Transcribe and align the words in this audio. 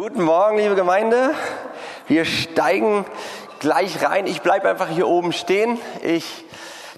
Guten 0.00 0.22
Morgen, 0.22 0.56
liebe 0.56 0.76
Gemeinde. 0.76 1.34
Wir 2.06 2.24
steigen 2.24 3.04
gleich 3.58 4.02
rein. 4.02 4.26
Ich 4.26 4.40
bleibe 4.40 4.70
einfach 4.70 4.88
hier 4.88 5.06
oben 5.06 5.30
stehen. 5.34 5.78
Ich 6.02 6.46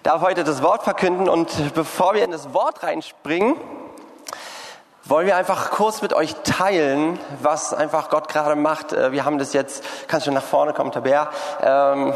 darf 0.04 0.22
heute 0.22 0.44
das 0.44 0.62
Wort 0.62 0.84
verkünden 0.84 1.28
und 1.28 1.74
bevor 1.74 2.14
wir 2.14 2.22
in 2.22 2.30
das 2.30 2.54
Wort 2.54 2.84
reinspringen, 2.84 3.56
wollen 5.02 5.26
wir 5.26 5.34
einfach 5.34 5.72
kurz 5.72 6.00
mit 6.00 6.12
euch 6.12 6.36
teilen, 6.44 7.18
was 7.42 7.74
einfach 7.74 8.08
Gott 8.08 8.28
gerade 8.28 8.54
macht. 8.54 8.92
Äh, 8.92 9.10
wir 9.10 9.24
haben 9.24 9.38
das 9.38 9.52
jetzt, 9.52 9.82
kannst 10.06 10.28
du 10.28 10.30
nach 10.30 10.44
vorne 10.44 10.72
kommen, 10.72 10.92
Taber, 10.92 11.30
ähm, 11.60 12.14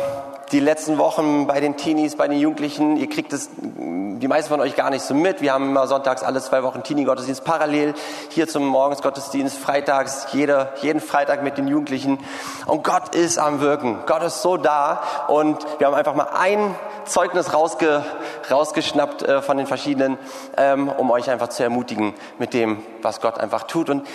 die 0.52 0.60
letzten 0.60 0.98
Wochen 0.98 1.46
bei 1.46 1.60
den 1.60 1.76
Teenies, 1.76 2.16
bei 2.16 2.28
den 2.28 2.38
Jugendlichen, 2.38 2.96
ihr 2.96 3.08
kriegt 3.08 3.32
es, 3.32 3.50
die 3.58 4.28
meisten 4.28 4.48
von 4.48 4.60
euch 4.60 4.76
gar 4.76 4.90
nicht 4.90 5.02
so 5.02 5.14
mit. 5.14 5.40
Wir 5.40 5.52
haben 5.52 5.70
immer 5.70 5.86
sonntags 5.86 6.22
alle 6.22 6.40
zwei 6.40 6.62
Wochen 6.62 6.82
Teenie-Gottesdienst 6.82 7.44
parallel, 7.44 7.94
hier 8.30 8.46
zum 8.46 8.66
Morgensgottesdienst, 8.66 9.56
freitags, 9.56 10.28
jeder, 10.32 10.72
jeden 10.82 11.00
Freitag 11.00 11.42
mit 11.42 11.58
den 11.58 11.66
Jugendlichen. 11.66 12.18
Und 12.66 12.84
Gott 12.84 13.14
ist 13.14 13.38
am 13.38 13.60
Wirken. 13.60 13.98
Gott 14.06 14.22
ist 14.22 14.42
so 14.42 14.56
da 14.56 15.02
und 15.28 15.58
wir 15.78 15.88
haben 15.88 15.94
einfach 15.94 16.14
mal 16.14 16.28
ein 16.32 16.74
Zeugnis 17.04 17.52
rausge, 17.52 18.04
rausgeschnappt 18.50 19.22
äh, 19.22 19.42
von 19.42 19.56
den 19.56 19.66
verschiedenen, 19.66 20.18
ähm, 20.56 20.88
um 20.88 21.10
euch 21.10 21.28
einfach 21.30 21.48
zu 21.48 21.62
ermutigen 21.62 22.14
mit 22.38 22.54
dem, 22.54 22.82
was 23.02 23.20
Gott 23.20 23.38
einfach 23.38 23.64
tut. 23.64 23.90
Und 23.90 24.06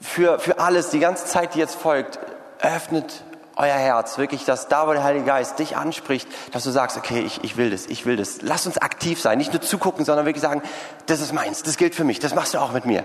für, 0.00 0.38
für 0.38 0.60
alles, 0.60 0.90
die 0.90 1.00
ganze 1.00 1.26
Zeit, 1.26 1.54
die 1.54 1.58
jetzt 1.58 1.74
folgt, 1.74 2.18
öffnet 2.60 3.24
euer 3.56 3.74
Herz, 3.74 4.18
wirklich, 4.18 4.44
dass 4.44 4.68
da, 4.68 4.86
wo 4.86 4.92
der 4.92 5.02
Heilige 5.02 5.24
Geist 5.24 5.58
dich 5.58 5.76
anspricht, 5.76 6.28
dass 6.52 6.62
du 6.64 6.70
sagst, 6.70 6.98
okay, 6.98 7.20
ich, 7.20 7.42
ich 7.42 7.56
will 7.56 7.70
das, 7.70 7.86
ich 7.86 8.04
will 8.04 8.16
das. 8.16 8.42
Lass 8.42 8.66
uns 8.66 8.76
aktiv 8.76 9.20
sein, 9.20 9.38
nicht 9.38 9.52
nur 9.52 9.62
zugucken, 9.62 10.04
sondern 10.04 10.26
wirklich 10.26 10.42
sagen, 10.42 10.62
das 11.06 11.20
ist 11.20 11.32
meins, 11.32 11.62
das 11.62 11.78
gilt 11.78 11.94
für 11.94 12.04
mich, 12.04 12.18
das 12.18 12.34
machst 12.34 12.52
du 12.52 12.58
auch 12.58 12.72
mit 12.72 12.84
mir. 12.84 13.04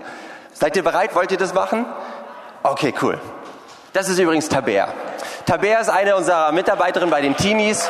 Seid 0.52 0.76
ihr 0.76 0.84
bereit? 0.84 1.14
Wollt 1.14 1.32
ihr 1.32 1.38
das 1.38 1.54
machen? 1.54 1.86
Okay, 2.62 2.92
cool. 3.00 3.18
Das 3.94 4.10
ist 4.10 4.18
übrigens 4.18 4.50
Taber. 4.50 4.88
Taber 5.46 5.80
ist 5.80 5.88
eine 5.88 6.16
unserer 6.16 6.52
Mitarbeiterinnen 6.52 7.10
bei 7.10 7.22
den 7.22 7.36
Teenies. 7.36 7.88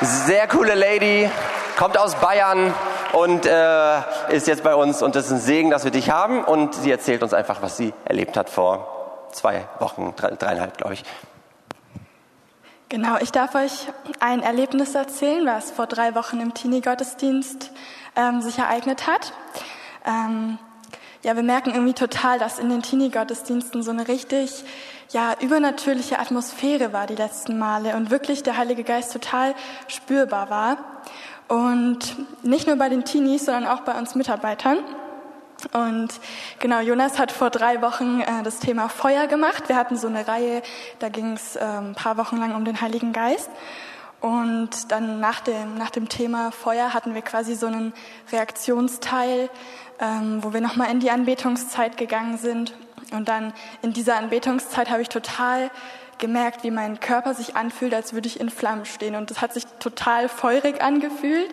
Sehr 0.00 0.48
coole 0.48 0.74
Lady, 0.74 1.30
kommt 1.78 1.96
aus 1.96 2.16
Bayern 2.16 2.74
und 3.12 3.46
äh, 3.46 3.98
ist 4.30 4.48
jetzt 4.48 4.64
bei 4.64 4.74
uns 4.74 5.00
und 5.00 5.14
es 5.14 5.26
ist 5.26 5.32
ein 5.32 5.38
Segen, 5.38 5.70
dass 5.70 5.84
wir 5.84 5.92
dich 5.92 6.10
haben 6.10 6.42
und 6.42 6.74
sie 6.74 6.90
erzählt 6.90 7.22
uns 7.22 7.32
einfach, 7.34 7.62
was 7.62 7.76
sie 7.76 7.94
erlebt 8.04 8.36
hat 8.36 8.50
vor 8.50 8.91
zwei 9.32 9.66
Wochen, 9.78 10.14
drei, 10.16 10.30
dreieinhalb, 10.30 10.76
glaube 10.78 10.94
ich. 10.94 11.04
Genau, 12.88 13.16
ich 13.18 13.32
darf 13.32 13.54
euch 13.54 13.88
ein 14.20 14.42
Erlebnis 14.42 14.94
erzählen, 14.94 15.46
was 15.46 15.70
vor 15.70 15.86
drei 15.86 16.14
Wochen 16.14 16.40
im 16.40 16.52
Teenie-Gottesdienst 16.52 17.70
ähm, 18.16 18.42
sich 18.42 18.58
ereignet 18.58 19.06
hat. 19.06 19.32
Ähm, 20.04 20.58
ja, 21.22 21.36
wir 21.36 21.42
merken 21.42 21.70
irgendwie 21.70 21.94
total, 21.94 22.38
dass 22.38 22.58
in 22.58 22.68
den 22.68 22.82
Teenie-Gottesdiensten 22.82 23.82
so 23.82 23.92
eine 23.92 24.08
richtig 24.08 24.64
ja, 25.10 25.34
übernatürliche 25.40 26.18
Atmosphäre 26.18 26.92
war 26.92 27.06
die 27.06 27.14
letzten 27.14 27.58
Male 27.58 27.96
und 27.96 28.10
wirklich 28.10 28.42
der 28.42 28.56
Heilige 28.56 28.84
Geist 28.84 29.12
total 29.12 29.54
spürbar 29.88 30.50
war. 30.50 30.76
Und 31.48 32.16
nicht 32.44 32.66
nur 32.66 32.76
bei 32.76 32.88
den 32.88 33.04
Teenies, 33.04 33.44
sondern 33.44 33.66
auch 33.66 33.80
bei 33.80 33.92
uns 33.92 34.14
Mitarbeitern. 34.14 34.78
Und 35.72 36.08
genau, 36.58 36.80
Jonas 36.80 37.18
hat 37.18 37.32
vor 37.32 37.50
drei 37.50 37.82
Wochen 37.82 38.20
äh, 38.20 38.42
das 38.42 38.58
Thema 38.58 38.88
Feuer 38.88 39.26
gemacht. 39.26 39.68
Wir 39.68 39.76
hatten 39.76 39.96
so 39.96 40.08
eine 40.08 40.26
Reihe, 40.26 40.62
da 40.98 41.08
ging 41.08 41.32
es 41.32 41.56
äh, 41.56 41.60
ein 41.60 41.94
paar 41.94 42.16
Wochen 42.16 42.36
lang 42.36 42.54
um 42.54 42.64
den 42.64 42.80
Heiligen 42.80 43.12
Geist. 43.12 43.50
Und 44.20 44.92
dann 44.92 45.18
nach 45.20 45.40
dem, 45.40 45.76
nach 45.76 45.90
dem 45.90 46.08
Thema 46.08 46.52
Feuer 46.52 46.94
hatten 46.94 47.14
wir 47.14 47.22
quasi 47.22 47.54
so 47.54 47.66
einen 47.66 47.92
Reaktionsteil, 48.30 49.50
ähm, 49.98 50.38
wo 50.42 50.52
wir 50.52 50.60
nochmal 50.60 50.90
in 50.90 51.00
die 51.00 51.10
Anbetungszeit 51.10 51.96
gegangen 51.96 52.38
sind. 52.38 52.74
Und 53.12 53.28
dann 53.28 53.52
in 53.82 53.92
dieser 53.92 54.16
Anbetungszeit 54.16 54.90
habe 54.90 55.02
ich 55.02 55.08
total 55.08 55.70
gemerkt, 56.18 56.62
wie 56.62 56.70
mein 56.70 57.00
Körper 57.00 57.34
sich 57.34 57.56
anfühlt, 57.56 57.94
als 57.94 58.12
würde 58.12 58.28
ich 58.28 58.38
in 58.38 58.48
Flammen 58.48 58.84
stehen. 58.84 59.16
Und 59.16 59.30
das 59.30 59.40
hat 59.40 59.52
sich 59.54 59.66
total 59.80 60.28
feurig 60.28 60.80
angefühlt 60.80 61.52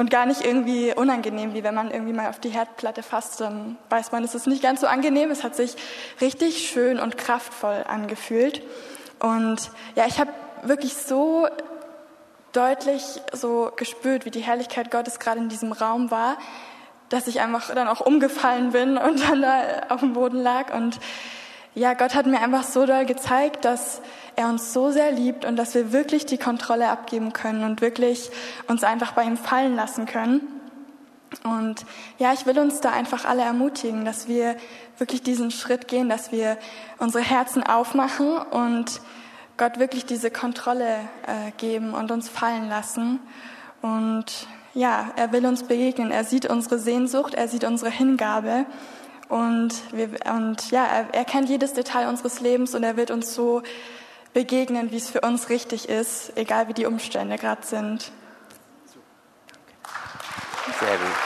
und 0.00 0.08
gar 0.08 0.24
nicht 0.24 0.42
irgendwie 0.42 0.94
unangenehm, 0.94 1.52
wie 1.52 1.62
wenn 1.62 1.74
man 1.74 1.90
irgendwie 1.90 2.14
mal 2.14 2.30
auf 2.30 2.38
die 2.38 2.48
Herdplatte 2.48 3.02
fasst, 3.02 3.38
dann 3.42 3.76
weiß 3.90 4.12
man, 4.12 4.24
es 4.24 4.34
ist 4.34 4.46
nicht 4.46 4.62
ganz 4.62 4.80
so 4.80 4.86
angenehm. 4.86 5.30
Es 5.30 5.44
hat 5.44 5.54
sich 5.54 5.76
richtig 6.22 6.70
schön 6.70 6.98
und 6.98 7.18
kraftvoll 7.18 7.84
angefühlt. 7.86 8.62
Und 9.18 9.70
ja, 9.96 10.06
ich 10.06 10.18
habe 10.18 10.30
wirklich 10.62 10.96
so 10.96 11.48
deutlich 12.52 13.02
so 13.34 13.70
gespürt, 13.76 14.24
wie 14.24 14.30
die 14.30 14.40
Herrlichkeit 14.40 14.90
Gottes 14.90 15.18
gerade 15.18 15.38
in 15.38 15.50
diesem 15.50 15.70
Raum 15.70 16.10
war, 16.10 16.38
dass 17.10 17.26
ich 17.26 17.42
einfach 17.42 17.74
dann 17.74 17.86
auch 17.86 18.00
umgefallen 18.00 18.72
bin 18.72 18.96
und 18.96 19.28
dann 19.28 19.42
da 19.42 19.60
auf 19.90 20.00
dem 20.00 20.14
Boden 20.14 20.42
lag 20.42 20.72
und 20.72 20.98
ja, 21.74 21.94
Gott 21.94 22.14
hat 22.14 22.26
mir 22.26 22.40
einfach 22.40 22.64
so 22.64 22.84
doll 22.86 23.04
gezeigt, 23.04 23.64
dass 23.64 24.00
er 24.40 24.48
uns 24.48 24.72
so 24.72 24.90
sehr 24.90 25.12
liebt 25.12 25.44
und 25.44 25.56
dass 25.56 25.74
wir 25.74 25.92
wirklich 25.92 26.26
die 26.26 26.38
Kontrolle 26.38 26.88
abgeben 26.88 27.32
können 27.32 27.62
und 27.64 27.80
wirklich 27.80 28.30
uns 28.66 28.82
einfach 28.82 29.12
bei 29.12 29.22
ihm 29.22 29.36
fallen 29.36 29.76
lassen 29.76 30.06
können. 30.06 30.40
Und 31.44 31.84
ja, 32.18 32.32
ich 32.32 32.46
will 32.46 32.58
uns 32.58 32.80
da 32.80 32.90
einfach 32.90 33.24
alle 33.24 33.42
ermutigen, 33.42 34.04
dass 34.04 34.26
wir 34.26 34.56
wirklich 34.98 35.22
diesen 35.22 35.50
Schritt 35.50 35.86
gehen, 35.86 36.08
dass 36.08 36.32
wir 36.32 36.58
unsere 36.98 37.22
Herzen 37.22 37.62
aufmachen 37.62 38.38
und 38.38 39.00
Gott 39.56 39.78
wirklich 39.78 40.06
diese 40.06 40.30
Kontrolle 40.30 40.96
äh, 41.26 41.52
geben 41.56 41.94
und 41.94 42.10
uns 42.10 42.28
fallen 42.28 42.68
lassen. 42.68 43.20
Und 43.82 44.48
ja, 44.74 45.12
er 45.16 45.32
will 45.32 45.46
uns 45.46 45.64
begegnen. 45.64 46.10
Er 46.10 46.24
sieht 46.24 46.46
unsere 46.46 46.78
Sehnsucht, 46.78 47.34
er 47.34 47.46
sieht 47.46 47.64
unsere 47.64 47.90
Hingabe. 47.90 48.66
Und, 49.28 49.74
wir, 49.92 50.08
und 50.34 50.70
ja, 50.72 50.84
er, 50.84 51.14
er 51.14 51.24
kennt 51.24 51.48
jedes 51.48 51.72
Detail 51.72 52.08
unseres 52.08 52.40
Lebens 52.40 52.74
und 52.74 52.82
er 52.82 52.96
wird 52.96 53.12
uns 53.12 53.34
so 53.34 53.62
begegnen, 54.32 54.90
wie 54.90 54.96
es 54.96 55.10
für 55.10 55.20
uns 55.20 55.48
richtig 55.48 55.88
ist, 55.88 56.36
egal 56.36 56.68
wie 56.68 56.74
die 56.74 56.86
Umstände 56.86 57.36
gerade 57.36 57.66
sind. 57.66 58.12
Sehr 60.78 60.96
gut. 60.96 61.16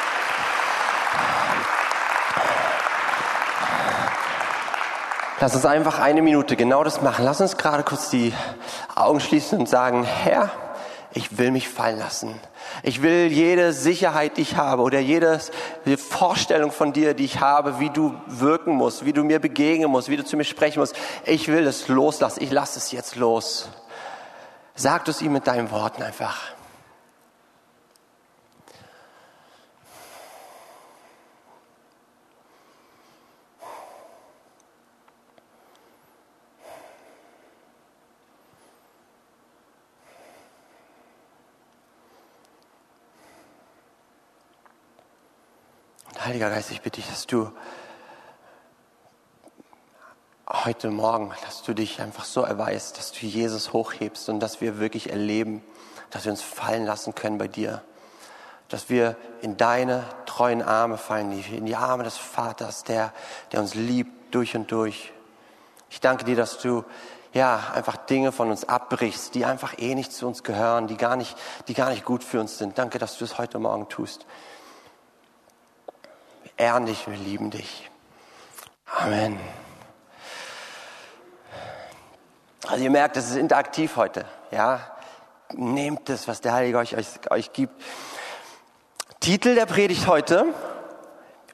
Lass 5.41 5.55
uns 5.55 5.67
einfach 5.67 5.99
eine 5.99 6.23
Minute 6.23 6.57
genau 6.57 6.85
das 6.85 7.03
machen. 7.03 7.25
Lass 7.25 7.41
uns 7.41 7.57
gerade 7.59 7.83
kurz 7.83 8.09
die 8.09 8.33
Augen 8.95 9.21
schließen 9.21 9.59
und 9.59 9.69
sagen, 9.69 10.05
Herr, 10.05 10.51
ich 11.15 11.39
will 11.39 11.53
mich 11.53 11.69
fallen 11.69 11.99
lassen. 11.99 12.35
Ich 12.83 13.01
will 13.01 13.29
jede 13.31 13.73
Sicherheit, 13.73 14.37
die 14.37 14.43
ich 14.43 14.57
habe 14.57 14.83
oder 14.83 14.99
jede 14.99 15.41
Vorstellung 15.97 16.73
von 16.73 16.93
dir, 16.93 17.15
die 17.15 17.25
ich 17.25 17.39
habe, 17.39 17.79
wie 17.79 17.91
du 17.91 18.15
wirken 18.27 18.75
musst, 18.75 19.05
wie 19.05 19.13
du 19.13 19.23
mir 19.23 19.39
begegnen 19.39 19.91
musst, 19.91 20.09
wie 20.09 20.17
du 20.17 20.25
zu 20.25 20.37
mir 20.37 20.45
sprechen 20.45 20.81
musst. 20.81 20.97
Ich 21.25 21.47
will 21.47 21.67
es 21.67 21.87
loslassen. 21.87 22.43
Ich 22.43 22.51
lasse 22.51 22.81
es 22.81 22.91
jetzt 22.91 23.15
los. 23.15 23.69
Sag 24.75 25.07
es 25.07 25.23
ihm 25.23 25.33
mit 25.33 25.47
deinen 25.47 25.71
Worten 25.71 26.03
einfach. 26.03 26.37
Heiliger 46.25 46.49
Geist, 46.49 46.71
ich 46.71 46.81
bitte 46.81 47.03
dich, 47.03 47.11
dass 47.11 47.27
du 47.27 47.51
heute 50.49 50.89
Morgen, 50.89 51.31
dass 51.45 51.63
du 51.63 51.75
dich 51.75 52.01
einfach 52.01 52.25
so 52.25 52.41
erweist, 52.41 52.97
dass 52.97 53.13
du 53.13 53.27
Jesus 53.27 53.75
hochhebst 53.75 54.31
und 54.31 54.41
dass 54.41 54.63
wir 54.63 54.79
wirklich 54.79 55.11
erleben, 55.11 55.63
dass 56.09 56.25
wir 56.25 56.33
uns 56.33 56.41
fallen 56.41 56.87
lassen 56.87 57.15
können 57.15 57.37
bei 57.37 57.47
dir. 57.47 57.83
Dass 58.71 58.89
wir 58.89 59.17
in 59.43 59.59
deine 59.59 60.03
treuen 60.25 60.63
Arme 60.63 60.97
fallen, 60.97 61.31
in 61.31 61.67
die 61.67 61.77
Arme 61.77 62.05
des 62.05 62.17
Vaters, 62.17 62.85
der, 62.85 63.13
der 63.53 63.61
uns 63.61 63.75
liebt 63.75 64.35
durch 64.35 64.57
und 64.57 64.73
durch. 64.73 65.13
Ich 65.91 66.01
danke 66.01 66.25
dir, 66.25 66.37
dass 66.37 66.57
du 66.57 66.87
ja, 67.35 67.65
einfach 67.75 67.99
Dinge 67.99 68.33
von 68.33 68.51
uns 68.51 68.67
abbrichst, 68.67 69.35
die 69.35 69.45
einfach 69.45 69.77
eh 69.77 69.95
nicht 69.95 70.11
zu 70.11 70.27
uns 70.27 70.43
gehören, 70.43 70.87
die 70.87 70.97
gar 70.97 71.17
nicht, 71.17 71.37
die 71.69 71.75
gar 71.75 71.91
nicht 71.91 72.07
gut 72.07 72.25
für 72.25 72.41
uns 72.41 72.57
sind. 72.57 72.79
Danke, 72.79 72.99
dass 72.99 73.19
du 73.19 73.27
es 73.27 73.37
heute 73.37 73.59
Morgen 73.59 73.91
tust 73.91 74.25
ehren 76.57 76.87
dich, 76.87 77.07
wir 77.09 77.17
lieben 77.17 77.51
dich. 77.51 77.91
Amen. 78.87 79.39
Also 82.67 82.85
ihr 82.85 82.91
merkt, 82.91 83.17
es 83.17 83.31
ist 83.31 83.37
interaktiv 83.37 83.97
heute. 83.97 84.25
Ja, 84.51 84.81
nehmt 85.53 86.09
es, 86.09 86.27
was 86.29 86.41
der 86.41 86.55
Heilige 86.55 86.79
euch, 86.79 86.97
euch, 86.97 87.07
euch 87.31 87.53
gibt. 87.53 87.83
Titel 89.21 89.55
der 89.55 89.67
Predigt 89.67 90.07
heute. 90.07 90.47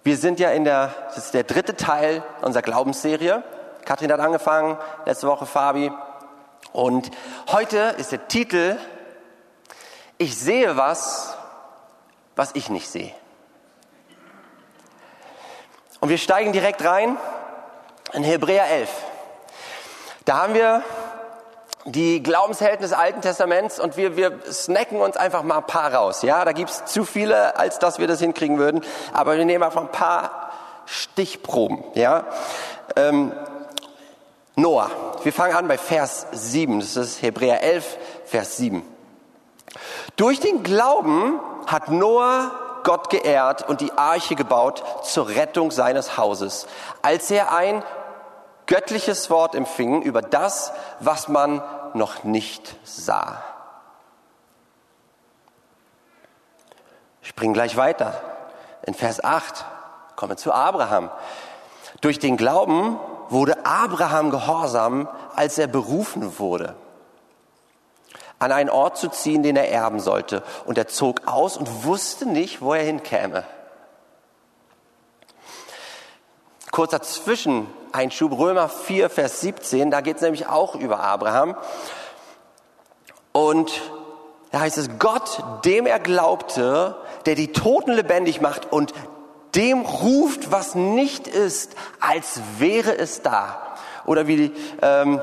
Wir 0.03 0.17
sind 0.17 0.41
ja 0.41 0.51
in 0.51 0.65
der, 0.65 0.95
das 1.09 1.19
ist 1.19 1.35
der 1.35 1.45
dritte 1.45 1.77
Teil 1.77 2.23
unserer 2.43 2.63
Glaubensserie. 2.63 3.43
Kathrin 3.85 4.13
hat 4.13 4.21
angefangen, 4.21 4.79
letzte 5.05 5.27
Woche 5.27 5.47
Fabi. 5.47 5.91
Und 6.73 7.11
heute 7.49 7.95
ist 7.99 8.13
der 8.13 8.29
Titel, 8.29 8.79
ich 10.19 10.39
sehe 10.39 10.77
was, 10.77 11.37
was 12.37 12.55
ich 12.55 12.71
nicht 12.71 12.89
sehe. 12.89 13.15
Und 16.01 16.09
wir 16.09 16.19
steigen 16.19 16.53
direkt 16.53 16.85
rein. 16.85 17.17
in 18.13 18.25
Hebräer 18.25 18.67
11. 18.67 18.89
Da 20.25 20.39
haben 20.39 20.55
wir 20.55 20.83
die 21.85 22.23
Glaubenshelden 22.23 22.81
des 22.81 22.93
Alten 22.93 23.21
Testaments 23.21 23.79
und 23.79 23.97
wir, 23.97 24.17
wir 24.17 24.41
snacken 24.51 25.01
uns 25.01 25.17
einfach 25.17 25.43
mal 25.43 25.59
ein 25.59 25.67
paar 25.67 25.95
raus. 25.95 26.23
Ja, 26.23 26.45
da 26.45 26.53
gibt's 26.53 26.85
zu 26.87 27.05
viele, 27.05 27.57
als 27.57 27.79
dass 27.79 27.99
wir 27.99 28.07
das 28.07 28.21
hinkriegen 28.21 28.59
würden. 28.59 28.83
Aber 29.13 29.37
wir 29.37 29.45
nehmen 29.45 29.63
einfach 29.63 29.81
ein 29.81 29.93
paar 29.93 30.51
Stichproben. 30.87 31.85
Ja, 31.95 32.25
ähm, 32.97 33.33
Noah. 34.57 34.91
Wir 35.23 35.33
fangen 35.33 35.55
an 35.55 35.69
bei 35.69 35.79
Vers 35.79 36.27
7. 36.33 36.81
Das 36.81 36.97
ist 36.97 37.23
Hebräer 37.23 37.63
11, 37.63 37.99
Vers 38.25 38.57
7. 38.57 38.83
Durch 40.17 40.41
den 40.41 40.63
Glauben 40.63 41.39
hat 41.67 41.89
Noah 41.91 42.70
Gott 42.85 43.11
geehrt 43.11 43.69
und 43.69 43.81
die 43.81 43.93
Arche 43.93 44.35
gebaut 44.35 44.83
zur 45.03 45.29
Rettung 45.29 45.71
seines 45.71 46.17
Hauses, 46.17 46.67
als 47.03 47.31
er 47.31 47.53
ein 47.53 47.83
göttliches 48.67 49.31
Wort 49.31 49.55
empfing 49.55 50.03
über 50.03 50.23
das, 50.23 50.73
was 51.01 51.29
man 51.29 51.63
noch 51.95 52.25
nicht 52.25 52.77
sah. 52.85 53.43
Ich 57.23 57.35
gleich 57.53 57.77
weiter. 57.77 58.21
In 58.83 58.95
Vers 58.95 59.23
8 59.23 59.65
kommen 60.17 60.33
wir 60.33 60.37
zu 60.37 60.53
Abraham. 60.53 61.11
Durch 62.01 62.19
den 62.19 62.37
Glauben 62.37 62.99
wurde 63.29 63.65
Abraham 63.65 64.31
gehorsam, 64.31 65.09
als 65.35 65.59
er 65.59 65.67
berufen 65.67 66.39
wurde, 66.39 66.75
an 68.41 68.53
einen 68.53 68.71
Ort 68.71 68.97
zu 68.97 69.09
ziehen, 69.09 69.43
den 69.43 69.55
er 69.55 69.71
erben 69.71 70.01
sollte. 70.01 70.43
Und 70.65 70.79
er 70.79 70.89
zog 70.89 71.29
aus 71.29 71.57
und 71.57 71.85
wusste 71.85 72.27
nicht, 72.27 72.63
wo 72.63 72.75
er 72.75 72.83
hinkäme. 72.83 73.45
Kurzer 76.73 77.03
Zwischeneinschub, 77.03 78.37
Römer 78.37 78.69
4, 78.69 79.11
Vers 79.11 79.43
17, 79.43 79.91
da 79.91 80.01
geht 80.01 80.17
es 80.17 80.23
nämlich 80.23 80.47
auch 80.47 80.75
über 80.75 81.01
Abraham. 81.01 81.55
Und 83.33 83.71
da 84.53 84.61
heißt 84.61 84.79
es, 84.79 84.99
Gott, 84.99 85.43
dem 85.65 85.87
er 85.87 86.01
glaubte, 86.01 86.97
der 87.27 87.35
die 87.35 87.53
Toten 87.53 87.93
lebendig 87.93 88.41
macht 88.41 88.73
und 88.73 88.95
dem 89.55 89.83
ruft, 89.83 90.51
was 90.51 90.75
nicht 90.75 91.29
ist, 91.29 91.75
als 92.01 92.41
wäre 92.59 92.97
es 92.97 93.21
da. 93.21 93.77
Oder 94.07 94.27
wie 94.27 94.53
ähm, 94.81 95.21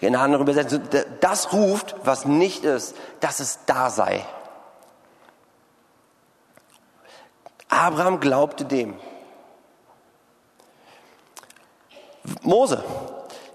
in 0.00 0.14
einer 0.14 0.24
anderen 0.24 0.42
Übersetzung, 0.42 0.82
das 1.20 1.52
ruft, 1.52 1.96
was 2.04 2.26
nicht 2.26 2.64
ist, 2.64 2.94
dass 3.20 3.40
es 3.40 3.60
da 3.66 3.90
sei. 3.90 4.24
Abraham 7.68 8.20
glaubte 8.20 8.64
dem. 8.64 8.94
Mose. 12.42 12.82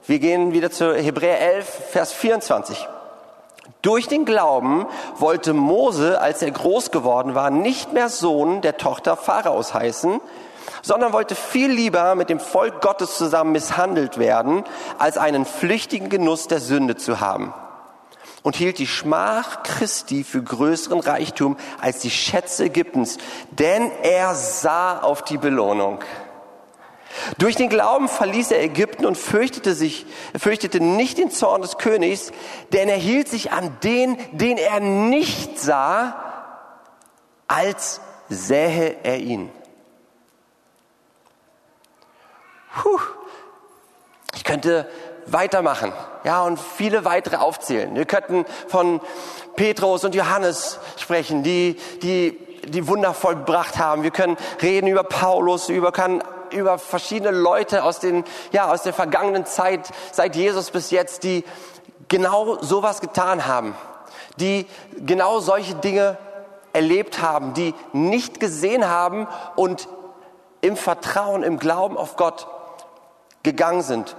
Wir 0.06 0.20
gehen 0.20 0.52
wieder 0.54 0.72
zu 0.72 0.96
Hebräer 0.96 1.40
11, 1.40 1.68
Vers 1.92 2.12
24. 2.14 2.88
Durch 3.82 4.08
den 4.08 4.26
Glauben 4.26 4.86
wollte 5.18 5.54
Mose, 5.54 6.20
als 6.20 6.42
er 6.42 6.52
groß 6.52 6.92
geworden 6.92 7.36
war, 7.36 7.50
nicht 7.50 7.94
mehr 7.94 8.10
Sohn 8.10 8.62
der 8.62 8.78
Tochter 8.78 9.16
Pharaos 9.16 9.74
heißen, 9.74 10.22
sondern 10.82 11.14
wollte 11.14 11.36
viel 11.36 11.72
lieber 11.72 12.16
mit 12.16 12.30
dem 12.30 12.40
Volk 12.40 12.82
Gottes 12.82 13.18
zusammen 13.18 13.52
misshandelt 13.52 14.18
werden, 14.18 14.64
als 14.98 15.18
einen 15.18 15.46
flüchtigen 15.46 16.10
Genuss 16.10 16.48
der 16.48 16.60
Sünde 16.60 16.96
zu 16.96 17.20
haben. 17.20 17.54
Und 18.44 18.56
hielt 18.56 18.80
die 18.80 18.88
Schmach 18.88 19.62
Christi 19.62 20.24
für 20.24 20.42
größeren 20.42 21.00
Reichtum 21.00 21.58
als 21.80 22.00
die 22.00 22.10
Schätze 22.10 22.66
Ägyptens, 22.66 23.18
denn 23.52 23.92
er 24.02 24.34
sah 24.34 25.00
auf 25.00 25.24
die 25.24 25.38
Belohnung. 25.38 26.00
Durch 27.38 27.56
den 27.56 27.70
Glauben 27.70 28.08
verließ 28.08 28.52
er 28.52 28.64
Ägypten 28.64 29.06
und 29.06 29.18
fürchtete 29.18 29.74
sich, 29.74 30.06
fürchtete 30.38 30.80
nicht 30.80 31.18
den 31.18 31.30
Zorn 31.30 31.62
des 31.62 31.78
Königs, 31.78 32.32
denn 32.74 32.90
er 32.90 32.98
hielt 32.98 33.28
sich 33.28 33.52
an 33.52 33.78
den, 33.84 34.18
den 34.32 34.58
er 34.58 34.80
nicht 34.80 35.60
sah, 35.60 36.16
als 37.48 38.02
sähe 38.30 38.96
er 39.04 39.18
ihn. 39.20 39.50
Puh. 42.76 43.00
Ich 44.36 44.44
könnte 44.44 44.88
weitermachen, 45.28 45.94
ja, 46.24 46.44
und 46.44 46.60
viele 46.60 47.06
weitere 47.06 47.38
aufzählen. 47.38 47.94
Wir 47.96 48.06
könnten 48.06 48.46
von 48.68 49.02
Petrus 49.56 50.04
und 50.04 50.16
Johannes 50.16 50.80
sprechen, 50.98 51.44
die, 51.44 51.78
die, 52.02 52.38
die 52.66 52.88
Wunder 52.88 53.14
vollbracht 53.14 53.78
haben. 53.78 54.04
Wir 54.04 54.12
können 54.12 54.38
reden 54.62 54.88
über 54.88 55.04
Paulus, 55.04 55.70
über, 55.70 55.92
kann 55.92 56.24
über 56.52 56.78
verschiedene 56.78 57.38
Leute 57.38 57.84
aus, 57.84 58.00
den, 58.00 58.24
ja, 58.52 58.72
aus 58.72 58.84
der 58.84 58.94
vergangenen 58.94 59.46
Zeit, 59.46 59.90
seit 60.12 60.36
Jesus 60.36 60.72
bis 60.72 60.92
jetzt, 60.92 61.24
die 61.24 61.44
genau 62.08 62.58
sowas 62.62 63.02
getan 63.02 63.46
haben, 63.46 63.76
die 64.38 64.66
genau 65.06 65.40
solche 65.40 65.76
Dinge 65.76 66.18
erlebt 66.74 67.22
haben, 67.22 67.54
die 67.54 67.74
nicht 67.94 68.40
gesehen 68.40 68.88
haben 68.88 69.28
und 69.56 69.88
im 70.62 70.78
Vertrauen, 70.78 71.44
im 71.44 71.60
Glauben 71.60 71.98
auf 71.98 72.16
Gott 72.16 72.48
gegangen 73.44 73.82
sind. 73.82 74.16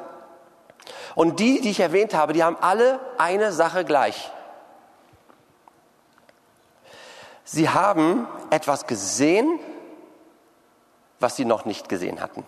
Und 1.14 1.40
die, 1.40 1.60
die 1.60 1.70
ich 1.70 1.80
erwähnt 1.80 2.14
habe, 2.14 2.32
die 2.32 2.42
haben 2.42 2.56
alle 2.60 3.00
eine 3.18 3.52
Sache 3.52 3.84
gleich. 3.84 4.30
Sie 7.44 7.68
haben 7.68 8.26
etwas 8.50 8.86
gesehen, 8.86 9.58
was 11.20 11.36
sie 11.36 11.44
noch 11.44 11.64
nicht 11.64 11.88
gesehen 11.88 12.20
hatten. 12.20 12.44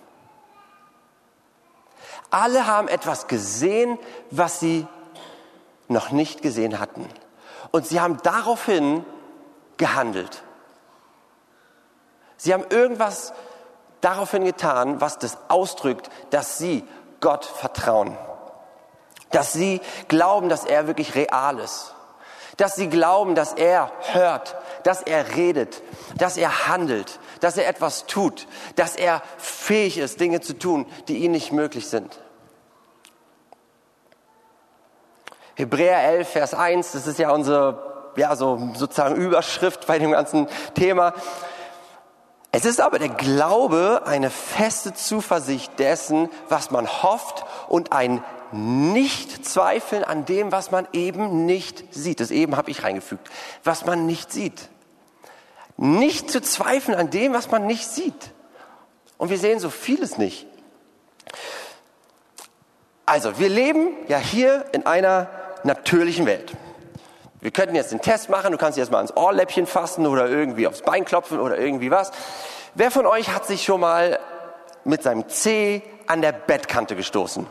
Alle 2.31 2.67
haben 2.67 2.89
etwas 2.89 3.29
gesehen, 3.29 3.99
was 4.31 4.61
sie 4.61 4.87
noch 5.89 6.11
nicht 6.11 6.43
gesehen 6.43 6.81
hatten. 6.81 7.09
Und 7.71 7.87
sie 7.87 8.01
haben 8.01 8.19
daraufhin 8.23 9.05
gehandelt. 9.77 10.43
Sie 12.37 12.53
haben 12.53 12.65
irgendwas 12.71 13.33
daraufhin 14.05 14.45
getan, 14.45 15.01
was 15.01 15.19
das 15.19 15.39
ausdrückt, 15.49 16.11
dass 16.31 16.59
sie 16.59 16.85
Gott 17.21 17.45
vertrauen. 17.45 18.17
Dass 19.31 19.53
sie 19.53 19.81
glauben, 20.09 20.49
dass 20.49 20.65
er 20.65 20.87
wirklich 20.87 21.15
real 21.15 21.59
ist. 21.59 21.95
Dass 22.57 22.77
sie 22.77 22.89
glauben, 22.89 23.35
dass 23.35 23.55
er 23.55 23.91
hört, 24.13 24.57
dass 24.85 25.03
er 25.03 25.35
redet, 25.35 25.83
dass 26.17 26.37
er 26.37 26.69
handelt, 26.69 27.19
dass 27.41 27.57
er 27.57 27.67
etwas 27.67 28.07
tut, 28.07 28.47
dass 28.77 28.95
er 28.95 29.23
fähig 29.39 29.99
ist, 29.99 30.21
Dinge 30.21 30.41
zu 30.41 30.57
tun, 30.57 30.87
die 31.09 31.19
ihm 31.19 31.33
nicht 31.33 31.51
möglich 31.51 31.89
sind. 31.89 32.21
Hebräer 35.57 36.03
11, 36.03 36.29
Vers 36.29 36.55
1, 36.55 36.93
das 36.93 37.07
ist 37.07 37.19
ja 37.19 37.31
unsere, 37.31 38.13
ja, 38.17 38.37
so 38.37 38.71
sozusagen 38.75 39.17
Überschrift 39.17 39.87
bei 39.87 39.99
dem 39.99 40.13
ganzen 40.13 40.49
Thema. 40.75 41.15
Es 42.57 42.65
ist 42.65 42.81
aber 42.81 43.01
der 43.01 43.09
Glaube 43.09 44.03
eine 44.07 44.31
feste 44.31 44.95
Zuversicht 44.95 45.77
dessen, 45.81 46.29
was 46.49 46.71
man 46.71 46.87
hofft 46.87 47.45
und 47.69 47.91
ein 47.91 48.23
Nicht-Zweifeln 48.53 50.05
an 50.05 50.25
dem, 50.25 50.53
was 50.53 50.71
man 50.71 50.87
eben 50.93 51.47
nicht 51.47 51.93
sieht. 51.93 52.21
Das 52.21 52.31
eben 52.31 52.57
habe 52.57 52.71
ich 52.71 52.85
reingefügt. 52.85 53.29
Was 53.65 53.85
man 53.87 54.07
nicht 54.07 54.33
sieht. 54.33 54.69
Nicht 55.77 56.31
zu 56.31 56.41
zweifeln 56.41 56.97
an 56.97 57.11
dem, 57.11 57.33
was 57.33 57.51
man 57.51 57.67
nicht 57.67 57.89
sieht. 57.89 58.31
Und 59.19 59.31
wir 59.31 59.39
sehen 59.39 59.59
so 59.59 59.69
vieles 59.69 60.17
nicht. 60.17 60.47
Also, 63.05 63.37
wir 63.41 63.49
leben 63.49 63.89
ja 64.07 64.19
hier 64.19 64.67
in 64.71 64.87
einer 64.87 65.29
natürlichen 65.65 66.25
Welt. 66.25 66.53
Wir 67.45 67.51
könnten 67.51 67.75
jetzt 67.75 67.93
den 67.93 68.01
Test 68.01 68.31
machen, 68.31 68.53
du 68.53 68.57
kannst 68.57 68.79
jetzt 68.79 68.91
mal 68.91 68.97
ans 68.97 69.15
Ohrläppchen 69.15 69.67
fassen 69.67 70.07
oder 70.07 70.31
irgendwie 70.31 70.67
aufs 70.67 70.81
Bein 70.81 71.05
klopfen 71.05 71.39
oder 71.39 71.59
irgendwie 71.59 71.91
was. 71.91 72.11
Wer 72.73 72.91
von 72.91 73.05
euch 73.05 73.35
hat 73.35 73.45
sich 73.45 73.65
schon 73.65 73.83
mal 73.83 74.19
mit 74.85 75.03
seinem 75.03 75.29
C 75.29 75.83
an 76.07 76.23
der 76.23 76.33
Bettkante 76.33 76.97
gestoßen? 76.97 77.47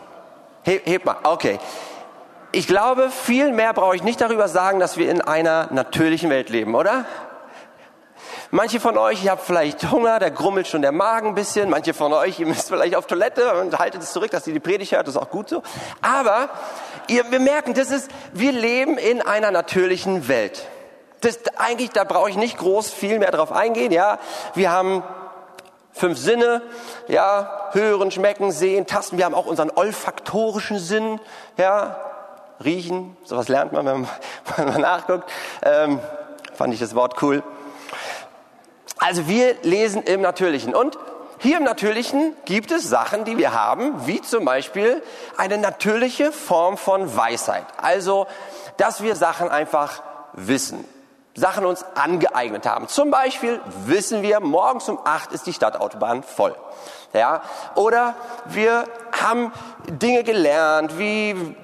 Heb, 0.63 0.87
heb 0.87 1.05
mal, 1.05 1.17
okay. 1.21 1.59
Ich 2.51 2.65
glaube, 2.65 3.11
viel 3.11 3.51
mehr 3.51 3.71
brauche 3.73 3.95
ich 3.95 4.01
nicht 4.01 4.19
darüber 4.19 4.47
sagen, 4.47 4.79
dass 4.79 4.97
wir 4.97 5.11
in 5.11 5.21
einer 5.21 5.67
natürlichen 5.71 6.31
Welt 6.31 6.49
leben, 6.49 6.73
oder? 6.73 7.05
Manche 8.55 8.79
von 8.79 8.99
euch, 8.99 9.23
ihr 9.23 9.31
habt 9.31 9.41
vielleicht 9.41 9.89
Hunger, 9.89 10.19
da 10.19 10.29
grummelt 10.29 10.67
schon 10.67 10.83
der 10.83 10.91
Magen 10.91 11.29
ein 11.29 11.33
bisschen. 11.33 11.71
Manche 11.71 11.95
von 11.95 12.13
euch, 12.13 12.39
ihr 12.39 12.45
müsst 12.45 12.67
vielleicht 12.67 12.95
auf 12.95 13.07
Toilette 13.07 13.59
und 13.59 13.79
haltet 13.79 14.03
es 14.03 14.13
zurück, 14.13 14.29
dass 14.29 14.45
ihr 14.45 14.53
die 14.53 14.59
Predigt 14.59 14.91
hört, 14.91 15.07
das 15.07 15.15
ist 15.15 15.19
auch 15.19 15.31
gut 15.31 15.49
so. 15.49 15.63
Aber 16.03 16.49
ihr, 17.07 17.31
wir 17.31 17.39
merken, 17.39 17.73
das 17.73 17.89
ist, 17.89 18.11
wir 18.31 18.51
leben 18.51 18.99
in 18.99 19.23
einer 19.23 19.49
natürlichen 19.49 20.27
Welt. 20.27 20.67
Das, 21.21 21.39
eigentlich, 21.57 21.89
da 21.89 22.03
brauche 22.03 22.29
ich 22.29 22.35
nicht 22.35 22.59
groß 22.59 22.91
viel 22.91 23.17
mehr 23.17 23.31
drauf 23.31 23.51
eingehen, 23.51 23.91
ja. 23.91 24.19
Wir 24.53 24.69
haben 24.69 25.01
fünf 25.91 26.19
Sinne, 26.19 26.61
ja, 27.07 27.69
hören, 27.71 28.11
schmecken, 28.11 28.51
sehen, 28.51 28.85
tasten. 28.85 29.17
Wir 29.17 29.25
haben 29.25 29.33
auch 29.33 29.47
unseren 29.47 29.71
olfaktorischen 29.71 30.77
Sinn, 30.77 31.19
ja, 31.57 31.97
riechen. 32.63 33.17
Sowas 33.23 33.47
lernt 33.47 33.71
man, 33.71 33.87
wenn 33.87 34.01
man, 34.01 34.09
wenn 34.57 34.67
man 34.67 34.81
nachguckt. 34.81 35.27
Ähm, 35.63 35.99
fand 36.53 36.71
ich 36.71 36.79
das 36.79 36.93
Wort 36.93 37.19
cool. 37.23 37.41
Also 39.05 39.27
wir 39.27 39.55
lesen 39.63 40.01
im 40.03 40.21
Natürlichen. 40.21 40.73
Und 40.73 40.97
hier 41.39 41.57
im 41.57 41.65
Natürlichen 41.65 42.37
gibt 42.45 42.71
es 42.71 42.87
Sachen, 42.87 43.25
die 43.25 43.37
wir 43.37 43.53
haben, 43.53 44.07
wie 44.07 44.21
zum 44.21 44.45
Beispiel 44.45 45.03
eine 45.35 45.57
natürliche 45.57 46.31
Form 46.31 46.77
von 46.77 47.13
Weisheit. 47.17 47.65
Also, 47.75 48.27
dass 48.77 49.03
wir 49.03 49.17
Sachen 49.17 49.49
einfach 49.49 50.01
wissen. 50.31 50.85
Sachen 51.35 51.65
uns 51.65 51.83
angeeignet 51.95 52.65
haben. 52.65 52.87
Zum 52.87 53.11
Beispiel 53.11 53.59
wissen 53.85 54.21
wir, 54.21 54.39
morgens 54.39 54.87
um 54.87 54.97
acht 55.03 55.33
ist 55.33 55.47
die 55.47 55.53
Stadtautobahn 55.53 56.23
voll. 56.23 56.55
Ja? 57.11 57.41
Oder 57.75 58.15
wir 58.45 58.85
haben 59.21 59.51
Dinge 59.85 60.23
gelernt, 60.23 60.97
wie 60.97 61.57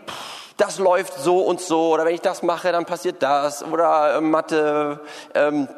das 0.57 0.77
läuft 0.77 1.13
so 1.13 1.39
und 1.43 1.61
so, 1.61 1.93
oder 1.93 2.03
wenn 2.03 2.15
ich 2.15 2.21
das 2.21 2.43
mache, 2.43 2.73
dann 2.73 2.83
passiert 2.83 3.23
das, 3.23 3.63
oder 3.63 4.15
äh, 4.15 4.21
Mathe, 4.21 4.99
ähm, 5.33 5.69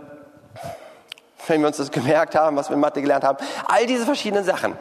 wenn 1.52 1.62
wir 1.62 1.68
uns 1.68 1.78
das 1.78 1.92
gemerkt 1.92 2.34
haben, 2.34 2.56
was 2.56 2.70
wir 2.70 2.76
in 2.76 2.80
Mathe 2.80 3.02
gelernt 3.02 3.24
haben. 3.24 3.38
All 3.68 3.86
diese 3.86 4.06
verschiedenen 4.06 4.44
Sachen. 4.44 4.76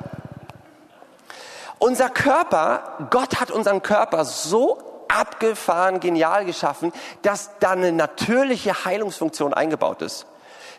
Unser 1.79 2.09
Körper, 2.11 3.09
Gott 3.11 3.41
hat 3.41 3.51
unseren 3.51 3.83
Körper 3.83 4.25
so 4.25 4.79
abgefahren 5.09 5.99
genial 5.99 6.45
geschaffen, 6.45 6.93
dass 7.23 7.51
da 7.59 7.71
eine 7.71 7.91
natürliche 7.91 8.85
Heilungsfunktion 8.85 9.53
eingebaut 9.53 10.03
ist. 10.03 10.27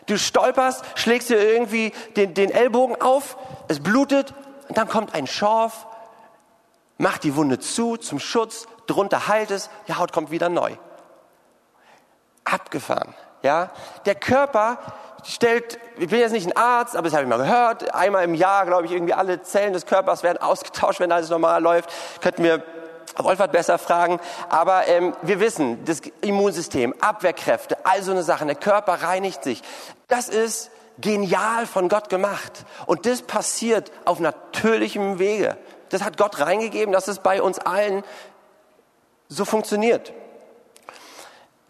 Du 0.06 0.16
stolperst, 0.16 0.84
schlägst 0.94 1.28
dir 1.28 1.38
irgendwie 1.38 1.92
den, 2.16 2.34
den 2.34 2.50
Ellbogen 2.50 3.00
auf, 3.00 3.36
es 3.68 3.80
blutet, 3.80 4.34
und 4.68 4.78
dann 4.78 4.88
kommt 4.88 5.14
ein 5.14 5.26
Schorf, 5.26 5.86
macht 6.98 7.24
die 7.24 7.36
Wunde 7.36 7.58
zu 7.58 7.96
zum 7.96 8.18
Schutz, 8.18 8.66
drunter 8.86 9.28
heilt 9.28 9.50
es, 9.50 9.70
die 9.88 9.94
Haut 9.94 10.12
kommt 10.12 10.30
wieder 10.30 10.48
neu. 10.48 10.72
Abgefahren, 12.44 13.14
ja. 13.42 13.70
Der 14.06 14.14
Körper 14.14 14.78
stellt, 15.24 15.78
ich 15.98 16.08
bin 16.08 16.20
jetzt 16.20 16.32
nicht 16.32 16.46
ein 16.46 16.56
Arzt, 16.56 16.96
aber 16.96 17.04
das 17.04 17.14
habe 17.14 17.24
ich 17.24 17.28
mal 17.28 17.38
gehört, 17.38 17.94
einmal 17.94 18.24
im 18.24 18.34
Jahr, 18.34 18.66
glaube 18.66 18.86
ich, 18.86 18.92
irgendwie 18.92 19.14
alle 19.14 19.42
Zellen 19.42 19.72
des 19.72 19.86
Körpers 19.86 20.22
werden 20.22 20.38
ausgetauscht, 20.38 21.00
wenn 21.00 21.12
alles 21.12 21.30
normal 21.30 21.62
läuft. 21.62 21.90
Könnten 22.20 22.44
wir 22.44 22.62
Wolfert 23.16 23.52
besser 23.52 23.78
fragen, 23.78 24.20
aber 24.48 24.88
ähm, 24.88 25.14
wir 25.22 25.38
wissen, 25.38 25.84
das 25.84 26.00
Immunsystem, 26.22 26.94
Abwehrkräfte, 27.00 27.76
all 27.84 28.02
so 28.02 28.10
eine 28.10 28.22
Sache, 28.22 28.46
der 28.46 28.54
Körper 28.54 28.94
reinigt 28.94 29.44
sich. 29.44 29.62
Das 30.08 30.28
ist 30.28 30.70
genial 30.98 31.66
von 31.66 31.88
Gott 31.88 32.08
gemacht. 32.08 32.64
Und 32.86 33.04
das 33.04 33.22
passiert 33.22 33.92
auf 34.06 34.18
natürlichem 34.18 35.18
Wege. 35.18 35.58
Das 35.90 36.02
hat 36.02 36.16
Gott 36.16 36.40
reingegeben, 36.40 36.92
dass 36.92 37.08
es 37.08 37.18
bei 37.18 37.42
uns 37.42 37.58
allen 37.58 38.02
so 39.28 39.44
funktioniert. 39.44 40.12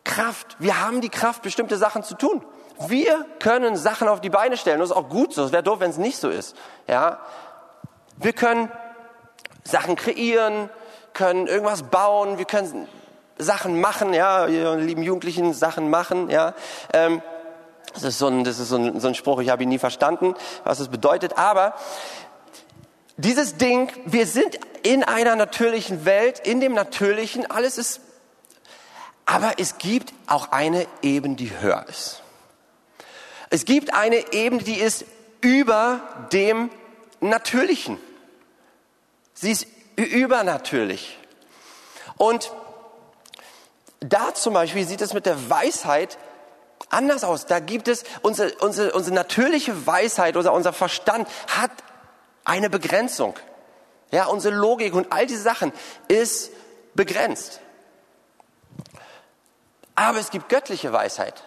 Kraft. 0.04 0.56
Wir 0.58 0.80
haben 0.80 1.00
die 1.00 1.08
Kraft, 1.08 1.42
bestimmte 1.42 1.76
Sachen 1.76 2.02
zu 2.02 2.14
tun. 2.14 2.44
Wir 2.88 3.24
können 3.38 3.76
Sachen 3.76 4.08
auf 4.08 4.20
die 4.20 4.30
Beine 4.30 4.56
stellen. 4.56 4.80
Das 4.80 4.90
ist 4.90 4.96
auch 4.96 5.08
gut 5.08 5.32
so. 5.32 5.44
Es 5.44 5.52
wäre 5.52 5.62
doof, 5.62 5.80
wenn 5.80 5.90
es 5.90 5.98
nicht 5.98 6.18
so 6.18 6.28
ist. 6.28 6.56
Ja. 6.88 7.20
Wir 8.16 8.32
können 8.32 8.70
Sachen 9.64 9.96
kreieren, 9.96 10.70
können 11.12 11.46
irgendwas 11.46 11.84
bauen, 11.84 12.38
wir 12.38 12.44
können 12.44 12.88
Sachen 13.38 13.80
machen, 13.80 14.14
ja, 14.14 14.46
ihr 14.46 14.76
lieben 14.76 15.02
Jugendlichen, 15.02 15.52
Sachen 15.54 15.90
machen, 15.90 16.30
ja. 16.30 16.54
Ähm, 16.92 17.22
das 17.94 18.04
ist 18.04 18.18
so 18.18 18.28
ein, 18.28 18.44
das 18.44 18.58
ist 18.58 18.68
so 18.68 18.76
ein, 18.76 19.00
so 19.00 19.08
ein 19.08 19.14
Spruch, 19.14 19.40
ich 19.40 19.50
habe 19.50 19.62
ihn 19.62 19.68
nie 19.68 19.78
verstanden, 19.78 20.34
was 20.64 20.80
es 20.80 20.88
bedeutet, 20.88 21.36
aber 21.36 21.74
dieses 23.16 23.56
Ding, 23.56 23.92
wir 24.06 24.26
sind 24.26 24.58
in 24.82 25.04
einer 25.04 25.36
natürlichen 25.36 26.04
Welt, 26.04 26.40
in 26.40 26.60
dem 26.60 26.72
Natürlichen, 26.72 27.50
alles 27.50 27.78
ist, 27.78 28.00
aber 29.26 29.54
es 29.58 29.78
gibt 29.78 30.12
auch 30.26 30.52
eine 30.52 30.86
Ebene, 31.02 31.36
die 31.36 31.58
höher 31.58 31.86
ist. 31.88 32.22
Es 33.50 33.64
gibt 33.64 33.94
eine 33.94 34.32
Ebene, 34.32 34.62
die 34.62 34.78
ist 34.78 35.04
über 35.40 36.00
dem 36.32 36.70
Natürlichen. 37.20 37.98
Sie 39.34 39.50
ist 39.50 39.66
übernatürlich. 39.96 41.18
Und 42.16 42.52
da 44.00 44.34
zum 44.34 44.54
Beispiel 44.54 44.86
sieht 44.86 45.00
es 45.00 45.12
mit 45.12 45.26
der 45.26 45.50
Weisheit 45.50 46.18
anders 46.90 47.24
aus. 47.24 47.46
Da 47.46 47.60
gibt 47.60 47.88
es 47.88 48.04
unsere, 48.22 48.54
unsere, 48.56 48.92
unsere 48.92 49.14
natürliche 49.14 49.86
Weisheit, 49.86 50.36
oder 50.36 50.52
unser 50.52 50.72
Verstand 50.72 51.28
hat 51.48 51.70
eine 52.44 52.70
Begrenzung. 52.70 53.34
Ja, 54.10 54.26
unsere 54.26 54.54
Logik 54.54 54.94
und 54.94 55.10
all 55.10 55.26
diese 55.26 55.42
Sachen 55.42 55.72
ist 56.08 56.52
begrenzt. 56.94 57.60
Aber 60.02 60.18
es 60.18 60.30
gibt 60.30 60.48
göttliche 60.48 60.92
Weisheit. 60.92 61.44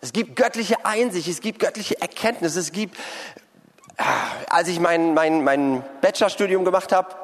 Es 0.00 0.12
gibt 0.14 0.34
göttliche 0.34 0.86
Einsicht, 0.86 1.28
es 1.28 1.40
gibt 1.40 1.58
göttliche 1.58 2.00
Erkenntnis, 2.00 2.56
es 2.56 2.72
gibt, 2.72 2.96
ah, 3.98 4.04
als 4.48 4.68
ich 4.68 4.80
mein, 4.80 5.12
mein, 5.12 5.44
mein 5.44 5.84
Bachelorstudium 6.00 6.64
gemacht 6.64 6.92
habe, 6.92 7.14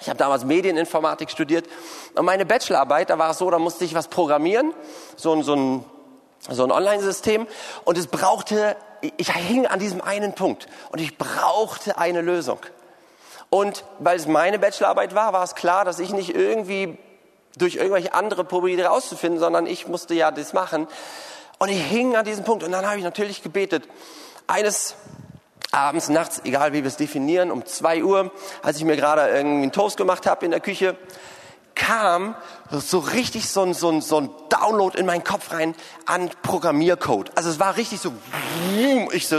ich 0.00 0.08
habe 0.08 0.18
damals 0.18 0.44
Medieninformatik 0.44 1.30
studiert 1.30 1.68
und 2.16 2.24
meine 2.24 2.44
Bachelorarbeit, 2.44 3.10
da 3.10 3.18
war 3.18 3.30
es 3.30 3.38
so, 3.38 3.48
da 3.48 3.60
musste 3.60 3.84
ich 3.84 3.94
was 3.94 4.08
programmieren, 4.08 4.74
so 5.16 5.34
ein, 5.34 5.44
so 5.44 5.54
ein, 5.54 5.84
so 6.48 6.64
ein 6.64 6.72
Online-System 6.72 7.46
und 7.84 7.96
es 7.96 8.08
brauchte, 8.08 8.76
ich 9.16 9.32
hing 9.32 9.66
an 9.68 9.78
diesem 9.78 10.00
einen 10.00 10.34
Punkt 10.34 10.66
und 10.90 11.00
ich 11.00 11.16
brauchte 11.16 11.96
eine 11.96 12.22
Lösung. 12.22 12.58
Und 13.50 13.84
weil 14.00 14.16
es 14.16 14.26
meine 14.26 14.58
Bachelorarbeit 14.58 15.14
war, 15.14 15.32
war 15.32 15.44
es 15.44 15.54
klar, 15.54 15.84
dass 15.84 16.00
ich 16.00 16.12
nicht 16.12 16.34
irgendwie 16.34 16.98
durch 17.58 17.76
irgendwelche 17.76 18.14
andere 18.14 18.44
probiere 18.44 18.88
rauszufinden, 18.88 19.38
sondern 19.38 19.66
ich 19.66 19.86
musste 19.88 20.14
ja 20.14 20.30
das 20.30 20.52
machen. 20.52 20.86
Und 21.58 21.68
ich 21.68 21.82
hing 21.82 22.16
an 22.16 22.24
diesem 22.24 22.44
Punkt 22.44 22.64
und 22.64 22.72
dann 22.72 22.86
habe 22.86 22.98
ich 22.98 23.04
natürlich 23.04 23.42
gebetet. 23.42 23.88
Eines 24.46 24.96
abends, 25.70 26.08
nachts, 26.08 26.42
egal 26.44 26.72
wie 26.72 26.82
wir 26.82 26.88
es 26.88 26.96
definieren, 26.96 27.50
um 27.50 27.64
zwei 27.66 28.02
Uhr, 28.02 28.30
als 28.62 28.76
ich 28.78 28.84
mir 28.84 28.96
gerade 28.96 29.28
irgendwie 29.28 29.62
einen 29.62 29.72
Toast 29.72 29.96
gemacht 29.96 30.26
habe 30.26 30.44
in 30.44 30.50
der 30.50 30.60
Küche, 30.60 30.96
kam 31.74 32.34
so 32.70 32.98
richtig 32.98 33.48
so 33.48 33.62
ein, 33.62 33.74
so, 33.74 33.90
ein, 33.90 34.02
so 34.02 34.20
ein 34.20 34.30
Download 34.48 34.98
in 34.98 35.06
meinen 35.06 35.24
Kopf 35.24 35.52
rein 35.52 35.74
an 36.06 36.30
Programmiercode. 36.42 37.30
Also 37.34 37.50
es 37.50 37.58
war 37.58 37.76
richtig 37.76 38.00
so, 38.00 38.12
ich 39.12 39.28
so, 39.28 39.38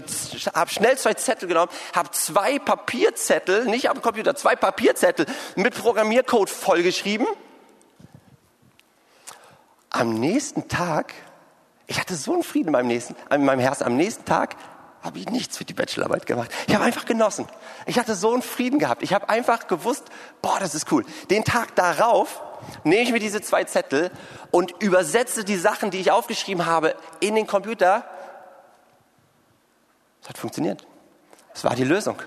habe 0.54 0.70
schnell 0.72 0.98
zwei 0.98 1.14
Zettel 1.14 1.48
genommen, 1.48 1.72
habe 1.96 2.10
zwei 2.12 2.58
Papierzettel, 2.60 3.66
nicht 3.66 3.90
am 3.90 4.02
Computer, 4.02 4.36
zwei 4.36 4.56
Papierzettel 4.56 5.26
mit 5.56 5.76
Programmiercode 5.76 6.50
vollgeschrieben. 6.50 7.28
Am 9.94 10.16
nächsten 10.16 10.68
Tag, 10.68 11.14
ich 11.86 12.00
hatte 12.00 12.16
so 12.16 12.34
einen 12.34 12.44
Frieden 12.44 12.70
in 12.70 12.72
meinem, 12.74 12.88
nächsten, 12.88 13.16
in 13.32 13.46
meinem 13.46 13.60
Herzen, 13.60 13.86
am 13.86 13.96
nächsten 13.96 14.26
Tag 14.26 14.56
habe 15.04 15.20
ich 15.20 15.30
nichts 15.30 15.58
für 15.58 15.66
die 15.66 15.74
Bachelorarbeit 15.74 16.26
gemacht. 16.26 16.50
Ich 16.66 16.74
habe 16.74 16.84
einfach 16.84 17.06
genossen. 17.06 17.46
Ich 17.86 18.00
hatte 18.00 18.16
so 18.16 18.34
einen 18.34 18.42
Frieden 18.42 18.80
gehabt. 18.80 19.04
Ich 19.04 19.14
habe 19.14 19.30
einfach 19.30 19.68
gewusst, 19.68 20.06
boah, 20.42 20.60
das 20.60 20.74
ist 20.74 20.92
cool. 20.92 21.06
Den 21.30 21.44
Tag 21.44 21.76
darauf 21.76 22.42
nehme 22.84 23.04
ich 23.04 23.12
mir 23.12 23.20
diese 23.20 23.42
zwei 23.42 23.66
Zettel 23.66 24.10
und 24.50 24.74
übersetze 24.82 25.44
die 25.44 25.58
Sachen, 25.58 25.92
die 25.92 26.00
ich 26.00 26.10
aufgeschrieben 26.10 26.66
habe, 26.66 26.96
in 27.20 27.36
den 27.36 27.46
Computer. 27.46 28.04
Das 30.22 30.30
hat 30.30 30.38
funktioniert. 30.40 30.88
Das 31.54 31.64
war 31.66 31.76
die 31.76 31.84
Lösung. 31.84 32.20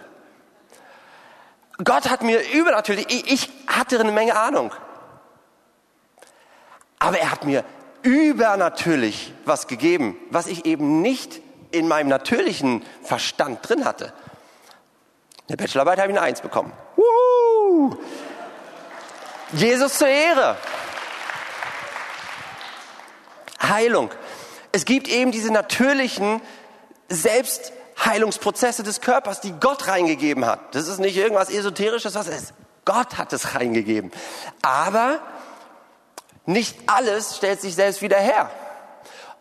Gott 1.82 2.08
hat 2.08 2.22
mir 2.22 2.40
übernatürlich, 2.52 3.06
ich 3.10 3.50
hatte 3.66 3.98
eine 3.98 4.12
Menge 4.12 4.36
Ahnung. 4.36 4.70
Aber 6.98 7.18
er 7.18 7.30
hat 7.30 7.44
mir 7.44 7.64
übernatürlich 8.02 9.32
was 9.44 9.66
gegeben, 9.66 10.16
was 10.30 10.46
ich 10.46 10.64
eben 10.64 11.02
nicht 11.02 11.40
in 11.70 11.88
meinem 11.88 12.08
natürlichen 12.08 12.82
Verstand 13.02 13.68
drin 13.68 13.84
hatte. 13.84 14.12
In 15.48 15.56
der 15.56 15.56
Bachelorarbeit 15.56 15.98
habe 15.98 16.12
ich 16.12 16.18
eine 16.18 16.26
Eins 16.26 16.40
bekommen. 16.40 16.72
Woo! 16.96 17.96
Jesus 19.52 19.98
zur 19.98 20.08
Ehre. 20.08 20.56
Heilung. 23.62 24.10
Es 24.72 24.84
gibt 24.84 25.08
eben 25.08 25.32
diese 25.32 25.52
natürlichen 25.52 26.40
Selbstheilungsprozesse 27.08 28.82
des 28.82 29.00
Körpers, 29.00 29.40
die 29.40 29.52
Gott 29.52 29.86
reingegeben 29.86 30.44
hat. 30.44 30.74
Das 30.74 30.88
ist 30.88 30.98
nicht 30.98 31.16
irgendwas 31.16 31.50
Esoterisches, 31.50 32.14
was 32.14 32.28
es 32.28 32.42
ist. 32.42 32.54
Gott 32.84 33.18
hat 33.18 33.32
es 33.32 33.54
reingegeben. 33.54 34.12
Aber 34.62 35.20
nicht 36.46 36.78
alles 36.86 37.36
stellt 37.36 37.60
sich 37.60 37.74
selbst 37.74 38.02
wieder 38.02 38.18
her. 38.18 38.50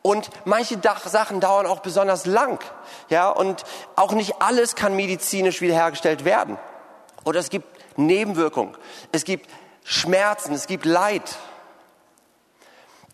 Und 0.02 0.30
manche 0.44 0.78
Sachen 1.06 1.40
dauern 1.40 1.66
auch 1.66 1.80
besonders 1.80 2.26
lang. 2.26 2.64
Ja, 3.10 3.30
und 3.30 3.64
auch 3.96 4.12
nicht 4.12 4.40
alles 4.40 4.76
kann 4.76 4.96
medizinisch 4.96 5.62
wiederhergestellt 5.62 6.26
werden. 6.26 6.60
Oder 7.24 7.40
es 7.40 7.50
gibt 7.50 7.66
Nebenwirkungen. 7.98 8.76
Es 9.12 9.24
gibt 9.24 9.50
Schmerzen. 9.84 10.54
Es 10.54 10.68
gibt 10.68 10.86
Leid. 10.86 11.38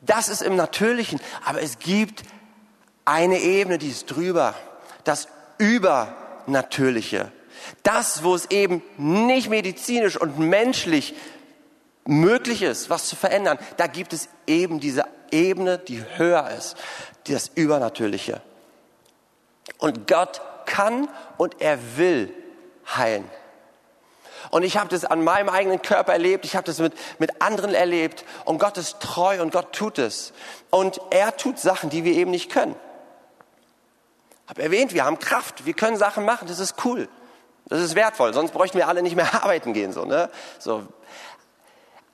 Das 0.01 0.27
ist 0.27 0.41
im 0.41 0.55
Natürlichen. 0.55 1.21
Aber 1.45 1.61
es 1.61 1.79
gibt 1.79 2.23
eine 3.05 3.39
Ebene, 3.39 3.77
die 3.77 3.89
ist 3.89 4.07
drüber. 4.07 4.53
Das 5.05 5.29
Übernatürliche. 5.59 7.31
Das, 7.83 8.23
wo 8.23 8.35
es 8.35 8.51
eben 8.51 8.83
nicht 8.97 9.49
medizinisch 9.49 10.17
und 10.17 10.39
menschlich 10.39 11.15
möglich 12.05 12.61
ist, 12.61 12.89
was 12.89 13.07
zu 13.07 13.15
verändern, 13.15 13.57
da 13.77 13.87
gibt 13.87 14.13
es 14.13 14.29
eben 14.47 14.79
diese 14.79 15.03
Ebene, 15.31 15.77
die 15.77 16.03
höher 16.17 16.49
ist, 16.49 16.75
das 17.27 17.49
Übernatürliche. 17.53 18.41
Und 19.77 20.07
Gott 20.07 20.41
kann 20.65 21.09
und 21.37 21.61
er 21.61 21.97
will 21.97 22.33
heilen. 22.95 23.29
Und 24.49 24.63
ich 24.63 24.77
habe 24.77 24.89
das 24.89 25.05
an 25.05 25.23
meinem 25.23 25.49
eigenen 25.49 25.81
Körper 25.81 26.13
erlebt, 26.13 26.45
ich 26.45 26.55
habe 26.55 26.65
das 26.65 26.79
mit, 26.79 26.93
mit 27.19 27.41
anderen 27.41 27.73
erlebt. 27.73 28.25
Und 28.43 28.59
Gott 28.59 28.77
ist 28.77 28.99
treu 28.99 29.41
und 29.41 29.51
Gott 29.51 29.71
tut 29.73 29.99
es. 29.99 30.33
Und 30.71 30.99
er 31.11 31.37
tut 31.37 31.59
Sachen, 31.59 31.89
die 31.89 32.03
wir 32.03 32.13
eben 32.13 32.31
nicht 32.31 32.51
können. 32.51 32.75
Ich 34.45 34.49
habe 34.49 34.63
erwähnt, 34.63 34.93
wir 34.93 35.05
haben 35.05 35.19
Kraft, 35.19 35.65
wir 35.65 35.73
können 35.73 35.95
Sachen 35.95 36.25
machen, 36.25 36.47
das 36.47 36.59
ist 36.59 36.83
cool. 36.83 37.07
Das 37.67 37.81
ist 37.81 37.95
wertvoll, 37.95 38.33
sonst 38.33 38.51
bräuchten 38.51 38.77
wir 38.77 38.87
alle 38.87 39.01
nicht 39.01 39.15
mehr 39.15 39.33
arbeiten 39.43 39.73
gehen. 39.73 39.93
So, 39.93 40.03
ne? 40.05 40.29
so. 40.59 40.83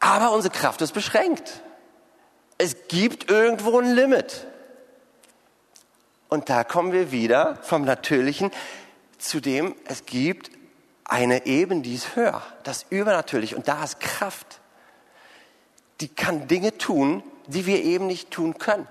Aber 0.07 0.31
unsere 0.31 0.53
Kraft 0.53 0.81
ist 0.81 0.93
beschränkt. 0.93 1.61
Es 2.57 2.87
gibt 2.87 3.29
irgendwo 3.29 3.77
ein 3.77 3.93
Limit. 3.93 4.47
Und 6.29 6.49
da 6.49 6.63
kommen 6.63 6.93
wir 6.93 7.11
wieder 7.11 7.57
vom 7.61 7.83
Natürlichen 7.83 8.51
zu 9.17 9.41
dem, 9.41 9.75
es 9.83 10.05
gibt 10.05 10.49
eine 11.03 11.45
Ebene, 11.45 11.81
die 11.81 11.93
ist 11.93 12.15
höher, 12.15 12.41
das 12.63 12.85
übernatürlich 12.89 13.53
und 13.53 13.67
da 13.67 13.83
ist 13.83 13.99
Kraft. 13.99 14.61
Die 15.99 16.07
kann 16.07 16.47
Dinge 16.47 16.77
tun, 16.77 17.21
die 17.47 17.65
wir 17.65 17.83
eben 17.83 18.07
nicht 18.07 18.31
tun 18.31 18.57
können. 18.57 18.87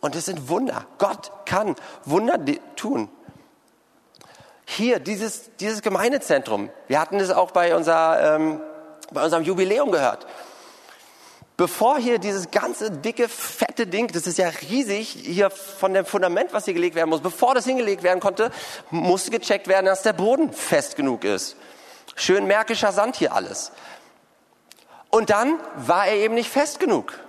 Und 0.00 0.14
es 0.14 0.26
sind 0.26 0.48
Wunder. 0.48 0.86
Gott 0.98 1.32
kann 1.44 1.74
Wunder 2.04 2.38
tun. 2.76 3.08
Hier, 4.64 5.00
dieses, 5.00 5.50
dieses 5.56 5.82
Gemeindezentrum, 5.82 6.70
wir 6.86 7.00
hatten 7.00 7.18
es 7.18 7.30
auch 7.30 7.50
bei, 7.50 7.74
unser, 7.74 8.36
ähm, 8.36 8.60
bei 9.12 9.24
unserem 9.24 9.44
Jubiläum 9.44 9.90
gehört 9.90 10.26
bevor 11.62 11.98
hier 11.98 12.18
dieses 12.18 12.50
ganze 12.50 12.90
dicke, 12.90 13.28
fette 13.28 13.86
Ding, 13.86 14.08
das 14.08 14.26
ist 14.26 14.38
ja 14.38 14.48
riesig, 14.48 15.08
hier 15.08 15.48
von 15.50 15.94
dem 15.94 16.04
Fundament, 16.04 16.52
was 16.52 16.64
hier 16.64 16.74
gelegt 16.74 16.96
werden 16.96 17.10
muss, 17.10 17.20
bevor 17.20 17.54
das 17.54 17.64
hingelegt 17.64 18.02
werden 18.02 18.18
konnte, 18.18 18.50
musste 18.90 19.30
gecheckt 19.30 19.68
werden, 19.68 19.86
dass 19.86 20.02
der 20.02 20.12
Boden 20.12 20.52
fest 20.52 20.96
genug 20.96 21.22
ist. 21.22 21.56
Schön 22.16 22.46
märkischer 22.46 22.90
Sand 22.90 23.14
hier 23.14 23.32
alles. 23.32 23.70
Und 25.10 25.30
dann 25.30 25.60
war 25.76 26.06
er 26.06 26.16
eben 26.16 26.34
nicht 26.34 26.50
fest 26.50 26.80
genug. 26.80 27.20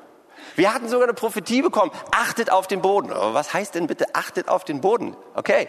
Wir 0.55 0.73
hatten 0.73 0.87
sogar 0.87 1.05
eine 1.05 1.13
Prophetie 1.13 1.61
bekommen, 1.61 1.91
achtet 2.11 2.51
auf 2.51 2.67
den 2.67 2.81
Boden. 2.81 3.09
Was 3.11 3.53
heißt 3.53 3.75
denn 3.75 3.87
bitte, 3.87 4.13
achtet 4.13 4.49
auf 4.49 4.63
den 4.63 4.81
Boden? 4.81 5.15
Okay. 5.35 5.67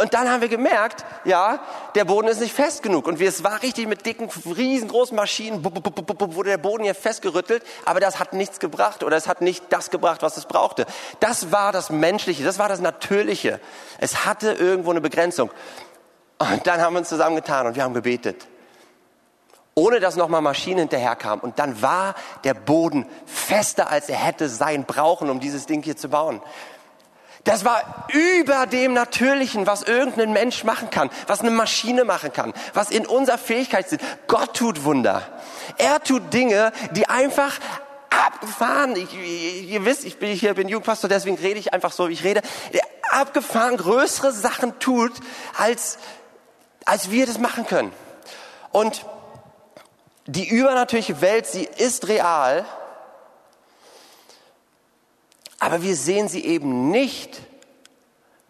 Und 0.00 0.14
dann 0.14 0.30
haben 0.30 0.40
wir 0.40 0.48
gemerkt, 0.48 1.04
ja, 1.24 1.60
der 1.94 2.04
Boden 2.04 2.28
ist 2.28 2.40
nicht 2.40 2.54
fest 2.54 2.82
genug. 2.82 3.06
Und 3.06 3.20
es 3.20 3.42
war 3.42 3.62
richtig 3.62 3.88
mit 3.88 4.06
dicken, 4.06 4.28
riesengroßen 4.46 5.16
Maschinen, 5.16 5.64
wurde 5.64 6.50
der 6.50 6.58
Boden 6.58 6.84
hier 6.84 6.94
festgerüttelt, 6.94 7.64
aber 7.84 7.98
das 7.98 8.20
hat 8.20 8.32
nichts 8.32 8.60
gebracht 8.60 9.02
oder 9.02 9.16
es 9.16 9.26
hat 9.26 9.40
nicht 9.40 9.64
das 9.70 9.90
gebracht, 9.90 10.22
was 10.22 10.36
es 10.36 10.46
brauchte. 10.46 10.86
Das 11.18 11.50
war 11.50 11.72
das 11.72 11.90
Menschliche, 11.90 12.44
das 12.44 12.58
war 12.58 12.68
das 12.68 12.80
Natürliche. 12.80 13.60
Es 13.98 14.24
hatte 14.24 14.52
irgendwo 14.52 14.90
eine 14.90 15.00
Begrenzung. 15.00 15.50
Und 16.38 16.66
dann 16.66 16.80
haben 16.80 16.92
wir 16.92 17.00
uns 17.00 17.08
zusammengetan 17.08 17.66
und 17.66 17.74
wir 17.74 17.82
haben 17.82 17.94
gebetet 17.94 18.46
ohne 19.78 20.00
dass 20.00 20.16
nochmal 20.16 20.42
Maschinen 20.42 20.80
hinterherkamen. 20.80 21.38
Und 21.38 21.60
dann 21.60 21.80
war 21.80 22.16
der 22.42 22.54
Boden 22.54 23.06
fester, 23.26 23.90
als 23.90 24.08
er 24.08 24.16
hätte 24.16 24.48
sein 24.48 24.84
brauchen, 24.84 25.30
um 25.30 25.38
dieses 25.38 25.66
Ding 25.66 25.82
hier 25.82 25.96
zu 25.96 26.08
bauen. 26.08 26.42
Das 27.44 27.64
war 27.64 28.08
über 28.12 28.66
dem 28.66 28.92
Natürlichen, 28.92 29.68
was 29.68 29.84
irgendein 29.84 30.32
Mensch 30.32 30.64
machen 30.64 30.90
kann, 30.90 31.10
was 31.28 31.40
eine 31.40 31.52
Maschine 31.52 32.04
machen 32.04 32.32
kann, 32.32 32.52
was 32.74 32.90
in 32.90 33.06
unserer 33.06 33.38
Fähigkeit 33.38 33.88
sind. 33.88 34.02
Gott 34.26 34.54
tut 34.54 34.82
Wunder. 34.82 35.22
Er 35.78 36.02
tut 36.02 36.34
Dinge, 36.34 36.72
die 36.90 37.08
einfach 37.08 37.54
abgefahren, 38.10 38.96
ich, 38.96 39.14
ihr 39.14 39.84
wisst, 39.84 40.04
ich 40.04 40.18
bin 40.18 40.34
hier, 40.34 40.54
bin 40.54 40.68
Jugendpastor, 40.68 41.08
deswegen 41.08 41.36
rede 41.36 41.60
ich 41.60 41.72
einfach 41.72 41.92
so, 41.92 42.08
wie 42.08 42.14
ich 42.14 42.24
rede, 42.24 42.42
der 42.74 42.82
abgefahren 43.12 43.76
größere 43.76 44.32
Sachen 44.32 44.80
tut, 44.80 45.12
als, 45.56 45.98
als 46.84 47.12
wir 47.12 47.26
das 47.26 47.38
machen 47.38 47.64
können. 47.64 47.92
Und 48.72 49.06
die 50.28 50.46
übernatürliche 50.46 51.22
Welt, 51.22 51.46
sie 51.46 51.64
ist 51.64 52.06
real, 52.06 52.66
aber 55.58 55.82
wir 55.82 55.96
sehen 55.96 56.28
sie 56.28 56.44
eben 56.44 56.90
nicht 56.90 57.40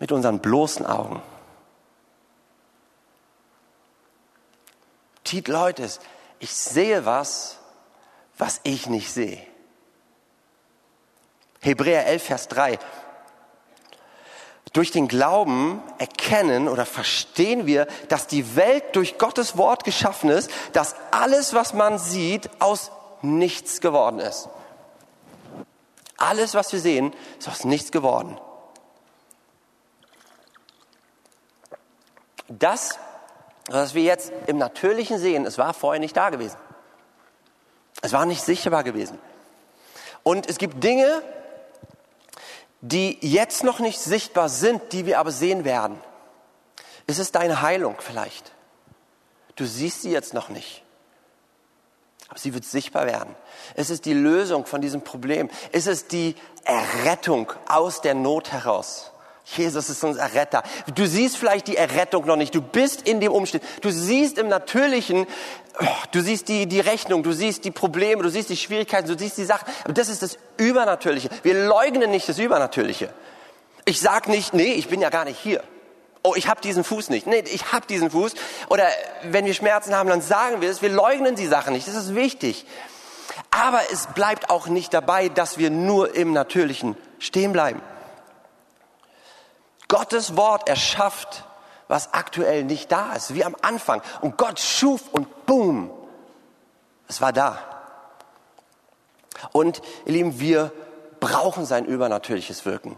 mit 0.01 0.11
unseren 0.11 0.41
bloßen 0.41 0.85
Augen. 0.85 1.23
Titel 5.23 5.57
heute 5.57 5.89
ich 6.41 6.55
sehe 6.55 7.05
was, 7.05 7.59
was 8.37 8.61
ich 8.65 8.89
nicht 8.89 9.13
sehe. 9.13 9.45
Hebräer 11.61 12.07
11, 12.07 12.23
Vers 12.23 12.49
3. 12.49 12.79
Durch 14.79 14.93
den 14.93 15.09
Glauben 15.09 15.83
erkennen 15.99 16.69
oder 16.69 16.87
verstehen 16.87 17.67
wir, 17.67 17.89
dass 18.11 18.29
die 18.29 18.55
Welt 18.55 18.85
durch 18.95 19.19
Gottes 19.19 19.57
Wort 19.57 19.83
geschaffen 19.83 20.31
ist, 20.31 20.53
dass 20.73 20.95
alles, 21.11 21.53
was 21.53 21.75
man 21.75 21.99
sieht, 21.99 22.49
aus 22.61 22.93
nichts 23.21 23.81
geworden 23.81 24.21
ist. 24.21 24.49
Alles, 26.17 26.55
was 26.55 26.73
wir 26.73 26.79
sehen, 26.79 27.13
ist 27.41 27.49
aus 27.49 27.65
nichts 27.65 27.91
geworden. 27.91 28.39
Das, 32.47 33.01
was 33.69 33.95
wir 33.95 34.05
jetzt 34.05 34.31
im 34.47 34.59
Natürlichen 34.59 35.19
sehen, 35.19 35.45
es 35.45 35.59
war 35.59 35.75
vorher 35.75 35.99
nicht 35.99 36.17
da 36.17 36.31
gewesen. 36.31 36.57
Es 38.01 38.13
war 38.13 38.27
nicht 38.27 38.45
sichtbar 38.45 38.85
gewesen. 38.85 39.19
Und 40.23 40.49
es 40.49 40.59
gibt 40.59 40.85
Dinge, 40.85 41.21
die 42.81 43.19
jetzt 43.21 43.65
noch 43.65 43.79
nicht 43.79 43.99
sichtbar 43.99 44.49
sind, 44.49 44.93
die 44.93 45.07
wir 45.07 45.19
aber 45.19 45.33
sehen 45.33 45.65
werden. 45.65 46.01
Ist 47.07 47.19
es 47.19 47.33
deine 47.33 47.63
Heilung 47.63 47.97
vielleicht? 47.99 48.53
Du 49.57 49.67
siehst 49.67 50.03
sie 50.03 50.11
jetzt 50.11 50.35
noch 50.35 50.49
nicht. 50.49 50.85
Aber 52.29 52.39
sie 52.39 52.55
wird 52.55 52.65
sichtbar 52.65 53.07
werden. 53.07 53.35
Ist 53.75 53.91
es 53.91 54.01
die 54.01 54.13
Lösung 54.13 54.67
von 54.67 54.81
diesem 54.81 55.03
Problem? 55.03 55.49
Ist 55.73 55.87
es 55.87 56.07
die 56.07 56.37
Errettung 56.65 57.53
aus 57.67 58.03
der 58.03 58.15
Not 58.15 58.53
heraus? 58.53 59.11
Jesus 59.57 59.89
ist 59.89 60.05
unser 60.05 60.35
Retter. 60.35 60.63
Du 60.95 61.07
siehst 61.07 61.39
vielleicht 61.39 61.69
die 61.69 61.77
Errettung 61.77 62.27
noch 62.27 62.37
nicht. 62.37 62.55
Du 62.55 62.61
bist 62.61 63.09
in 63.09 63.21
dem 63.21 63.33
Umstand. 63.33 63.65
Du 63.81 63.91
siehst 63.91 64.37
im 64.37 64.49
Natürlichen, 64.49 65.27
oh, 65.81 65.87
du 66.13 66.21
siehst 66.21 66.49
die, 66.49 66.67
die 66.67 66.81
Rechnung, 66.81 67.23
du 67.23 67.33
siehst 67.33 67.65
die 67.65 67.71
Probleme, 67.71 68.23
du 68.23 68.29
siehst 68.29 68.51
die 68.51 68.57
Schwierigkeiten, 68.57 69.09
du 69.09 69.19
siehst 69.19 69.39
die 69.39 69.45
Sachen. 69.45 69.67
Aber 69.85 69.95
das 69.95 70.09
ist 70.09 70.23
das 70.23 70.39
Übernatürliche. 70.59 71.31
Wir 71.43 71.67
leugnen 71.67 72.11
nicht 72.11 72.29
das 72.29 72.39
Übernatürliche. 72.39 73.09
Ich 73.87 74.01
sag 74.01 74.29
nicht, 74.29 74.53
nee, 74.53 74.73
ich 74.73 74.89
bin 74.89 75.01
ja 75.01 75.09
gar 75.09 75.25
nicht 75.25 75.41
hier. 75.41 75.63
Oh, 76.23 76.35
ich 76.37 76.49
habe 76.49 76.61
diesen 76.61 76.85
Fuß 76.85 77.09
nicht. 77.09 77.27
Nee, 77.27 77.45
ich 77.47 77.73
habe 77.73 77.87
diesen 77.87 78.11
Fuß. 78.11 78.35
Oder 78.69 78.87
wenn 79.23 79.47
wir 79.47 79.55
Schmerzen 79.55 79.95
haben, 79.95 80.11
dann 80.11 80.21
sagen 80.21 80.61
wir 80.61 80.69
es. 80.69 80.83
Wir 80.83 80.91
leugnen 80.91 81.37
die 81.37 81.47
Sachen 81.47 81.73
nicht. 81.73 81.89
Das 81.89 81.95
ist 81.95 82.15
wichtig. 82.15 82.67
Aber 83.51 83.81
es 83.93 84.09
bleibt 84.09 84.51
auch 84.51 84.67
nicht 84.67 84.93
dabei, 84.93 85.31
dass 85.31 85.57
wir 85.57 85.71
nur 85.71 86.15
im 86.15 86.33
Natürlichen 86.35 86.97
stehen 87.19 87.53
bleiben. 87.53 87.81
Gottes 89.89 90.37
Wort 90.37 90.69
erschafft, 90.69 91.45
was 91.89 92.13
aktuell 92.13 92.65
nicht 92.65 92.93
da 92.93 93.15
ist, 93.15 93.35
wie 93.35 93.45
am 93.45 93.57
Anfang. 93.63 94.03
Und 94.21 94.37
Gott 94.37 94.61
schuf 94.61 95.03
und 95.11 95.47
boom, 95.47 95.91
es 97.09 97.21
war 97.21 97.33
da. 97.33 97.59
Und 99.53 99.81
ihr 100.05 100.13
Lieben, 100.13 100.41
wir 100.41 100.73
brauchen 101.21 101.65
sein 101.65 101.87
übernatürliches 101.87 102.67
Wirken. 102.67 102.97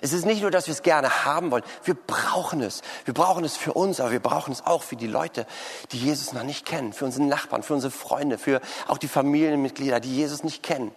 Es 0.00 0.12
ist 0.12 0.24
nicht 0.24 0.40
nur, 0.40 0.50
dass 0.50 0.66
wir 0.66 0.72
es 0.72 0.82
gerne 0.82 1.24
haben 1.24 1.50
wollen, 1.50 1.64
wir 1.84 1.94
brauchen 1.94 2.62
es. 2.62 2.82
Wir 3.04 3.12
brauchen 3.12 3.44
es 3.44 3.56
für 3.56 3.74
uns, 3.74 4.00
aber 4.00 4.10
wir 4.10 4.20
brauchen 4.20 4.52
es 4.52 4.64
auch 4.64 4.82
für 4.82 4.96
die 4.96 5.06
Leute, 5.06 5.46
die 5.92 5.98
Jesus 5.98 6.32
noch 6.32 6.44
nicht 6.44 6.64
kennen, 6.64 6.92
für 6.92 7.04
unsere 7.04 7.24
Nachbarn, 7.24 7.62
für 7.62 7.74
unsere 7.74 7.90
Freunde, 7.90 8.38
für 8.38 8.60
auch 8.88 8.98
die 8.98 9.08
Familienmitglieder, 9.08 10.00
die 10.00 10.16
Jesus 10.16 10.44
nicht 10.44 10.62
kennen. 10.62 10.92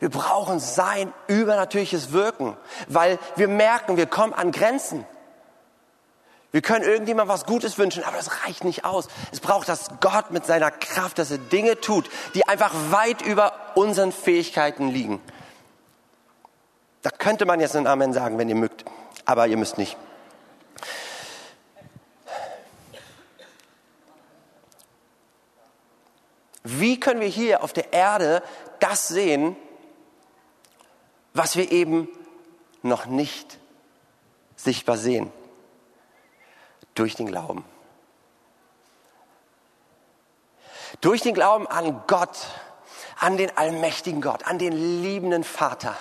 Wir 0.00 0.10
brauchen 0.10 0.60
sein 0.60 1.12
übernatürliches 1.26 2.12
Wirken, 2.12 2.56
weil 2.88 3.18
wir 3.36 3.48
merken, 3.48 3.96
wir 3.96 4.06
kommen 4.06 4.34
an 4.34 4.52
Grenzen. 4.52 5.06
Wir 6.54 6.62
können 6.62 6.84
irgendjemand 6.84 7.28
was 7.28 7.46
Gutes 7.46 7.78
wünschen, 7.78 8.04
aber 8.04 8.16
das 8.16 8.44
reicht 8.44 8.62
nicht 8.62 8.84
aus. 8.84 9.08
Es 9.32 9.40
braucht, 9.40 9.68
dass 9.68 9.88
Gott 10.00 10.30
mit 10.30 10.46
seiner 10.46 10.70
Kraft, 10.70 11.18
dass 11.18 11.32
er 11.32 11.38
Dinge 11.38 11.80
tut, 11.80 12.08
die 12.34 12.46
einfach 12.46 12.72
weit 12.90 13.22
über 13.22 13.52
unseren 13.74 14.12
Fähigkeiten 14.12 14.88
liegen. 14.88 15.20
Da 17.02 17.10
könnte 17.10 17.44
man 17.44 17.60
jetzt 17.60 17.74
ein 17.74 17.86
Amen 17.86 18.12
sagen, 18.12 18.38
wenn 18.38 18.48
ihr 18.48 18.54
mögt, 18.54 18.84
aber 19.24 19.46
ihr 19.48 19.56
müsst 19.56 19.78
nicht. 19.78 19.96
Wie 26.62 26.98
können 26.98 27.20
wir 27.20 27.28
hier 27.28 27.62
auf 27.62 27.72
der 27.72 27.92
Erde 27.92 28.42
das 28.80 29.08
sehen, 29.08 29.56
was 31.34 31.56
wir 31.56 31.70
eben 31.72 32.08
noch 32.82 33.06
nicht 33.06 33.58
sichtbar 34.56 34.96
sehen. 34.96 35.32
Durch 36.94 37.16
den 37.16 37.26
Glauben. 37.26 37.64
Durch 41.00 41.22
den 41.22 41.34
Glauben 41.34 41.66
an 41.66 42.02
Gott, 42.06 42.46
an 43.18 43.36
den 43.36 43.54
allmächtigen 43.56 44.22
Gott, 44.22 44.46
an 44.46 44.58
den 44.58 44.72
liebenden 45.02 45.42
Vater, 45.42 45.96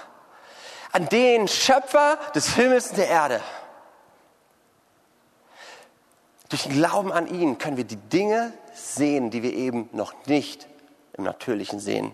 an 0.92 1.10
den 1.10 1.48
Schöpfer 1.48 2.20
des 2.36 2.56
Himmels 2.56 2.92
und 2.92 2.98
der 2.98 3.08
Erde. 3.08 3.42
Durch 6.50 6.64
den 6.64 6.74
Glauben 6.74 7.12
an 7.12 7.26
ihn 7.26 7.58
können 7.58 7.78
wir 7.78 7.86
die 7.86 7.96
Dinge 7.96 8.54
sehen, 8.76 9.32
die 9.32 9.42
wir 9.42 9.54
eben 9.54 9.90
noch 9.94 10.14
nicht 10.28 10.68
im 11.14 11.24
Natürlichen 11.24 11.80
sehen. 11.80 12.14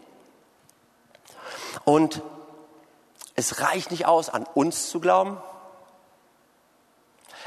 Und 1.83 2.21
es 3.39 3.61
reicht 3.61 3.89
nicht 3.89 4.05
aus, 4.05 4.29
an 4.29 4.45
uns 4.53 4.89
zu 4.89 4.99
glauben. 4.99 5.37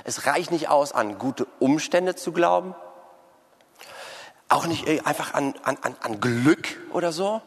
Es 0.05 0.25
reicht 0.25 0.51
nicht 0.51 0.71
aus, 0.71 0.93
an 0.93 1.19
gute 1.19 1.45
Umstände 1.59 2.17
zu 2.17 2.33
glauben. 2.33 2.75
Auch 4.49 4.65
nicht 4.65 4.89
einfach 5.07 5.35
an, 5.35 5.55
an, 5.63 5.77
an 6.01 6.19
Glück 6.19 6.81
oder 6.93 7.13
so. 7.13 7.43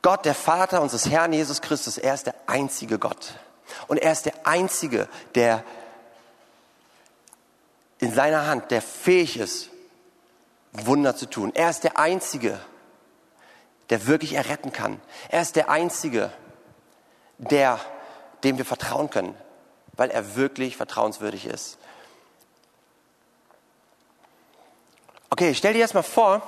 Gott, 0.00 0.24
der 0.24 0.34
Vater 0.34 0.80
unseres 0.80 1.10
Herrn 1.10 1.32
Jesus 1.32 1.60
Christus, 1.60 1.98
er 1.98 2.14
ist 2.14 2.26
der 2.26 2.36
einzige 2.46 3.00
Gott. 3.00 3.34
Und 3.88 3.96
er 3.96 4.12
ist 4.12 4.26
der 4.26 4.46
einzige, 4.46 5.08
der 5.34 5.64
in 7.98 8.14
seiner 8.14 8.46
Hand, 8.46 8.70
der 8.70 8.80
fähig 8.80 9.38
ist, 9.38 9.70
Wunder 10.70 11.16
zu 11.16 11.26
tun. 11.26 11.50
Er 11.52 11.70
ist 11.70 11.82
der 11.82 11.98
einzige, 11.98 12.50
der 12.50 12.60
wirklich 14.06 14.34
erretten 14.34 14.72
kann. 14.72 15.00
Er 15.28 15.42
ist 15.42 15.56
der 15.56 15.68
einzige, 15.68 16.30
der, 17.38 17.80
dem 18.42 18.58
wir 18.58 18.64
vertrauen 18.64 19.10
können, 19.10 19.34
weil 19.92 20.10
er 20.10 20.36
wirklich 20.36 20.76
vertrauenswürdig 20.76 21.46
ist. 21.46 21.78
Okay, 25.30 25.54
stell 25.54 25.72
dir 25.72 25.80
jetzt 25.80 25.94
mal 25.94 26.02
vor, 26.02 26.42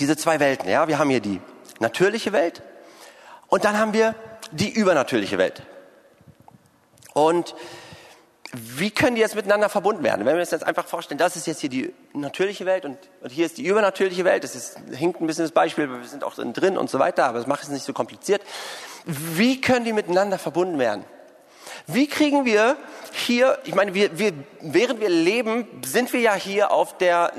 diese 0.00 0.16
zwei 0.16 0.40
Welten. 0.40 0.68
Ja, 0.68 0.88
wir 0.88 0.98
haben 0.98 1.10
hier 1.10 1.20
die 1.20 1.40
natürliche 1.78 2.32
Welt 2.32 2.62
und 3.48 3.64
dann 3.64 3.78
haben 3.78 3.92
wir 3.92 4.14
die 4.50 4.70
übernatürliche 4.70 5.38
Welt. 5.38 5.62
Und 7.12 7.54
wie 8.54 8.90
können 8.90 9.14
die 9.14 9.22
jetzt 9.22 9.34
miteinander 9.34 9.70
verbunden 9.70 10.02
werden? 10.02 10.26
Wenn 10.26 10.34
wir 10.34 10.40
uns 10.40 10.50
jetzt 10.50 10.66
einfach 10.66 10.86
vorstellen, 10.86 11.16
das 11.16 11.36
ist 11.36 11.46
jetzt 11.46 11.60
hier 11.60 11.70
die 11.70 11.94
natürliche 12.12 12.66
Welt 12.66 12.84
und, 12.84 12.98
und 13.22 13.30
hier 13.32 13.46
ist 13.46 13.56
die 13.56 13.66
übernatürliche 13.66 14.24
Welt. 14.24 14.44
Das 14.44 14.54
ist, 14.54 14.76
hinkt 14.92 15.22
ein 15.22 15.26
bisschen 15.26 15.44
das 15.44 15.52
Beispiel, 15.52 15.88
wir 15.88 16.04
sind 16.04 16.22
auch 16.22 16.34
drin 16.34 16.76
und 16.76 16.90
so 16.90 16.98
weiter, 16.98 17.24
aber 17.24 17.38
das 17.38 17.46
macht 17.46 17.62
es 17.62 17.70
nicht 17.70 17.84
so 17.84 17.94
kompliziert. 17.94 18.42
Wie 19.06 19.60
können 19.60 19.86
die 19.86 19.94
miteinander 19.94 20.38
verbunden 20.38 20.78
werden? 20.78 21.04
Wie 21.86 22.06
kriegen 22.06 22.44
wir 22.44 22.76
hier, 23.12 23.58
ich 23.64 23.74
meine, 23.74 23.94
wir, 23.94 24.18
wir, 24.18 24.32
während 24.60 25.00
wir 25.00 25.08
leben, 25.08 25.66
sind 25.84 26.12
wir 26.12 26.20
ja 26.20 26.34
hier 26.34 26.72
auf 26.72 26.98
der 26.98 27.32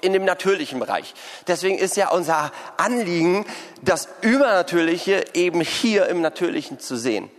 in 0.00 0.12
dem 0.12 0.24
natürlichen 0.24 0.80
Bereich. 0.80 1.14
Deswegen 1.46 1.78
ist 1.78 1.96
ja 1.96 2.08
unser 2.10 2.50
Anliegen, 2.76 3.44
das 3.82 4.08
Übernatürliche 4.22 5.24
eben 5.34 5.60
hier 5.60 6.06
im 6.06 6.20
Natürlichen 6.22 6.80
zu 6.80 6.96
sehen. 6.96 7.30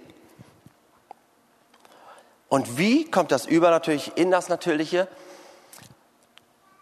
Und 2.49 2.77
wie 2.77 3.09
kommt 3.09 3.31
das 3.31 3.45
Übernatürliche 3.45 4.11
in 4.15 4.31
das 4.31 4.49
Natürliche? 4.49 5.07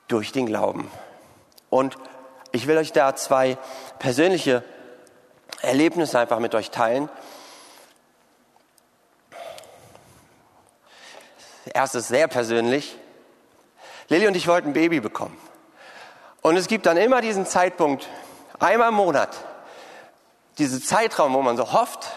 Durch 0.08 0.32
den 0.32 0.45
Glauben. 0.45 0.91
Und 1.69 1.97
ich 2.51 2.67
will 2.67 2.78
euch 2.78 2.91
da 2.91 3.15
zwei 3.15 3.58
persönliche 3.97 4.63
Erlebnisse 5.62 6.19
einfach 6.19 6.39
mit 6.39 6.54
euch 6.54 6.69
teilen. 6.69 7.10
Erstes 11.73 12.08
sehr 12.08 12.28
persönlich. 12.28 12.95
Lilly 14.08 14.28
und 14.28 14.38
ich 14.38 14.47
wollten 14.47 14.69
ein 14.69 14.73
Baby 14.73 14.99
bekommen. 14.99 15.38
Und 16.41 16.58
es 16.58 16.67
gibt 16.67 16.86
dann 16.86 16.97
immer 16.97 17.21
diesen 17.21 17.47
Zeitpunkt, 17.47 18.08
einmal 18.60 18.89
im 18.89 18.95
Monat, 18.95 19.36
diesen 20.60 20.82
Zeitraum, 20.82 21.34
wo 21.34 21.41
man 21.41 21.58
so 21.58 21.73
hofft, 21.73 22.12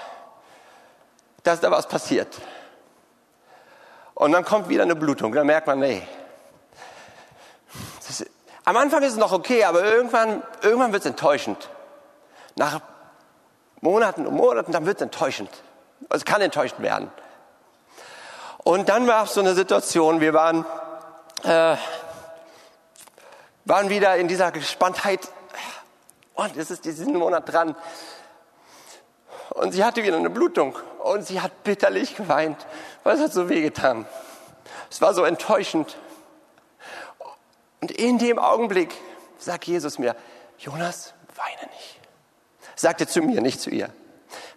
dass 1.44 1.60
da 1.60 1.70
was 1.70 1.88
passiert. 1.88 2.38
Und 4.18 4.32
dann 4.32 4.44
kommt 4.44 4.68
wieder 4.68 4.82
eine 4.82 4.96
Blutung. 4.96 5.32
Dann 5.32 5.46
merkt 5.46 5.68
man, 5.68 5.78
nee. 5.78 6.02
Ist, 8.08 8.26
am 8.64 8.76
Anfang 8.76 9.00
ist 9.04 9.12
es 9.12 9.16
noch 9.16 9.30
okay, 9.30 9.62
aber 9.62 9.84
irgendwann, 9.84 10.42
irgendwann 10.60 10.92
wird 10.92 11.04
es 11.04 11.06
enttäuschend. 11.08 11.70
Nach 12.56 12.80
Monaten 13.80 14.26
und 14.26 14.34
Monaten, 14.34 14.72
dann 14.72 14.86
wird 14.86 14.96
es 14.96 15.02
enttäuschend. 15.02 15.50
Es 16.10 16.24
kann 16.24 16.40
enttäuschend 16.40 16.82
werden. 16.82 17.12
Und 18.64 18.88
dann 18.88 19.06
war 19.06 19.22
es 19.22 19.34
so 19.34 19.40
eine 19.40 19.54
Situation, 19.54 20.20
wir 20.20 20.34
waren, 20.34 20.66
äh, 21.44 21.76
waren 23.66 23.88
wieder 23.88 24.16
in 24.16 24.26
dieser 24.26 24.50
Gespanntheit. 24.50 25.28
Und 26.34 26.56
es 26.56 26.72
ist 26.72 26.84
diesen 26.84 27.14
Monat 27.14 27.52
dran. 27.52 27.76
Und 29.50 29.70
sie 29.70 29.84
hatte 29.84 30.02
wieder 30.02 30.16
eine 30.16 30.30
Blutung. 30.30 30.76
Und 31.08 31.26
sie 31.26 31.40
hat 31.40 31.64
bitterlich 31.64 32.16
geweint, 32.16 32.66
weil 33.02 33.16
es 33.16 33.22
hat 33.22 33.32
so 33.32 33.48
wehgetan. 33.48 34.04
Es 34.90 35.00
war 35.00 35.14
so 35.14 35.24
enttäuschend. 35.24 35.96
Und 37.80 37.90
in 37.92 38.18
dem 38.18 38.38
Augenblick 38.38 38.94
sagt 39.38 39.64
Jesus 39.64 39.98
mir, 39.98 40.14
Jonas, 40.58 41.14
weine 41.34 41.70
nicht. 41.72 42.00
Sagt 42.76 43.00
er 43.00 43.08
zu 43.08 43.22
mir, 43.22 43.40
nicht 43.40 43.58
zu 43.58 43.70
ihr. 43.70 43.88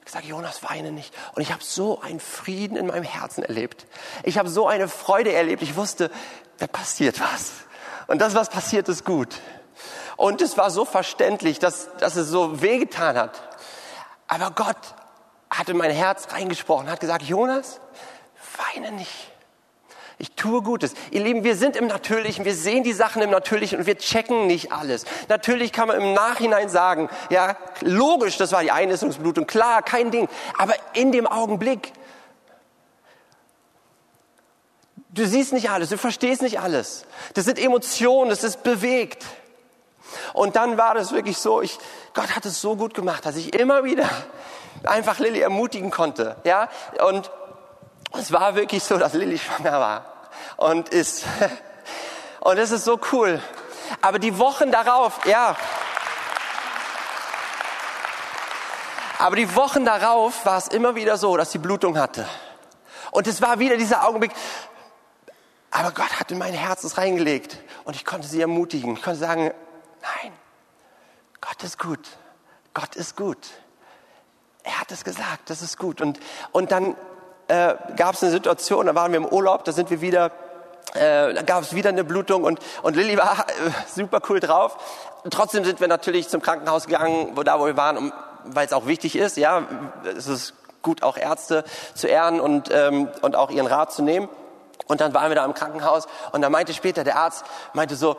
Ich 0.05 0.11
sage, 0.11 0.27
Jonas, 0.27 0.61
weine 0.61 0.91
nicht. 0.91 1.15
Und 1.35 1.41
ich 1.41 1.53
habe 1.53 1.63
so 1.63 2.01
einen 2.01 2.19
Frieden 2.19 2.75
in 2.75 2.87
meinem 2.87 3.05
Herzen 3.05 3.43
erlebt. 3.43 3.87
Ich 4.23 4.37
habe 4.37 4.49
so 4.49 4.67
eine 4.67 4.89
Freude 4.89 5.31
erlebt. 5.31 5.61
Ich 5.61 5.77
wusste, 5.77 6.11
da 6.57 6.67
passiert 6.67 7.21
was. 7.21 7.51
Und 8.07 8.19
das, 8.19 8.35
was 8.35 8.49
passiert, 8.49 8.89
ist 8.89 9.05
gut. 9.05 9.39
Und 10.17 10.41
es 10.41 10.57
war 10.57 10.69
so 10.69 10.83
verständlich, 10.83 11.59
dass, 11.59 11.95
dass 11.99 12.17
es 12.17 12.27
so 12.27 12.61
wehgetan 12.61 13.15
hat. 13.15 13.41
Aber 14.27 14.51
Gott 14.51 14.95
hat 15.51 15.69
in 15.69 15.77
mein 15.77 15.91
Herz 15.91 16.27
reingesprochen, 16.31 16.89
hat 16.89 17.01
gesagt, 17.01 17.23
Jonas, 17.23 17.79
weine 18.57 18.91
nicht. 18.93 19.31
Ich 20.17 20.31
tue 20.35 20.61
Gutes. 20.61 20.93
Ihr 21.09 21.21
Lieben, 21.23 21.43
wir 21.43 21.55
sind 21.55 21.75
im 21.75 21.87
Natürlichen, 21.87 22.45
wir 22.45 22.53
sehen 22.53 22.83
die 22.83 22.93
Sachen 22.93 23.23
im 23.23 23.31
Natürlichen 23.31 23.79
und 23.79 23.87
wir 23.87 23.97
checken 23.97 24.45
nicht 24.45 24.71
alles. 24.71 25.05
Natürlich 25.29 25.73
kann 25.73 25.87
man 25.87 25.99
im 25.99 26.13
Nachhinein 26.13 26.69
sagen, 26.69 27.09
ja, 27.31 27.57
logisch, 27.81 28.37
das 28.37 28.51
war 28.51 28.61
die 28.61 28.71
Einnistungsblutung, 28.71 29.47
klar, 29.47 29.81
kein 29.81 30.11
Ding. 30.11 30.29
Aber 30.59 30.75
in 30.93 31.11
dem 31.11 31.25
Augenblick, 31.25 31.91
du 35.09 35.25
siehst 35.25 35.53
nicht 35.53 35.71
alles, 35.71 35.89
du 35.89 35.97
verstehst 35.97 36.43
nicht 36.43 36.59
alles. 36.59 37.05
Das 37.33 37.45
sind 37.45 37.57
Emotionen, 37.57 38.29
das 38.29 38.43
ist 38.43 38.61
bewegt. 38.61 39.25
Und 40.33 40.55
dann 40.55 40.77
war 40.77 40.93
das 40.93 41.13
wirklich 41.13 41.39
so, 41.39 41.63
ich, 41.63 41.79
Gott 42.13 42.35
hat 42.35 42.45
es 42.45 42.61
so 42.61 42.75
gut 42.75 42.93
gemacht, 42.93 43.25
dass 43.25 43.37
ich 43.37 43.55
immer 43.55 43.83
wieder 43.83 44.07
einfach 44.86 45.20
Lilly 45.20 45.41
ermutigen 45.41 45.91
konnte. 45.91 46.36
Ja? 46.44 46.70
Und 47.08 47.32
es 48.17 48.32
war 48.32 48.56
wirklich 48.56 48.84
so, 48.84 48.98
dass 48.98 49.13
Lilly 49.13 49.38
schwanger 49.38 49.80
war 49.80 50.06
und 50.58 50.89
ist. 50.89 51.26
Und 52.41 52.58
es 52.58 52.72
ist 52.72 52.86
so 52.86 53.00
cool. 53.12 53.39
Aber 54.02 54.17
die 54.17 54.39
Wochen 54.39 54.72
darauf, 54.72 55.24
ja. 55.28 55.56
Aber 59.20 59.36
die 59.36 59.56
Wochen 59.56 59.86
darauf 59.86 60.44
war 60.44 60.58
es 60.58 60.67
immer 60.67 60.96
wieder 60.96 61.17
so, 61.17 61.38
dass 61.38 61.52
sie 61.52 61.60
Blutung 61.60 62.00
hatte. 62.00 62.28
Und 63.12 63.28
es 63.28 63.44
war 63.44 63.60
wieder 63.60 63.78
dieser 63.78 64.08
Augenblick, 64.08 64.32
aber 65.70 65.91
Gott 65.91 66.20
hat 66.20 66.32
in 66.32 66.38
mein 66.38 66.54
Herz 66.54 66.84
es 66.84 66.98
reingelegt 66.98 67.58
und 67.86 67.96
ich 67.96 68.04
konnte 68.04 68.28
sie 68.28 68.41
ermutigen. 68.41 68.96
Ich 68.96 69.02
konnte 69.02 69.20
sagen, 69.20 69.52
nein, 70.02 70.34
Gott 71.39 71.63
ist 71.63 71.78
gut. 71.78 72.08
Gott 72.74 72.96
ist 72.96 73.15
gut. 73.15 73.38
Er 74.63 74.80
hat 74.80 74.91
es 74.91 75.04
gesagt, 75.04 75.50
das 75.50 75.62
ist 75.62 75.78
gut. 75.78 76.02
Und, 76.02 76.19
und 76.52 76.71
dann 76.71 76.95
äh, 77.47 77.76
gab 77.95 78.15
es 78.15 78.24
eine 78.24 78.32
Situation, 78.32 78.86
da 78.86 78.95
waren 78.95 79.12
wir 79.12 79.17
im 79.17 79.26
Urlaub, 79.26 79.63
da 79.65 79.71
sind 79.71 79.89
wir 79.89 80.02
wieder, 80.02 80.32
äh, 80.93 81.34
da 81.34 81.41
gab 81.41 81.63
es 81.63 81.74
wieder 81.74 81.89
eine 81.89 82.04
Blutung 82.04 82.43
und, 82.43 82.60
und 82.84 82.95
Lilly 82.95 83.17
war 83.17 83.39
äh, 83.47 83.71
super 83.93 84.21
cool 84.30 84.39
drauf. 84.39 84.78
Und 85.24 85.34
trotzdem 85.34 85.65
sind 85.65 85.80
wir 85.80 85.88
natürlich 85.88 86.30
zum 86.30 86.41
Krankenhaus 86.41 86.86
gegangen, 86.86 87.32
wo 87.36 87.43
da 87.43 87.60
wo 87.60 87.65
wir 87.65 87.78
waren, 87.78 87.97
um, 87.97 88.13
weil 88.45 88.65
es 88.65 88.74
auch 88.74 88.86
wichtig 88.86 89.15
ist. 89.15 89.38
Ja, 89.38 89.63
es 90.15 90.28
ist 90.28 90.54
gut, 90.82 91.04
auch 91.04 91.17
Ärzte 91.17 91.63
zu 91.93 92.08
ehren 92.08 92.39
und, 92.39 92.69
ähm, 92.71 93.08
und 93.21 93.36
auch 93.36 93.52
ihren 93.52 93.67
Rat 93.67 93.91
zu 93.91 94.02
nehmen. 94.02 94.30
Und 94.88 95.02
dann 95.02 95.13
waren 95.13 95.30
wir 95.30 95.36
da 95.36 95.45
im 95.45 95.54
Krankenhaus 95.54 96.08
und 96.32 96.41
da 96.41 96.50
meinte 96.50 96.74
später 96.74 97.04
der 97.04 97.17
Arzt, 97.17 97.45
meinte 97.74 97.95
so, 97.95 98.17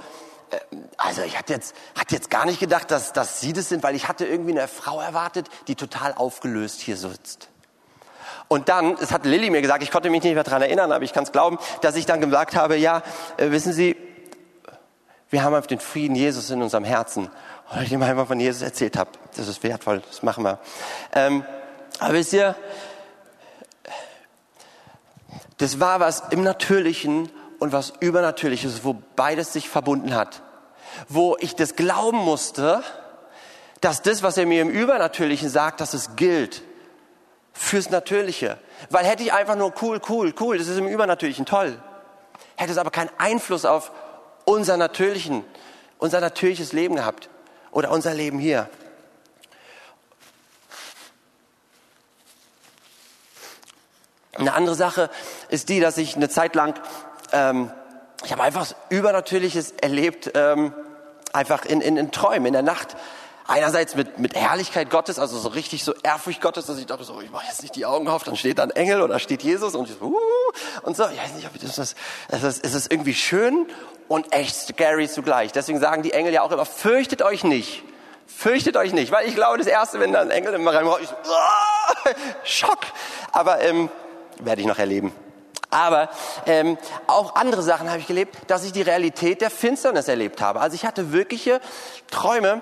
also 0.96 1.22
ich 1.22 1.38
hatte 1.38 1.52
jetzt, 1.52 1.74
hatte 1.98 2.14
jetzt 2.14 2.30
gar 2.30 2.46
nicht 2.46 2.60
gedacht, 2.60 2.90
dass, 2.90 3.12
dass 3.12 3.40
Sie 3.40 3.52
das 3.52 3.68
sind, 3.68 3.82
weil 3.82 3.94
ich 3.94 4.08
hatte 4.08 4.26
irgendwie 4.26 4.52
eine 4.52 4.68
Frau 4.68 5.00
erwartet, 5.00 5.48
die 5.68 5.74
total 5.74 6.14
aufgelöst 6.14 6.80
hier 6.80 6.96
sitzt. 6.96 7.48
Und 8.48 8.68
dann, 8.68 8.96
das 8.96 9.12
hat 9.12 9.24
Lilly 9.24 9.50
mir 9.50 9.62
gesagt, 9.62 9.82
ich 9.82 9.90
konnte 9.90 10.10
mich 10.10 10.22
nicht 10.22 10.34
mehr 10.34 10.44
daran 10.44 10.62
erinnern, 10.62 10.92
aber 10.92 11.04
ich 11.04 11.12
kann 11.12 11.24
es 11.24 11.32
glauben, 11.32 11.58
dass 11.80 11.96
ich 11.96 12.04
dann 12.04 12.20
gesagt 12.20 12.54
habe, 12.54 12.76
ja, 12.76 13.02
äh, 13.38 13.50
wissen 13.50 13.72
Sie, 13.72 13.96
wir 15.30 15.42
haben 15.42 15.54
einfach 15.54 15.68
den 15.68 15.80
Frieden 15.80 16.14
Jesus 16.14 16.50
in 16.50 16.60
unserem 16.60 16.84
Herzen. 16.84 17.30
Weil 17.70 17.84
ich 17.84 17.92
ihm 17.92 18.02
einfach 18.02 18.26
von 18.26 18.38
Jesus 18.38 18.60
erzählt 18.60 18.98
habe. 18.98 19.10
Das 19.34 19.48
ist 19.48 19.62
wertvoll, 19.62 20.02
das 20.06 20.22
machen 20.22 20.44
wir. 20.44 20.58
Ähm, 21.14 21.44
aber 21.98 22.12
wisst 22.12 22.34
ihr, 22.34 22.54
das 25.56 25.80
war 25.80 26.00
was 26.00 26.24
im 26.30 26.42
Natürlichen 26.42 27.30
und 27.62 27.72
was 27.72 27.92
Übernatürliches, 28.00 28.82
wo 28.82 29.00
beides 29.14 29.52
sich 29.52 29.68
verbunden 29.68 30.16
hat. 30.16 30.42
Wo 31.08 31.36
ich 31.38 31.54
das 31.54 31.76
glauben 31.76 32.18
musste, 32.18 32.82
dass 33.80 34.02
das, 34.02 34.24
was 34.24 34.36
er 34.36 34.46
mir 34.46 34.62
im 34.62 34.68
Übernatürlichen 34.68 35.48
sagt, 35.48 35.80
dass 35.80 35.94
es 35.94 36.16
gilt 36.16 36.62
fürs 37.52 37.88
Natürliche. 37.88 38.58
Weil 38.90 39.04
hätte 39.06 39.22
ich 39.22 39.32
einfach 39.32 39.54
nur 39.54 39.72
cool, 39.80 40.00
cool, 40.08 40.34
cool, 40.40 40.58
das 40.58 40.66
ist 40.66 40.76
im 40.76 40.88
Übernatürlichen 40.88 41.46
toll. 41.46 41.80
Hätte 42.56 42.72
es 42.72 42.78
aber 42.78 42.90
keinen 42.90 43.10
Einfluss 43.18 43.64
auf 43.64 43.92
unser 44.44 44.76
natürlichen, 44.76 45.44
unser 45.98 46.20
natürliches 46.20 46.72
Leben 46.72 46.96
gehabt 46.96 47.28
oder 47.70 47.92
unser 47.92 48.12
Leben 48.12 48.40
hier. 48.40 48.68
Eine 54.36 54.54
andere 54.54 54.74
Sache 54.74 55.10
ist 55.48 55.68
die, 55.68 55.78
dass 55.78 55.96
ich 55.96 56.16
eine 56.16 56.28
Zeit 56.28 56.56
lang, 56.56 56.74
ähm, 57.32 57.70
ich 58.24 58.32
habe 58.32 58.42
einfach 58.42 58.66
Übernatürliches 58.88 59.72
erlebt, 59.72 60.30
ähm, 60.34 60.72
einfach 61.32 61.64
in, 61.64 61.80
in, 61.80 61.96
in 61.96 62.10
Träumen, 62.12 62.46
in 62.46 62.52
der 62.52 62.62
Nacht. 62.62 62.96
Einerseits 63.48 63.96
mit, 63.96 64.20
mit 64.20 64.36
Herrlichkeit 64.36 64.88
Gottes, 64.88 65.18
also 65.18 65.36
so 65.36 65.48
richtig 65.48 65.82
so 65.82 65.92
Ehrfurcht 66.04 66.40
Gottes, 66.40 66.66
dass 66.66 66.78
ich 66.78 66.86
dachte 66.86 67.02
so, 67.02 67.20
ich 67.20 67.30
mache 67.30 67.46
jetzt 67.48 67.62
nicht 67.62 67.74
die 67.74 67.84
Augen 67.84 68.06
auf, 68.06 68.22
dann 68.22 68.36
steht 68.36 68.58
da 68.58 68.62
ein 68.62 68.70
Engel 68.70 69.02
oder 69.02 69.18
steht 69.18 69.42
Jesus 69.42 69.74
und 69.74 69.90
ich 69.90 69.96
so, 69.98 70.06
uh, 70.06 70.16
und 70.82 70.96
so. 70.96 71.08
Ich 71.08 71.20
weiß 71.20 71.34
nicht, 71.34 71.46
ob 71.46 71.60
das, 71.60 71.74
das, 71.74 71.94
das, 72.30 72.58
ist 72.58 72.92
irgendwie 72.92 73.14
schön 73.14 73.66
und 74.06 74.32
echt 74.32 74.54
scary 74.54 75.08
zugleich. 75.08 75.50
Deswegen 75.50 75.80
sagen 75.80 76.02
die 76.02 76.12
Engel 76.12 76.32
ja 76.32 76.42
auch 76.42 76.52
immer, 76.52 76.64
fürchtet 76.64 77.20
euch 77.22 77.42
nicht. 77.42 77.82
Fürchtet 78.28 78.76
euch 78.76 78.92
nicht, 78.92 79.10
weil 79.10 79.26
ich 79.26 79.34
glaube, 79.34 79.58
das 79.58 79.66
Erste, 79.66 79.98
wenn 79.98 80.12
da 80.12 80.20
ein 80.20 80.30
Engel 80.30 80.54
immer 80.54 80.72
reinkommt, 80.72 81.02
ich 81.02 81.08
so, 81.08 81.14
uh, 81.14 82.14
Schock. 82.44 82.86
Aber 83.32 83.60
ähm, 83.60 83.90
werde 84.38 84.60
ich 84.60 84.66
noch 84.68 84.78
erleben. 84.78 85.12
Aber 85.70 86.10
ähm, 86.46 86.76
auch 87.06 87.34
andere 87.34 87.62
Sachen 87.62 87.88
habe 87.88 88.00
ich 88.00 88.06
gelebt, 88.06 88.36
dass 88.48 88.64
ich 88.64 88.72
die 88.72 88.82
Realität 88.82 89.40
der 89.40 89.50
Finsternis 89.50 90.06
erlebt 90.06 90.42
habe. 90.42 90.60
Also 90.60 90.74
ich 90.74 90.84
hatte 90.84 91.12
wirkliche 91.12 91.60
Träume, 92.10 92.60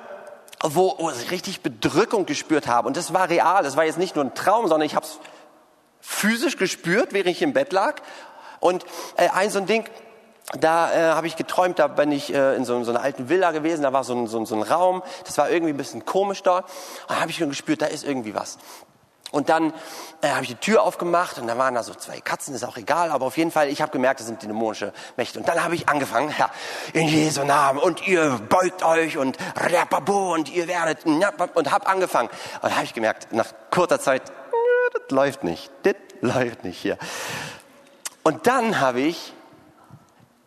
wo, 0.62 0.94
wo 0.98 1.11
ich 1.11 1.31
richtig 1.31 1.61
Bedrückung 1.62 2.26
gespürt 2.26 2.68
habe. 2.68 2.87
Und 2.87 2.96
das 2.96 3.12
war 3.12 3.29
real. 3.29 3.64
Das 3.64 3.76
war 3.76 3.85
jetzt 3.85 3.98
nicht 3.98 4.14
nur 4.14 4.24
ein 4.24 4.35
Traum, 4.35 4.68
sondern 4.68 4.87
ich 4.87 4.94
habe 4.94 5.07
es 5.07 5.18
physisch 6.00 6.57
gespürt, 6.57 7.12
während 7.12 7.31
ich 7.31 7.42
im 7.42 7.53
Bett 7.53 7.72
lag. 7.72 7.96
Und 8.61 8.85
äh, 9.16 9.29
ein 9.31 9.50
so 9.50 9.59
ein 9.59 9.66
Ding, 9.66 9.85
da 10.59 10.92
äh, 10.92 11.14
habe 11.14 11.26
ich 11.26 11.37
geträumt, 11.37 11.79
da 11.79 11.87
bin 11.87 12.12
ich 12.12 12.33
äh, 12.35 12.57
in 12.57 12.64
so, 12.64 12.83
so 12.85 12.90
einer 12.90 13.03
alten 13.03 13.29
Villa 13.29 13.53
gewesen, 13.53 13.83
da 13.83 13.92
war 13.92 14.05
so 14.05 14.14
ein, 14.14 14.26
so, 14.26 14.44
so 14.44 14.55
ein 14.55 14.62
Raum, 14.62 15.03
das 15.24 15.38
war 15.38 15.50
irgendwie 15.50 15.72
ein 15.72 15.76
bisschen 15.76 16.05
komisch 16.05 16.42
da. 16.42 16.59
Und 16.59 16.66
da 17.09 17.20
habe 17.20 17.31
ich 17.31 17.38
schon 17.38 17.48
gespürt, 17.48 17.83
da 17.83 17.87
ist 17.87 18.05
irgendwie 18.05 18.35
was. 18.35 18.59
Und 19.31 19.49
dann 19.49 19.73
äh, 20.23 20.29
habe 20.29 20.43
ich 20.43 20.49
die 20.49 20.55
Tür 20.57 20.83
aufgemacht 20.83 21.38
und 21.38 21.47
da 21.47 21.57
waren 21.57 21.75
da 21.75 21.83
so 21.83 21.95
zwei 21.95 22.21
Katzen, 22.21 22.55
ist 22.55 22.64
auch 22.64 22.77
egal, 22.77 23.11
aber 23.11 23.27
auf 23.27 23.37
jeden 23.37 23.51
Fall, 23.51 23.69
ich 23.69 23.81
habe 23.81 23.93
gemerkt, 23.93 24.21
das 24.21 24.27
sind 24.27 24.43
dämonische 24.43 24.93
Mächte. 25.16 25.38
Und 25.38 25.49
dann 25.49 25.62
habe 25.62 25.75
ich 25.75 25.88
angefangen, 25.88 26.35
ja, 26.38 26.51
in 26.93 27.07
Jesu 27.07 27.45
Namen 27.45 27.79
und 27.79 28.07
ihr 28.07 28.40
beugt 28.49 28.83
euch 28.83 29.19
und 29.19 29.38
rapabo 29.57 30.35
und 30.35 30.51
ihr 30.51 30.66
werdet 30.66 31.07
und 31.07 31.71
habe 31.71 31.87
angefangen. 31.87 32.29
Und 32.61 32.71
da 32.71 32.77
habe 32.77 32.85
ich 32.85 32.95
gemerkt, 32.95 33.33
nach 33.33 33.47
kurzer 33.71 34.01
Zeit, 34.01 34.23
das 34.93 35.11
läuft 35.11 35.45
nicht, 35.45 35.71
das 35.85 35.95
läuft 36.21 36.64
nicht 36.64 36.79
hier. 36.79 36.99
Und 38.23 38.47
dann 38.47 38.81
habe 38.81 39.01
ich 39.01 39.33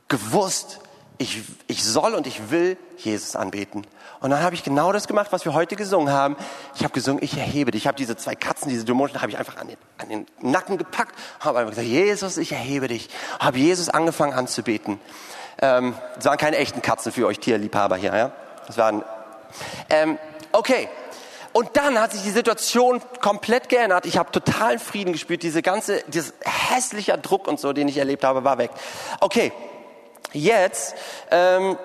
gewusst, 0.08 0.80
ich, 1.18 1.44
ich 1.68 1.84
soll 1.84 2.16
und 2.16 2.28
ich 2.28 2.50
will 2.50 2.78
Jesus 2.98 3.36
anbeten. 3.36 3.86
Und 4.20 4.30
dann 4.30 4.42
habe 4.42 4.56
ich 4.56 4.64
genau 4.64 4.92
das 4.92 5.08
gemacht, 5.08 5.28
was 5.32 5.46
wir 5.46 5.54
heute 5.54 5.76
gesungen 5.76 6.14
haben. 6.14 6.38
Ich 6.76 6.84
habe 6.84 6.94
gesungen, 6.94 7.22
ich 7.22 7.38
erhebe 7.38 7.72
dich. 7.72 7.84
Ich 7.84 7.88
habe 7.88 7.98
diese 7.98 8.16
zwei 8.16 8.36
Katzen, 8.36 8.70
diese 8.70 8.86
Dämonen, 8.86 9.22
habe 9.22 9.30
ich 9.30 9.38
einfach 9.38 9.58
an 9.58 9.68
den, 9.68 9.78
an 9.98 10.10
den 10.10 10.28
Nacken 10.40 10.78
gepackt, 10.78 11.14
habe 11.40 11.60
einfach 11.60 11.72
gesagt, 11.72 11.88
Jesus, 11.88 12.38
ich 12.38 12.52
erhebe 12.54 12.88
dich. 12.88 13.10
Habe 13.40 13.58
Jesus 13.58 13.90
angefangen 13.90 14.34
anzubeten. 14.34 15.00
Ähm, 15.62 15.94
das 16.16 16.26
waren 16.26 16.38
keine 16.38 16.58
echten 16.58 16.82
Katzen 16.82 17.12
für 17.12 17.28
euch 17.28 17.40
Tierliebhaber 17.40 17.98
hier, 17.98 18.16
ja? 18.16 18.32
Das 18.66 18.78
waren, 18.78 19.04
ähm, 19.90 20.18
okay. 20.52 20.88
Und 21.52 21.70
dann 21.74 22.00
hat 22.00 22.14
sich 22.14 22.24
die 22.24 22.32
Situation 22.32 23.02
komplett 23.22 23.70
geändert. 23.70 24.08
Ich 24.08 24.18
habe 24.18 24.32
totalen 24.32 24.80
Frieden 24.80 25.14
gespürt. 25.14 25.44
Diese 25.44 25.62
ganze, 25.62 26.04
dieses 26.08 26.34
hässlicher 26.44 27.18
Druck 27.18 27.48
und 27.48 27.60
so, 27.60 27.74
den 27.74 27.88
ich 27.88 27.98
erlebt 27.98 28.24
habe, 28.24 28.44
war 28.44 28.58
weg. 28.58 28.72
Okay, 29.20 29.52
jetzt 30.34 30.96
ähm, 31.32 31.78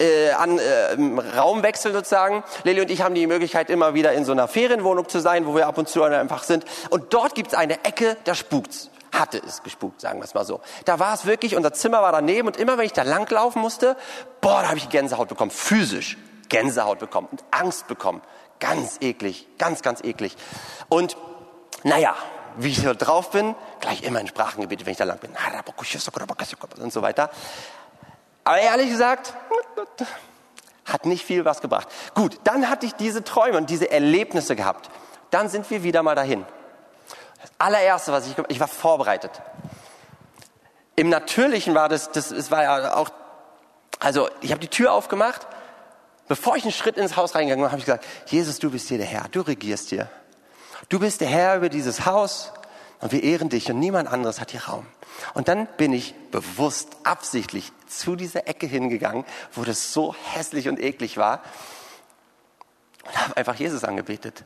äh, 0.00 0.30
an 0.30 0.58
äh, 0.58 1.38
Raumwechsel 1.38 1.92
sozusagen. 1.92 2.42
Lilly 2.64 2.80
und 2.80 2.90
ich 2.90 3.02
haben 3.02 3.14
die 3.14 3.26
Möglichkeit, 3.26 3.70
immer 3.70 3.94
wieder 3.94 4.12
in 4.12 4.24
so 4.24 4.32
einer 4.32 4.48
Ferienwohnung 4.48 5.08
zu 5.08 5.20
sein, 5.20 5.46
wo 5.46 5.54
wir 5.54 5.66
ab 5.66 5.78
und 5.78 5.88
zu 5.88 6.02
einfach 6.02 6.42
sind. 6.42 6.64
Und 6.88 7.12
dort 7.12 7.34
gibt 7.34 7.52
es 7.52 7.54
eine 7.54 7.84
Ecke, 7.84 8.16
da 8.24 8.34
spukt's. 8.34 8.90
Hatte 9.12 9.42
es 9.44 9.62
gespukt, 9.62 10.00
sagen 10.00 10.20
wir 10.20 10.24
es 10.24 10.34
mal 10.34 10.44
so. 10.44 10.60
Da 10.84 11.00
war 11.00 11.12
es 11.14 11.26
wirklich, 11.26 11.56
unser 11.56 11.72
Zimmer 11.72 12.00
war 12.00 12.12
daneben 12.12 12.46
und 12.46 12.56
immer 12.56 12.78
wenn 12.78 12.86
ich 12.86 12.92
da 12.92 13.02
langlaufen 13.02 13.60
musste, 13.60 13.96
boah, 14.40 14.62
da 14.62 14.68
habe 14.68 14.78
ich 14.78 14.88
Gänsehaut 14.88 15.28
bekommen, 15.28 15.50
physisch 15.50 16.16
Gänsehaut 16.48 17.00
bekommen 17.00 17.28
und 17.30 17.42
Angst 17.50 17.88
bekommen. 17.88 18.22
Ganz 18.60 18.98
eklig, 19.00 19.48
ganz, 19.58 19.82
ganz 19.82 20.02
eklig. 20.02 20.36
Und 20.88 21.16
naja, 21.82 22.14
wie 22.62 22.68
ich 22.68 22.80
so 22.80 22.94
drauf 22.94 23.30
bin, 23.30 23.54
gleich 23.80 24.02
immer 24.02 24.20
in 24.20 24.26
Sprachen 24.26 24.60
gebetet, 24.60 24.86
wenn 24.86 24.92
ich 24.92 24.98
da 24.98 25.04
lang 25.04 25.18
bin. 25.18 25.30
Und 26.78 26.92
so 26.92 27.02
weiter. 27.02 27.30
Aber 28.44 28.58
ehrlich 28.58 28.90
gesagt, 28.90 29.34
hat 30.84 31.06
nicht 31.06 31.24
viel 31.24 31.44
was 31.44 31.60
gebracht. 31.60 31.88
Gut, 32.14 32.38
dann 32.44 32.68
hatte 32.68 32.86
ich 32.86 32.94
diese 32.94 33.24
Träume 33.24 33.58
und 33.58 33.70
diese 33.70 33.90
Erlebnisse 33.90 34.56
gehabt. 34.56 34.90
Dann 35.30 35.48
sind 35.48 35.70
wir 35.70 35.82
wieder 35.82 36.02
mal 36.02 36.14
dahin. 36.14 36.44
Das 37.40 37.50
allererste, 37.58 38.12
was 38.12 38.26
ich, 38.26 38.34
ich 38.48 38.60
war 38.60 38.68
vorbereitet. 38.68 39.40
Im 40.96 41.08
Natürlichen 41.08 41.74
war 41.74 41.88
das, 41.88 42.10
das, 42.10 42.30
es 42.30 42.50
war 42.50 42.62
ja 42.62 42.96
auch, 42.96 43.10
also 44.00 44.28
ich 44.40 44.50
habe 44.50 44.60
die 44.60 44.68
Tür 44.68 44.92
aufgemacht. 44.92 45.46
Bevor 46.28 46.56
ich 46.56 46.62
einen 46.62 46.72
Schritt 46.72 46.96
ins 46.96 47.16
Haus 47.16 47.34
reingegangen 47.34 47.64
bin, 47.64 47.70
habe 47.72 47.80
ich 47.80 47.86
gesagt, 47.86 48.04
Jesus, 48.26 48.58
du 48.58 48.70
bist 48.70 48.88
hier 48.88 48.98
der 48.98 49.06
Herr, 49.06 49.26
du 49.30 49.40
regierst 49.40 49.88
hier. 49.88 50.08
Du 50.88 50.98
bist 50.98 51.20
der 51.20 51.28
Herr 51.28 51.56
über 51.56 51.68
dieses 51.68 52.06
Haus 52.06 52.52
und 53.00 53.12
wir 53.12 53.22
ehren 53.22 53.48
dich 53.48 53.70
und 53.70 53.78
niemand 53.78 54.08
anderes 54.08 54.40
hat 54.40 54.50
hier 54.50 54.64
Raum. 54.64 54.86
Und 55.34 55.48
dann 55.48 55.66
bin 55.76 55.92
ich 55.92 56.14
bewusst, 56.30 56.96
absichtlich 57.04 57.72
zu 57.86 58.16
dieser 58.16 58.48
Ecke 58.48 58.66
hingegangen, 58.66 59.24
wo 59.52 59.64
das 59.64 59.92
so 59.92 60.14
hässlich 60.32 60.68
und 60.68 60.80
eklig 60.80 61.16
war 61.16 61.42
und 63.04 63.20
habe 63.20 63.36
einfach 63.36 63.54
Jesus 63.56 63.84
angebetet. 63.84 64.44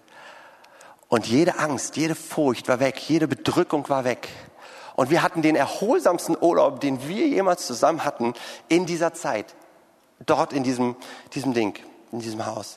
Und 1.08 1.26
jede 1.26 1.58
Angst, 1.58 1.96
jede 1.96 2.14
Furcht 2.14 2.68
war 2.68 2.80
weg, 2.80 2.98
jede 3.08 3.28
Bedrückung 3.28 3.88
war 3.88 4.04
weg. 4.04 4.28
Und 4.96 5.10
wir 5.10 5.22
hatten 5.22 5.42
den 5.42 5.56
erholsamsten 5.56 6.36
Urlaub, 6.40 6.80
den 6.80 7.08
wir 7.08 7.26
jemals 7.28 7.66
zusammen 7.66 8.04
hatten 8.04 8.34
in 8.68 8.86
dieser 8.86 9.12
Zeit. 9.12 9.54
Dort 10.24 10.52
in 10.52 10.62
diesem, 10.62 10.96
diesem 11.34 11.52
Ding, 11.52 11.78
in 12.12 12.20
diesem 12.20 12.46
Haus. 12.46 12.76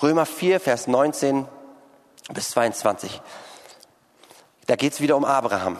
Römer 0.00 0.26
4, 0.26 0.60
Vers 0.60 0.86
19 0.86 1.48
bis 2.32 2.50
22. 2.50 3.20
Da 4.66 4.76
geht 4.76 4.92
es 4.92 5.00
wieder 5.00 5.16
um 5.16 5.24
Abraham. 5.24 5.76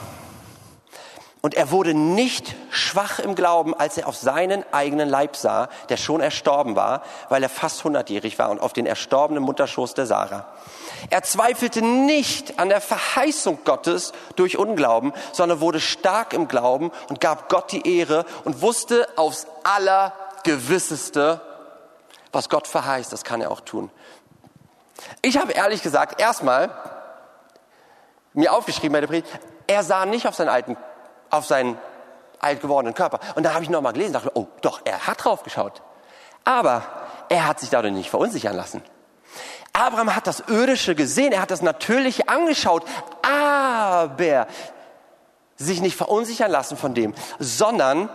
Und 1.40 1.54
er 1.54 1.70
wurde 1.70 1.94
nicht 1.94 2.56
schwach 2.70 3.20
im 3.20 3.36
Glauben, 3.36 3.74
als 3.74 3.96
er 3.96 4.08
auf 4.08 4.16
seinen 4.16 4.64
eigenen 4.72 5.08
Leib 5.08 5.36
sah, 5.36 5.68
der 5.88 5.96
schon 5.96 6.20
erstorben 6.20 6.74
war, 6.74 7.02
weil 7.28 7.44
er 7.44 7.48
fast 7.48 7.84
hundertjährig 7.84 8.40
war 8.40 8.50
und 8.50 8.60
auf 8.60 8.72
den 8.72 8.86
erstorbenen 8.86 9.44
Mutterschoß 9.44 9.94
der 9.94 10.06
Sarah. 10.06 10.48
Er 11.10 11.22
zweifelte 11.22 11.80
nicht 11.80 12.58
an 12.58 12.70
der 12.70 12.80
Verheißung 12.80 13.60
Gottes 13.64 14.12
durch 14.34 14.58
Unglauben, 14.58 15.12
sondern 15.32 15.60
wurde 15.60 15.78
stark 15.78 16.32
im 16.32 16.48
Glauben 16.48 16.90
und 17.08 17.20
gab 17.20 17.48
Gott 17.48 17.70
die 17.70 17.98
Ehre 17.98 18.24
und 18.42 18.62
wusste 18.62 19.06
aufs 19.16 19.46
Allergewisseste, 19.62 21.40
was 22.32 22.48
Gott 22.48 22.66
verheißt, 22.66 23.12
das 23.12 23.24
kann 23.24 23.40
er 23.40 23.50
auch 23.50 23.60
tun. 23.60 23.90
Ich 25.22 25.38
habe 25.38 25.52
ehrlich 25.52 25.82
gesagt 25.82 26.20
erstmal 26.20 26.70
mir 28.32 28.52
aufgeschrieben 28.52 28.92
bei 28.92 29.00
der 29.00 29.06
Predigt, 29.06 29.38
er 29.66 29.82
sah 29.82 30.06
nicht 30.06 30.26
auf 30.26 30.34
seinen 30.34 30.48
alten, 30.48 30.76
auf 31.30 31.46
seinen 31.46 31.78
alt 32.40 32.60
gewordenen 32.60 32.94
Körper. 32.94 33.20
Und 33.34 33.42
da 33.42 33.54
habe 33.54 33.64
ich 33.64 33.70
nochmal 33.70 33.92
gelesen, 33.92 34.12
dachte, 34.12 34.30
oh, 34.34 34.46
doch, 34.62 34.80
er 34.84 35.06
hat 35.06 35.24
drauf 35.24 35.42
geschaut. 35.42 35.82
Aber 36.44 36.82
er 37.28 37.46
hat 37.46 37.60
sich 37.60 37.70
dadurch 37.70 37.92
nicht 37.92 38.10
verunsichern 38.10 38.56
lassen. 38.56 38.82
Abraham 39.72 40.14
hat 40.14 40.26
das 40.26 40.40
Irdische 40.48 40.94
gesehen, 40.94 41.32
er 41.32 41.42
hat 41.42 41.50
das 41.50 41.62
Natürliche 41.62 42.28
angeschaut, 42.28 42.84
aber 43.22 44.46
sich 45.56 45.80
nicht 45.80 45.96
verunsichern 45.96 46.50
lassen 46.50 46.76
von 46.76 46.94
dem, 46.94 47.14
sondern 47.38 48.08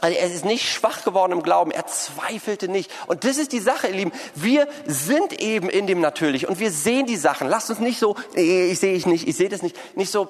also 0.00 0.16
er 0.16 0.32
ist 0.32 0.44
nicht 0.44 0.68
schwach 0.68 1.04
geworden 1.04 1.32
im 1.32 1.42
Glauben, 1.42 1.70
er 1.70 1.86
zweifelte 1.86 2.68
nicht. 2.68 2.90
Und 3.06 3.24
das 3.24 3.36
ist 3.36 3.52
die 3.52 3.60
Sache, 3.60 3.88
ihr 3.88 3.94
Lieben. 3.94 4.12
Wir 4.34 4.68
sind 4.86 5.40
eben 5.40 5.68
in 5.68 5.86
dem 5.86 6.00
Natürlich 6.00 6.48
und 6.48 6.58
wir 6.58 6.70
sehen 6.70 7.06
die 7.06 7.16
Sachen. 7.16 7.48
Lasst 7.48 7.70
uns 7.70 7.80
nicht 7.80 7.98
so, 7.98 8.16
ich 8.34 8.78
sehe 8.78 8.94
ich 8.94 9.06
nicht, 9.06 9.28
ich 9.28 9.36
sehe 9.36 9.48
das 9.48 9.62
nicht, 9.62 9.76
nicht 9.96 10.10
so 10.10 10.28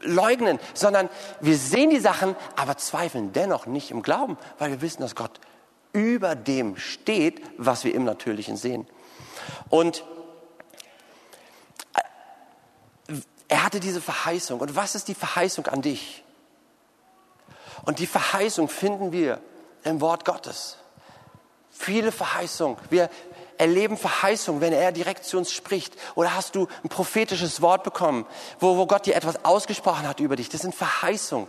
leugnen, 0.00 0.58
sondern 0.74 1.08
wir 1.40 1.56
sehen 1.56 1.90
die 1.90 2.00
Sachen, 2.00 2.36
aber 2.56 2.76
zweifeln 2.76 3.32
dennoch 3.32 3.66
nicht 3.66 3.90
im 3.90 4.02
Glauben, 4.02 4.38
weil 4.58 4.70
wir 4.70 4.80
wissen, 4.80 5.02
dass 5.02 5.14
Gott 5.14 5.40
über 5.92 6.34
dem 6.34 6.76
steht, 6.76 7.42
was 7.58 7.84
wir 7.84 7.94
im 7.94 8.04
Natürlichen 8.04 8.56
sehen. 8.56 8.86
Und 9.68 10.04
äh, 13.08 13.14
er 13.48 13.64
hatte 13.64 13.80
diese 13.80 14.00
Verheißung. 14.00 14.60
Und 14.60 14.76
was 14.76 14.94
ist 14.94 15.08
die 15.08 15.14
Verheißung 15.14 15.66
an 15.66 15.82
dich? 15.82 16.24
Und 17.84 17.98
die 17.98 18.06
Verheißung 18.06 18.68
finden 18.68 19.12
wir 19.12 19.40
im 19.84 20.00
Wort 20.00 20.24
Gottes. 20.24 20.76
Viele 21.70 22.12
Verheißungen. 22.12 22.76
Wir, 22.90 23.08
erleben 23.60 23.98
Verheißung, 23.98 24.62
wenn 24.62 24.72
er 24.72 24.90
direkt 24.90 25.24
zu 25.24 25.36
uns 25.36 25.52
spricht? 25.52 25.94
Oder 26.14 26.34
hast 26.34 26.54
du 26.54 26.66
ein 26.82 26.88
prophetisches 26.88 27.60
Wort 27.60 27.84
bekommen, 27.84 28.26
wo, 28.58 28.78
wo 28.78 28.86
Gott 28.86 29.04
dir 29.04 29.14
etwas 29.14 29.44
ausgesprochen 29.44 30.08
hat 30.08 30.18
über 30.18 30.34
dich? 30.34 30.48
Das 30.48 30.62
sind 30.62 30.74
Verheißung. 30.74 31.48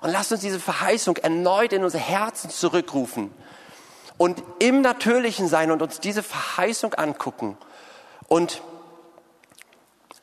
Und 0.00 0.10
lasst 0.12 0.30
uns 0.30 0.42
diese 0.42 0.60
Verheißung 0.60 1.16
erneut 1.16 1.72
in 1.72 1.82
unser 1.82 1.98
Herzen 1.98 2.50
zurückrufen 2.50 3.34
und 4.16 4.40
im 4.60 4.80
Natürlichen 4.80 5.48
sein 5.48 5.72
und 5.72 5.82
uns 5.82 5.98
diese 5.98 6.22
Verheißung 6.22 6.94
angucken 6.94 7.58
und 8.28 8.62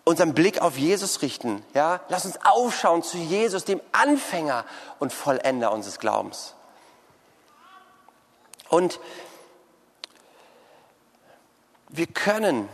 unseren 0.06 0.34
Blick 0.34 0.62
auf 0.62 0.78
Jesus 0.78 1.22
richten. 1.22 1.66
Ja, 1.74 2.00
lass 2.10 2.26
uns 2.26 2.40
aufschauen 2.46 3.04
zu 3.04 3.18
Jesus, 3.18 3.66
dem 3.66 3.82
Anfänger 3.92 4.64
und 5.00 5.12
Vollender 5.12 5.72
unseres 5.72 6.00
Glaubens. 6.00 6.54
Und 8.70 9.00
wir 11.90 12.08
können 12.08 12.70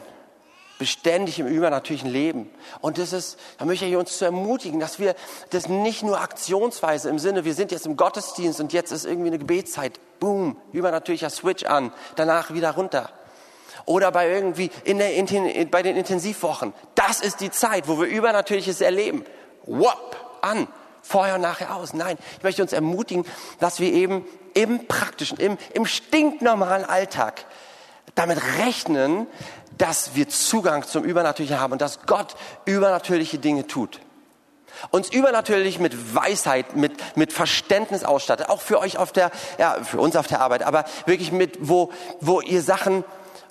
beständig 0.78 1.38
im 1.38 1.46
übernatürlichen 1.46 2.10
Leben. 2.10 2.50
Und 2.82 2.98
das 2.98 3.14
ist, 3.14 3.38
da 3.60 3.66
möchte 3.66 3.86
ich 3.86 3.96
uns 3.96 4.18
zu 4.18 4.26
ermutigen, 4.26 4.80
dass 4.80 4.98
wir 4.98 5.16
das 5.52 5.70
nicht 5.70 6.02
nur 6.02 6.20
aktionsweise 6.20 7.08
im 7.10 7.20
Sinne, 7.20 7.46
wir 7.46 7.54
sind 7.54 7.72
jetzt 7.72 7.86
im 7.86 7.98
Gottesdienst 7.98 8.60
und 8.60 8.74
jetzt 8.74 8.92
ist 8.92 9.06
irgendwie 9.06 9.28
eine 9.28 9.38
Gebetszeit, 9.38 10.00
boom, 10.20 10.58
übernatürlicher 10.74 11.30
Switch 11.30 11.66
an, 11.66 11.94
danach 12.16 12.54
wieder 12.54 12.72
runter. 12.72 13.12
Oder 13.86 14.12
bei 14.12 14.30
irgendwie 14.30 14.70
in 14.84 14.98
der, 14.98 15.14
in, 15.14 15.70
bei 15.70 15.82
den 15.82 15.98
Intensivwochen. 15.98 16.74
Das 16.96 17.20
ist 17.20 17.40
die 17.40 17.52
Zeit, 17.52 17.88
wo 17.88 18.00
wir 18.00 18.08
Übernatürliches 18.08 18.82
erleben. 18.82 19.26
Wop, 19.66 20.16
an, 20.42 20.68
vorher 21.02 21.36
und 21.36 21.42
nachher 21.42 21.76
aus. 21.76 21.94
Nein, 21.94 22.18
ich 22.38 22.44
möchte 22.44 22.62
uns 22.62 22.74
ermutigen, 22.74 23.26
dass 23.60 23.80
wir 23.80 23.92
eben 23.92 24.26
im 24.54 24.88
praktischen, 24.88 25.38
im, 25.38 25.58
im 25.74 25.86
stinknormalen 25.86 26.86
Alltag 26.86 27.46
damit 28.16 28.40
rechnen, 28.60 29.28
dass 29.78 30.16
wir 30.16 30.30
Zugang 30.30 30.84
zum 30.84 31.04
Übernatürlichen 31.04 31.60
haben 31.60 31.74
und 31.74 31.82
dass 31.82 32.06
Gott 32.06 32.36
übernatürliche 32.66 33.40
Dinge 33.40 33.68
tut. 33.68 34.00
Uns 34.90 35.10
übernatürlich 35.10 35.80
mit 35.80 36.16
Weisheit, 36.16 36.76
mit, 36.76 36.94
mit 37.16 37.34
Verständnis 37.34 38.04
ausstattet. 38.04 38.50
Auch 38.50 38.62
für 38.62 38.80
euch 38.80 38.98
auf 38.98 39.12
der, 39.12 39.32
ja, 39.58 39.78
für 39.84 40.00
uns 40.00 40.16
auf 40.16 40.28
der 40.28 40.42
Arbeit, 40.42 40.64
aber 40.64 40.86
wirklich 41.06 41.32
mit, 41.32 41.58
wo, 41.62 41.92
wo 42.20 42.42
ihr 42.42 42.62
Sachen, 42.62 43.04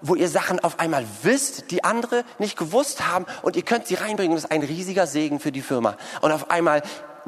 wo 0.02 0.14
ihr 0.14 0.28
Sachen 0.28 0.60
auf 0.60 0.78
einmal 0.78 1.04
wisst, 1.22 1.70
die 1.70 1.84
andere 1.84 2.24
nicht 2.38 2.56
gewusst 2.56 3.06
haben 3.06 3.26
und 3.42 3.56
ihr 3.56 3.62
könnt 3.62 3.86
sie 3.86 3.94
reinbringen. 3.94 4.34
Das 4.34 4.44
ist 4.44 4.50
ein 4.50 4.62
riesiger 4.62 5.06
Segen 5.06 5.40
für 5.40 5.52
die 5.52 5.62
Firma. 5.62 5.96
Und 6.20 6.32
auf 6.32 6.50
einmal 6.50 6.82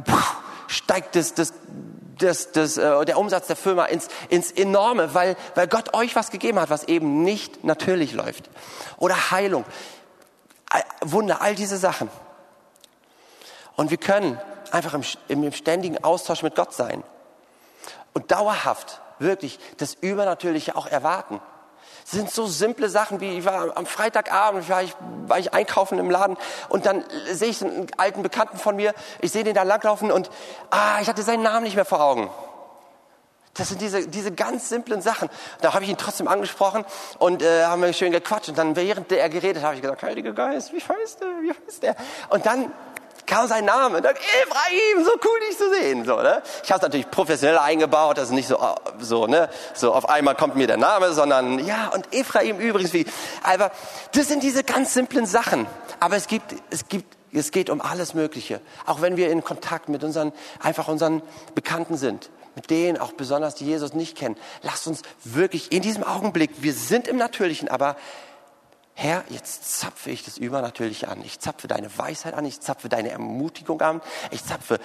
puh, 0.05 0.17
steigt 0.69 1.17
das, 1.17 1.35
das, 1.35 1.53
das, 2.19 2.53
das, 2.53 2.77
äh, 2.77 3.05
der 3.05 3.19
Umsatz 3.19 3.47
der 3.47 3.57
Firma 3.57 3.87
ins, 3.87 4.09
ins 4.29 4.51
Enorme, 4.51 5.15
weil, 5.15 5.37
weil 5.55 5.69
Gott 5.69 5.95
euch 5.95 6.17
was 6.17 6.31
gegeben 6.31 6.61
hat, 6.61 6.71
was 6.71 6.85
eben 6.85 7.23
nicht 7.23 7.65
natürlich 7.65 8.13
läuft. 8.13 8.49
Oder 8.99 9.31
Heilung, 9.31 9.65
Wunder, 11.03 11.43
all 11.43 11.55
diese 11.55 11.77
Sachen. 11.77 12.09
Und 13.77 13.91
wir 13.91 13.99
können 13.99 14.41
einfach 14.71 14.95
im, 14.95 15.03
im 15.29 15.53
ständigen 15.53 16.03
Austausch 16.03 16.43
mit 16.43 16.55
Gott 16.55 16.73
sein 16.73 17.03
und 18.15 18.31
dauerhaft 18.31 19.01
wirklich 19.19 19.59
das 19.79 19.95
Übernatürliche 19.95 20.77
auch 20.77 20.87
erwarten. 20.87 21.41
Es 22.05 22.13
sind 22.13 22.31
so 22.31 22.47
simple 22.47 22.89
Sachen 22.89 23.21
wie, 23.21 23.39
ich 23.39 23.45
war 23.45 23.77
am 23.77 23.87
Freitagabend, 23.87 24.69
war 24.69 24.83
ich, 24.83 24.95
war 25.27 25.39
ich 25.39 25.55
einkaufen 25.55 25.99
im 25.99 26.11
Laden 26.11 26.37
und 26.69 26.87
dann 26.87 27.05
sehe 27.31 27.49
ich 27.49 27.63
einen 27.63 27.87
alten 27.97 28.23
Bekannten 28.23 28.59
von 28.59 28.77
mir, 28.77 28.95
ich 29.21 29.33
sehe 29.33 29.45
den 29.45 29.55
da 29.55 29.63
langlaufen 29.63 30.11
und 30.11 30.31
ah, 30.71 31.01
ich 31.01 31.09
hatte 31.09 31.23
seinen 31.23 31.43
Namen 31.43 31.65
nicht 31.65 31.77
mehr 31.77 31.85
vor 31.85 32.01
Augen. 32.01 32.31
Das 33.55 33.69
sind 33.69 33.83
diese, 33.83 34.09
diese 34.09 34.33
ganz 34.33 34.71
simplen 34.71 35.03
Sachen. 35.03 35.29
Da 35.61 35.75
habe 35.75 35.85
ich 35.85 35.91
ihn 35.91 35.99
trotzdem 35.99 36.27
angesprochen 36.27 36.87
und 37.19 37.43
äh, 37.43 37.65
haben 37.65 37.83
wir 37.83 37.93
schön 37.93 38.11
gequatscht. 38.11 38.49
Und 38.49 38.57
dann, 38.57 38.77
während 38.77 39.13
er 39.13 39.29
geredet, 39.29 39.63
habe 39.63 39.75
ich 39.75 39.83
gesagt, 39.83 40.03
Heiliger 40.03 40.33
Geist, 40.33 40.73
wie 40.73 40.81
heißt 40.81 41.21
der, 41.21 41.29
wie 41.43 41.51
heißt 41.51 41.83
der? 41.83 41.95
Und 42.31 42.47
dann 42.47 42.73
kam 43.27 43.47
sein 43.47 43.65
Name 43.65 43.99
und 43.99 44.05
dann, 44.05 44.15
Ephraim, 44.15 45.05
so 45.05 45.13
cool 45.13 45.41
dich 45.49 45.59
zu 45.59 45.71
sehen. 45.71 46.05
So, 46.05 46.17
ne? 46.17 46.43
Ich 46.63 46.71
habe 46.71 46.79
es 46.79 46.83
natürlich 46.83 47.11
professionell 47.11 47.59
eingebaut, 47.59 48.19
also 48.19 48.35
nicht 48.35 48.49
so, 48.49 48.59
so, 48.99 49.27
ne? 49.27 49.49
so 49.75 49.93
auf 49.93 50.09
einmal 50.09 50.35
kommt 50.35 50.57
mir 50.57 50.67
der 50.67 50.77
Name, 50.77 51.13
sondern 51.13 51.59
ja, 51.65 51.89
und 51.89 52.13
Ephraim 52.13 52.59
übrigens 52.59 52.93
wie. 52.93 53.07
Aber 53.43 53.71
das 54.13 54.29
sind 54.29 54.43
diese 54.43 54.65
ganz 54.65 54.95
simplen 54.95 55.27
Sachen. 55.27 55.67
Aber 56.01 56.17
es 56.17 56.27
gibt, 56.27 56.55
es 56.71 56.89
gibt, 56.89 57.17
es 57.33 57.51
geht 57.51 57.71
um 57.71 57.81
alles 57.81 58.15
Mögliche. 58.15 58.61
Auch 58.87 59.01
wenn 59.01 59.17
wir 59.17 59.31
in 59.31 59.45
Kontakt 59.45 59.89
mit 59.89 60.05
unseren, 60.05 60.33
einfach 60.61 60.89
unseren 60.89 61.23
Bekannten 61.55 61.97
sind. 61.97 62.31
Mit 62.55 62.69
denen 62.69 62.99
auch 62.99 63.13
besonders, 63.13 63.55
die 63.55 63.65
Jesus 63.65 63.95
nicht 63.95 64.17
kennen. 64.17 64.37
Lasst 64.61 64.87
uns 64.87 65.01
wirklich 65.25 65.73
in 65.73 65.81
diesem 65.81 66.05
Augenblick, 66.05 66.51
wir 66.59 66.75
sind 66.75 67.09
im 67.09 67.17
Natürlichen, 67.17 67.69
aber 67.69 67.97
Herr, 68.95 69.25
jetzt 69.29 69.81
zapfe 69.81 70.11
ich 70.11 70.25
das 70.25 70.39
Übernatürliche 70.39 71.09
an. 71.09 71.23
Ich 71.25 71.41
zapfe 71.41 71.67
deine 71.67 71.97
Weisheit 71.99 72.35
an, 72.35 72.45
ich 72.45 72.61
zapfe 72.61 72.89
deine 72.89 73.11
Ermutigung 73.11 73.81
an, 73.81 74.03
ich 74.31 74.45
zapfe 74.45 74.79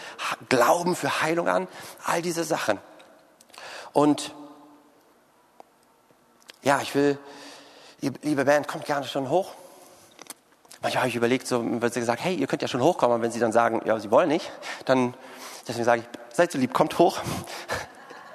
Glauben 0.49 0.95
für 0.95 1.21
Heilung 1.21 1.47
an, 1.47 1.67
all 2.05 2.21
diese 2.21 2.43
Sachen. 2.43 2.79
Und 3.93 4.33
ja, 6.63 6.81
ich 6.81 6.95
will, 6.95 7.19
liebe 8.01 8.45
Band, 8.45 8.67
kommt 8.67 8.85
gerne 8.85 9.05
schon 9.05 9.29
hoch. 9.29 9.53
Manchmal 10.81 11.01
habe 11.01 11.09
ich 11.09 11.15
überlegt, 11.15 11.47
so 11.47 11.63
wird 11.81 11.93
sie 11.93 11.99
gesagt, 11.99 12.23
hey, 12.23 12.35
ihr 12.35 12.47
könnt 12.47 12.61
ja 12.61 12.67
schon 12.67 12.81
hochkommen, 12.81 13.15
und 13.15 13.21
wenn 13.21 13.31
sie 13.31 13.39
dann 13.39 13.51
sagen, 13.51 13.81
ja, 13.85 13.99
sie 13.99 14.11
wollen 14.11 14.29
nicht, 14.29 14.51
dann 14.85 15.15
deswegen 15.67 15.85
sage 15.85 16.01
ich, 16.01 16.35
seid 16.35 16.51
so 16.51 16.57
lieb, 16.57 16.73
kommt 16.73 16.99
hoch. 16.99 17.19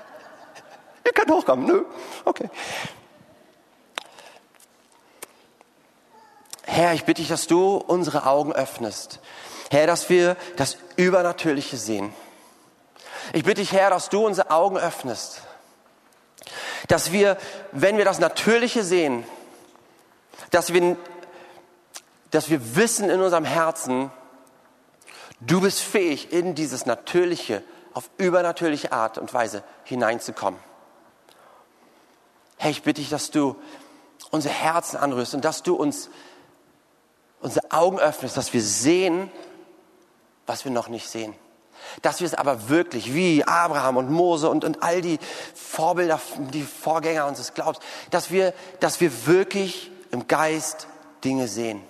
ihr 1.04 1.12
könnt 1.12 1.30
hochkommen, 1.30 1.66
nö, 1.66 1.84
okay. 2.24 2.50
Herr, 6.82 6.94
ich 6.94 7.04
bitte 7.04 7.22
dich, 7.22 7.28
dass 7.28 7.46
du 7.46 7.76
unsere 7.76 8.26
Augen 8.26 8.52
öffnest. 8.52 9.20
Herr, 9.70 9.86
dass 9.86 10.10
wir 10.10 10.36
das 10.56 10.78
Übernatürliche 10.96 11.76
sehen. 11.76 12.12
Ich 13.32 13.44
bitte 13.44 13.60
dich, 13.60 13.70
Herr, 13.70 13.90
dass 13.90 14.08
du 14.08 14.26
unsere 14.26 14.50
Augen 14.50 14.76
öffnest. 14.76 15.42
Dass 16.88 17.12
wir, 17.12 17.38
wenn 17.70 17.98
wir 17.98 18.04
das 18.04 18.18
Natürliche 18.18 18.82
sehen, 18.82 19.24
dass 20.50 20.72
wir, 20.72 20.96
dass 22.32 22.50
wir 22.50 22.74
wissen 22.74 23.08
in 23.10 23.20
unserem 23.20 23.44
Herzen, 23.44 24.10
du 25.38 25.60
bist 25.60 25.82
fähig, 25.82 26.32
in 26.32 26.56
dieses 26.56 26.84
Natürliche 26.84 27.62
auf 27.94 28.10
übernatürliche 28.18 28.90
Art 28.90 29.18
und 29.18 29.32
Weise 29.32 29.62
hineinzukommen. 29.84 30.58
Herr, 32.56 32.72
ich 32.72 32.82
bitte 32.82 33.00
dich, 33.00 33.10
dass 33.10 33.30
du 33.30 33.54
unsere 34.32 34.52
Herzen 34.52 34.96
anrührst 34.96 35.36
und 35.36 35.44
dass 35.44 35.62
du 35.62 35.76
uns 35.76 36.10
unsere 37.42 37.70
Augen 37.72 37.98
öffnest, 37.98 38.36
dass 38.36 38.52
wir 38.52 38.62
sehen, 38.62 39.30
was 40.46 40.64
wir 40.64 40.72
noch 40.72 40.88
nicht 40.88 41.08
sehen. 41.08 41.34
Dass 42.00 42.20
wir 42.20 42.26
es 42.26 42.34
aber 42.34 42.68
wirklich, 42.68 43.12
wie 43.12 43.44
Abraham 43.44 43.96
und 43.96 44.10
Mose 44.10 44.48
und, 44.48 44.64
und 44.64 44.82
all 44.82 45.02
die 45.02 45.18
Vorbilder, 45.54 46.20
die 46.52 46.62
Vorgänger 46.62 47.26
unseres 47.26 47.54
Glaubens, 47.54 47.80
dass 48.10 48.30
wir, 48.30 48.54
dass 48.80 49.00
wir 49.00 49.26
wirklich 49.26 49.90
im 50.12 50.28
Geist 50.28 50.86
Dinge 51.24 51.48
sehen. 51.48 51.82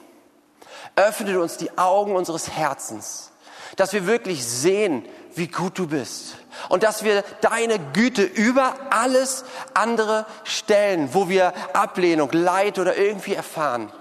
Öffne 0.96 1.40
uns 1.40 1.58
die 1.58 1.76
Augen 1.76 2.16
unseres 2.16 2.50
Herzens, 2.50 3.30
dass 3.76 3.92
wir 3.92 4.06
wirklich 4.06 4.44
sehen, 4.44 5.04
wie 5.34 5.48
gut 5.48 5.78
du 5.78 5.86
bist. 5.86 6.36
Und 6.68 6.82
dass 6.82 7.04
wir 7.04 7.24
deine 7.40 7.78
Güte 7.78 8.22
über 8.22 8.74
alles 8.90 9.44
andere 9.74 10.26
stellen, 10.44 11.10
wo 11.12 11.28
wir 11.28 11.52
Ablehnung, 11.74 12.30
Leid 12.32 12.78
oder 12.78 12.96
irgendwie 12.96 13.34
erfahren 13.34 13.92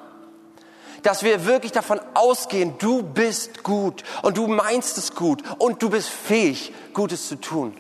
dass 1.04 1.24
wir 1.24 1.46
wirklich 1.46 1.72
davon 1.72 2.00
ausgehen, 2.14 2.78
du 2.78 3.04
bist 3.04 3.64
gut 3.64 4.04
und 4.22 4.38
du 4.38 4.48
meinst 4.48 4.98
es 4.98 5.16
gut 5.16 5.44
und 5.58 5.82
du 5.82 5.90
bist 5.90 6.10
fähig, 6.10 6.74
Gutes 6.94 7.28
zu 7.28 7.36
tun. 7.36 7.78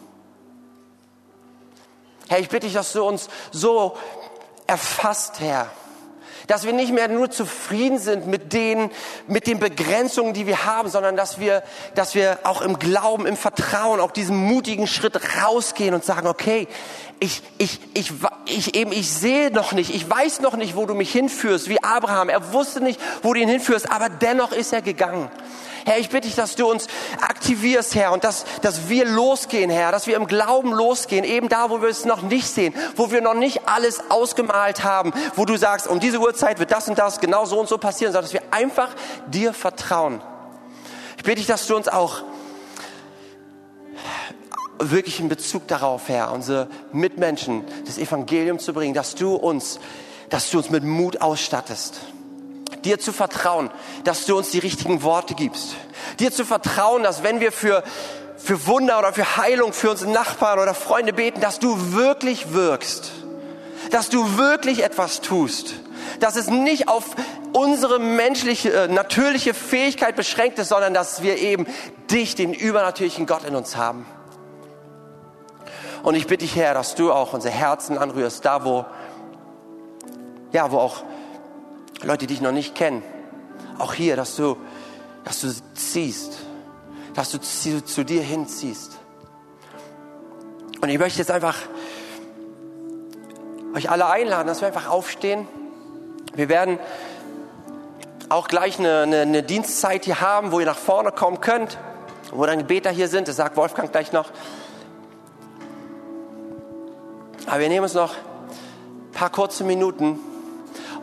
Herr, 2.29 2.39
ich 2.39 2.49
bitte 2.49 2.65
dich, 2.65 2.75
dass 2.75 2.93
du 2.93 3.03
uns 3.03 3.27
so 3.51 3.97
erfasst, 4.65 5.39
Herr, 5.39 5.69
dass 6.47 6.65
wir 6.65 6.73
nicht 6.73 6.93
mehr 6.93 7.07
nur 7.07 7.29
zufrieden 7.31 7.99
sind 7.99 8.27
mit 8.27 8.53
den, 8.53 8.89
mit 9.27 9.47
den 9.47 9.59
Begrenzungen, 9.59 10.33
die 10.33 10.47
wir 10.47 10.65
haben, 10.65 10.89
sondern 10.89 11.15
dass 11.15 11.39
wir, 11.39 11.63
dass 11.95 12.15
wir 12.15 12.39
auch 12.43 12.61
im 12.61 12.79
Glauben, 12.79 13.25
im 13.25 13.37
Vertrauen, 13.37 13.99
auch 13.99 14.11
diesen 14.11 14.37
mutigen 14.37 14.87
Schritt 14.87 15.19
rausgehen 15.43 15.93
und 15.93 16.03
sagen, 16.03 16.27
okay, 16.27 16.67
ich, 17.19 17.43
ich, 17.59 17.79
ich, 17.93 18.11
ich, 18.45 18.75
eben, 18.75 18.91
ich 18.91 19.11
sehe 19.11 19.51
noch 19.51 19.73
nicht, 19.73 19.93
ich 19.93 20.09
weiß 20.09 20.41
noch 20.41 20.55
nicht, 20.55 20.75
wo 20.75 20.85
du 20.87 20.95
mich 20.95 21.11
hinführst, 21.11 21.69
wie 21.69 21.81
Abraham. 21.83 22.29
Er 22.29 22.51
wusste 22.51 22.81
nicht, 22.81 22.99
wo 23.21 23.33
du 23.33 23.39
ihn 23.39 23.47
hinführst, 23.47 23.91
aber 23.91 24.09
dennoch 24.09 24.51
ist 24.51 24.73
er 24.73 24.81
gegangen. 24.81 25.29
Herr, 25.85 25.99
ich 25.99 26.09
bitte 26.09 26.27
dich, 26.27 26.35
dass 26.35 26.55
du 26.55 26.69
uns 26.69 26.87
aktivierst, 27.21 27.95
Herr, 27.95 28.11
und 28.11 28.23
dass, 28.23 28.45
dass 28.61 28.89
wir 28.89 29.05
losgehen, 29.05 29.69
Herr, 29.69 29.91
dass 29.91 30.07
wir 30.07 30.15
im 30.15 30.27
Glauben 30.27 30.71
losgehen, 30.71 31.23
eben 31.23 31.49
da, 31.49 31.69
wo 31.69 31.81
wir 31.81 31.89
es 31.89 32.05
noch 32.05 32.21
nicht 32.21 32.47
sehen, 32.47 32.73
wo 32.95 33.11
wir 33.11 33.21
noch 33.21 33.33
nicht 33.33 33.67
alles 33.67 34.09
ausgemalt 34.09 34.83
haben, 34.83 35.13
wo 35.35 35.45
du 35.45 35.57
sagst, 35.57 35.87
um 35.87 35.99
diese 35.99 36.19
Uhrzeit 36.19 36.59
wird 36.59 36.71
das 36.71 36.87
und 36.87 36.97
das 36.97 37.19
genau 37.19 37.45
so 37.45 37.59
und 37.59 37.69
so 37.69 37.77
passieren, 37.77 38.13
sondern 38.13 38.31
dass 38.31 38.33
wir 38.33 38.53
einfach 38.53 38.89
dir 39.27 39.53
vertrauen. 39.53 40.21
Ich 41.17 41.23
bitte 41.23 41.37
dich, 41.37 41.47
dass 41.47 41.67
du 41.67 41.75
uns 41.75 41.87
auch 41.87 42.23
wirklich 44.79 45.19
in 45.19 45.29
Bezug 45.29 45.67
darauf, 45.67 46.09
Herr, 46.09 46.31
unsere 46.31 46.67
Mitmenschen 46.91 47.63
das 47.85 47.97
Evangelium 47.97 48.57
zu 48.57 48.73
bringen, 48.73 48.93
dass 48.93 49.15
du 49.15 49.35
uns 49.35 49.79
dass 50.31 50.49
du 50.49 50.57
uns 50.57 50.69
mit 50.69 50.83
Mut 50.83 51.21
ausstattest. 51.21 51.99
Dir 52.83 52.99
zu 52.99 53.13
vertrauen, 53.13 53.69
dass 54.03 54.25
du 54.25 54.37
uns 54.37 54.51
die 54.51 54.59
richtigen 54.59 55.03
Worte 55.03 55.35
gibst. 55.35 55.75
Dir 56.19 56.31
zu 56.31 56.45
vertrauen, 56.45 57.03
dass 57.03 57.23
wenn 57.23 57.39
wir 57.39 57.51
für, 57.51 57.83
für 58.37 58.65
Wunder 58.65 58.99
oder 58.99 59.13
für 59.13 59.37
Heilung 59.37 59.73
für 59.73 59.91
unsere 59.91 60.11
Nachbarn 60.11 60.59
oder 60.59 60.73
Freunde 60.73 61.13
beten, 61.13 61.41
dass 61.41 61.59
du 61.59 61.93
wirklich 61.93 62.53
wirkst. 62.53 63.11
Dass 63.91 64.09
du 64.09 64.37
wirklich 64.37 64.83
etwas 64.83 65.21
tust. 65.21 65.75
Dass 66.19 66.35
es 66.35 66.49
nicht 66.49 66.87
auf 66.87 67.15
unsere 67.53 67.99
menschliche, 67.99 68.71
äh, 68.71 68.87
natürliche 68.87 69.53
Fähigkeit 69.53 70.15
beschränkt 70.15 70.59
ist, 70.59 70.69
sondern 70.69 70.93
dass 70.93 71.21
wir 71.21 71.37
eben 71.37 71.67
dich, 72.09 72.35
den 72.35 72.53
übernatürlichen 72.53 73.25
Gott 73.25 73.43
in 73.43 73.55
uns 73.55 73.75
haben. 73.75 74.05
Und 76.03 76.15
ich 76.15 76.25
bitte 76.25 76.45
dich, 76.45 76.55
Herr, 76.55 76.73
dass 76.73 76.95
du 76.95 77.11
auch 77.11 77.33
unsere 77.33 77.53
Herzen 77.53 77.97
anrührst, 77.97 78.43
da 78.43 78.65
wo, 78.65 78.85
ja, 80.51 80.71
wo 80.71 80.79
auch 80.79 81.03
Leute, 82.03 82.25
die 82.25 82.33
dich 82.33 82.41
noch 82.41 82.51
nicht 82.51 82.73
kennen, 82.73 83.03
auch 83.77 83.93
hier, 83.93 84.15
dass 84.15 84.35
du, 84.35 84.57
dass 85.23 85.41
du 85.41 85.49
ziehst, 85.75 86.33
dass 87.13 87.31
du 87.31 87.39
zu, 87.39 87.83
zu 87.83 88.03
dir 88.03 88.23
hinziehst. 88.23 88.97
Und 90.81 90.89
ich 90.89 90.97
möchte 90.97 91.19
jetzt 91.19 91.29
einfach 91.29 91.57
euch 93.75 93.89
alle 93.89 94.07
einladen, 94.07 94.47
dass 94.47 94.61
wir 94.61 94.67
einfach 94.67 94.89
aufstehen. 94.89 95.47
Wir 96.33 96.49
werden 96.49 96.79
auch 98.29 98.47
gleich 98.47 98.79
eine, 98.79 99.01
eine, 99.01 99.21
eine 99.21 99.43
Dienstzeit 99.43 100.05
hier 100.05 100.21
haben, 100.21 100.51
wo 100.51 100.59
ihr 100.59 100.65
nach 100.65 100.77
vorne 100.77 101.11
kommen 101.11 101.39
könnt, 101.39 101.77
wo 102.31 102.45
dann 102.45 102.65
Beter 102.65 102.89
hier 102.89 103.09
sind. 103.09 103.27
Das 103.27 103.35
sagt 103.35 103.57
Wolfgang 103.57 103.91
gleich 103.91 104.11
noch. 104.11 104.31
Aber 107.45 107.59
wir 107.59 107.69
nehmen 107.69 107.83
uns 107.83 107.93
noch 107.93 108.15
ein 108.15 109.11
paar 109.11 109.29
kurze 109.29 109.63
Minuten 109.63 110.19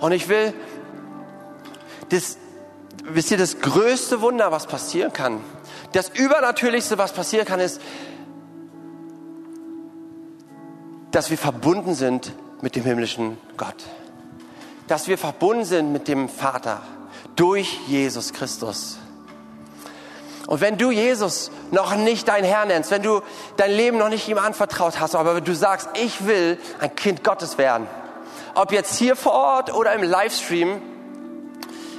und 0.00 0.12
ich 0.12 0.28
will 0.28 0.54
das, 2.10 2.38
wisst 3.04 3.30
ihr, 3.30 3.38
das 3.38 3.60
größte 3.60 4.20
Wunder, 4.20 4.52
was 4.52 4.66
passieren 4.66 5.12
kann, 5.12 5.40
das 5.92 6.10
Übernatürlichste, 6.10 6.98
was 6.98 7.12
passieren 7.12 7.46
kann, 7.46 7.60
ist, 7.60 7.80
dass 11.10 11.30
wir 11.30 11.38
verbunden 11.38 11.94
sind 11.94 12.32
mit 12.60 12.76
dem 12.76 12.84
himmlischen 12.84 13.38
Gott. 13.56 13.86
Dass 14.86 15.08
wir 15.08 15.18
verbunden 15.18 15.64
sind 15.64 15.92
mit 15.92 16.08
dem 16.08 16.28
Vater 16.28 16.82
durch 17.36 17.78
Jesus 17.86 18.32
Christus. 18.32 18.98
Und 20.46 20.62
wenn 20.62 20.78
du 20.78 20.90
Jesus 20.90 21.50
noch 21.70 21.94
nicht 21.94 22.26
dein 22.26 22.42
Herr 22.42 22.64
nennst, 22.64 22.90
wenn 22.90 23.02
du 23.02 23.20
dein 23.58 23.70
Leben 23.70 23.98
noch 23.98 24.08
nicht 24.08 24.28
ihm 24.28 24.38
anvertraut 24.38 24.98
hast, 24.98 25.14
aber 25.14 25.42
du 25.42 25.54
sagst, 25.54 25.90
ich 25.94 26.26
will 26.26 26.58
ein 26.80 26.94
Kind 26.96 27.22
Gottes 27.22 27.58
werden, 27.58 27.86
ob 28.54 28.72
jetzt 28.72 28.96
hier 28.96 29.14
vor 29.14 29.32
Ort 29.32 29.74
oder 29.74 29.92
im 29.92 30.02
Livestream, 30.02 30.80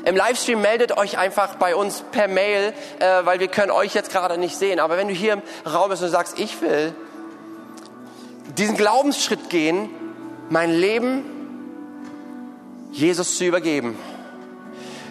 im 0.05 0.15
Livestream 0.15 0.61
meldet 0.61 0.97
euch 0.97 1.17
einfach 1.17 1.55
bei 1.55 1.75
uns 1.75 2.03
per 2.11 2.27
Mail, 2.27 2.73
äh, 2.99 3.25
weil 3.25 3.39
wir 3.39 3.47
können 3.47 3.71
euch 3.71 3.93
jetzt 3.93 4.11
gerade 4.11 4.37
nicht 4.37 4.55
sehen. 4.55 4.79
Aber 4.79 4.97
wenn 4.97 5.07
du 5.07 5.13
hier 5.13 5.33
im 5.33 5.41
Raum 5.65 5.89
bist 5.89 6.03
und 6.03 6.09
sagst, 6.09 6.39
ich 6.39 6.61
will 6.61 6.93
diesen 8.57 8.75
Glaubensschritt 8.75 9.49
gehen, 9.49 9.89
mein 10.49 10.71
Leben 10.71 11.23
Jesus 12.91 13.37
zu 13.37 13.45
übergeben, 13.45 13.97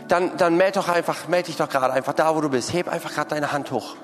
dann, 0.08 0.36
dann 0.36 0.56
meld 0.56 0.76
doch 0.76 0.88
einfach, 0.88 1.28
meld 1.28 1.48
dich 1.48 1.56
doch 1.56 1.68
gerade 1.68 1.92
einfach 1.92 2.14
da, 2.14 2.34
wo 2.34 2.40
du 2.40 2.48
bist. 2.48 2.72
Heb 2.72 2.88
einfach 2.88 3.12
gerade 3.12 3.30
deine 3.30 3.52
Hand 3.52 3.70
hoch. 3.70 3.96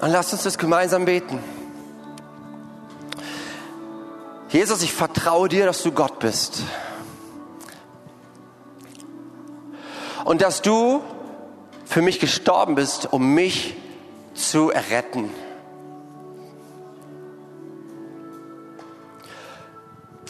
Und 0.00 0.10
lasst 0.10 0.32
uns 0.32 0.44
das 0.44 0.58
gemeinsam 0.58 1.04
beten. 1.04 1.40
Jesus, 4.48 4.82
ich 4.82 4.92
vertraue 4.92 5.48
dir, 5.48 5.66
dass 5.66 5.82
du 5.82 5.92
Gott 5.92 6.20
bist. 6.20 6.62
Und 10.24 10.40
dass 10.40 10.62
du 10.62 11.02
für 11.84 12.02
mich 12.02 12.20
gestorben 12.20 12.74
bist, 12.74 13.12
um 13.12 13.34
mich 13.34 13.76
zu 14.34 14.70
erretten. 14.70 15.30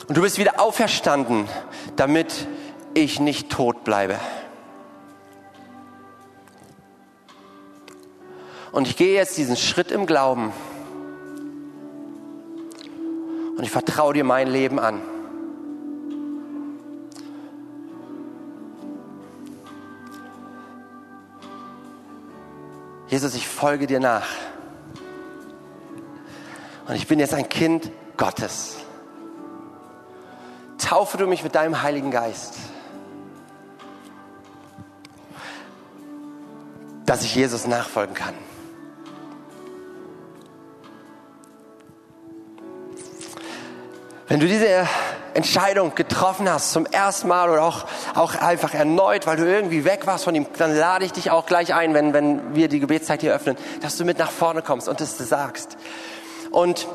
Und 0.08 0.16
du 0.16 0.22
bist 0.22 0.38
wieder 0.38 0.60
auferstanden, 0.60 1.46
damit 1.96 2.46
ich 2.94 3.20
nicht 3.20 3.50
tot 3.50 3.84
bleibe. 3.84 4.18
Und 8.72 8.88
ich 8.88 8.96
gehe 8.96 9.14
jetzt 9.14 9.36
diesen 9.36 9.56
Schritt 9.56 9.90
im 9.90 10.06
Glauben. 10.06 10.52
Und 13.56 13.62
ich 13.62 13.70
vertraue 13.70 14.14
dir 14.14 14.24
mein 14.24 14.48
Leben 14.48 14.78
an. 14.78 15.00
Jesus, 23.08 23.34
ich 23.34 23.48
folge 23.48 23.86
dir 23.86 24.00
nach. 24.00 24.28
Und 26.86 26.94
ich 26.94 27.06
bin 27.06 27.18
jetzt 27.18 27.34
ein 27.34 27.48
Kind 27.48 27.90
Gottes 28.16 28.78
taufe 30.88 31.18
du 31.18 31.26
mich 31.26 31.42
mit 31.42 31.54
deinem 31.54 31.82
Heiligen 31.82 32.10
Geist. 32.10 32.54
Dass 37.04 37.22
ich 37.22 37.34
Jesus 37.34 37.66
nachfolgen 37.66 38.14
kann. 38.14 38.34
Wenn 44.28 44.40
du 44.40 44.46
diese 44.46 44.86
Entscheidung 45.32 45.94
getroffen 45.94 46.50
hast, 46.50 46.72
zum 46.72 46.84
ersten 46.84 47.28
Mal 47.28 47.48
oder 47.48 47.62
auch, 47.62 47.86
auch 48.14 48.34
einfach 48.34 48.74
erneut, 48.74 49.26
weil 49.26 49.38
du 49.38 49.46
irgendwie 49.46 49.86
weg 49.86 50.06
warst 50.06 50.24
von 50.24 50.34
ihm, 50.34 50.46
dann 50.58 50.76
lade 50.76 51.06
ich 51.06 51.12
dich 51.12 51.30
auch 51.30 51.46
gleich 51.46 51.72
ein, 51.72 51.94
wenn, 51.94 52.12
wenn 52.12 52.54
wir 52.54 52.68
die 52.68 52.78
Gebetszeit 52.78 53.22
hier 53.22 53.34
öffnen, 53.34 53.56
dass 53.80 53.96
du 53.96 54.04
mit 54.04 54.18
nach 54.18 54.30
vorne 54.30 54.60
kommst 54.60 54.86
und 54.86 55.00
das 55.00 55.16
sagst. 55.16 55.78
Und 56.50 56.86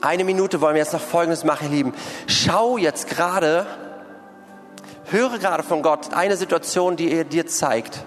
eine 0.00 0.24
Minute 0.24 0.60
wollen 0.60 0.74
wir 0.74 0.82
jetzt 0.82 0.92
noch 0.92 1.00
Folgendes 1.00 1.44
machen, 1.44 1.68
ihr 1.68 1.76
Lieben. 1.76 1.94
Schau 2.26 2.78
jetzt 2.78 3.08
gerade, 3.08 3.66
höre 5.04 5.38
gerade 5.38 5.62
von 5.62 5.82
Gott 5.82 6.14
eine 6.14 6.36
Situation, 6.36 6.96
die 6.96 7.12
er 7.12 7.22
dir 7.22 7.46
zeigt. 7.46 8.04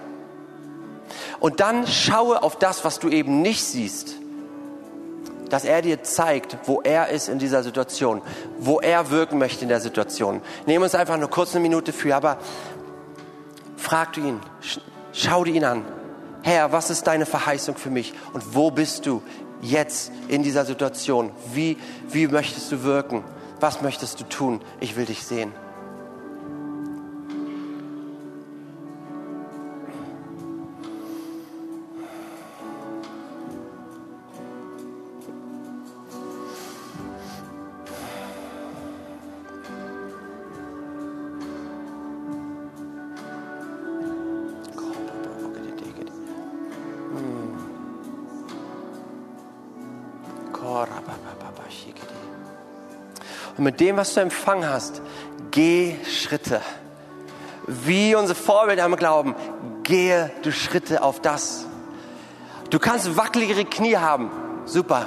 Und 1.38 1.60
dann 1.60 1.86
schaue 1.86 2.42
auf 2.42 2.58
das, 2.58 2.84
was 2.84 2.98
du 2.98 3.08
eben 3.08 3.40
nicht 3.40 3.64
siehst. 3.64 4.19
Dass 5.50 5.64
er 5.64 5.82
dir 5.82 6.02
zeigt, 6.02 6.56
wo 6.64 6.80
er 6.80 7.08
ist 7.08 7.28
in 7.28 7.38
dieser 7.38 7.62
Situation, 7.62 8.22
wo 8.58 8.80
er 8.80 9.10
wirken 9.10 9.38
möchte 9.38 9.62
in 9.62 9.68
der 9.68 9.80
Situation. 9.80 10.40
Nehmen 10.66 10.84
uns 10.84 10.94
einfach 10.94 11.18
nur 11.18 11.28
kurz 11.28 11.54
eine 11.54 11.60
Minute 11.60 11.92
für, 11.92 12.16
aber 12.16 12.38
frag 13.76 14.14
du 14.14 14.20
ihn, 14.20 14.40
schau 15.12 15.44
dir 15.44 15.54
ihn 15.54 15.64
an. 15.64 15.84
Herr, 16.42 16.72
was 16.72 16.88
ist 16.88 17.06
deine 17.06 17.26
Verheißung 17.26 17.76
für 17.76 17.90
mich 17.90 18.14
und 18.32 18.54
wo 18.54 18.70
bist 18.70 19.04
du 19.04 19.22
jetzt 19.60 20.10
in 20.28 20.42
dieser 20.42 20.64
Situation? 20.64 21.32
Wie, 21.52 21.76
wie 22.08 22.28
möchtest 22.28 22.72
du 22.72 22.82
wirken? 22.82 23.24
Was 23.60 23.82
möchtest 23.82 24.20
du 24.20 24.24
tun? 24.24 24.60
Ich 24.80 24.96
will 24.96 25.04
dich 25.04 25.24
sehen. 25.24 25.52
Und 53.56 53.64
mit 53.64 53.80
dem, 53.80 53.96
was 53.96 54.14
du 54.14 54.20
empfangen 54.20 54.68
hast, 54.68 55.02
geh 55.50 55.96
Schritte. 56.04 56.62
Wie 57.66 58.14
unsere 58.14 58.34
Vorbilder 58.34 58.84
im 58.86 58.96
Glauben, 58.96 59.34
gehe 59.82 60.30
du 60.42 60.52
Schritte 60.52 61.02
auf 61.02 61.20
das. 61.20 61.66
Du 62.70 62.78
kannst 62.78 63.16
wackeligere 63.16 63.64
Knie 63.64 63.96
haben, 63.96 64.30
super. 64.64 65.06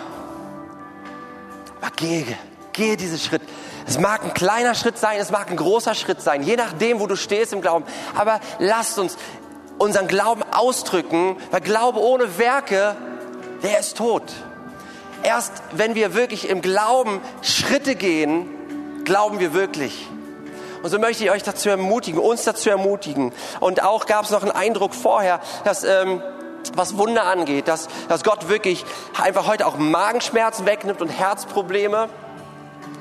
Aber 1.82 1.92
gehe, 1.96 2.26
gehe 2.74 2.98
diesen 2.98 3.18
Schritt. 3.18 3.42
Es 3.88 4.00
mag 4.00 4.24
ein 4.24 4.34
kleiner 4.34 4.76
Schritt 4.76 4.98
sein, 4.98 5.18
es 5.20 5.32
mag 5.32 5.50
ein 5.50 5.58
großer 5.58 5.96
Schritt 5.96 6.22
sein, 6.22 6.44
je 6.44 6.56
nachdem, 6.56 7.00
wo 7.00 7.08
du 7.08 7.16
stehst 7.16 7.54
im 7.54 7.62
Glauben. 7.62 7.86
Aber 8.16 8.40
lasst 8.60 9.00
uns 9.00 9.18
unseren 9.78 10.08
Glauben 10.08 10.44
ausdrücken, 10.52 11.38
weil 11.52 11.62
Glaube 11.62 12.00
ohne 12.00 12.38
Werke, 12.38 12.96
der 13.64 13.80
ist 13.80 13.98
tot. 13.98 14.24
Erst 15.24 15.54
wenn 15.72 15.96
wir 15.96 16.14
wirklich 16.14 16.50
im 16.50 16.62
Glauben 16.62 17.22
Schritte 17.42 17.96
gehen, 17.96 18.46
glauben 19.06 19.40
wir 19.40 19.54
wirklich. 19.54 20.08
Und 20.84 20.90
so 20.90 21.00
möchte 21.00 21.24
ich 21.24 21.32
euch 21.32 21.44
dazu 21.44 21.70
ermutigen, 21.70 22.20
uns 22.20 22.44
dazu 22.44 22.70
ermutigen. 22.70 23.32
Und 23.62 23.84
auch 23.84 24.06
gab 24.06 24.26
es 24.26 24.32
noch 24.32 24.42
einen 24.42 24.52
Eindruck 24.52 24.94
vorher, 24.94 25.40
dass 25.64 25.86
ähm, 25.86 26.22
was 26.76 26.98
Wunder 26.98 27.24
angeht, 27.24 27.70
dass, 27.70 27.88
dass 28.10 28.24
Gott 28.24 28.50
wirklich 28.50 28.86
einfach 29.22 29.48
heute 29.48 29.66
auch 29.66 29.78
Magenschmerzen 29.78 30.66
wegnimmt 30.66 31.02
und 31.02 31.08
Herzprobleme. 31.08 32.10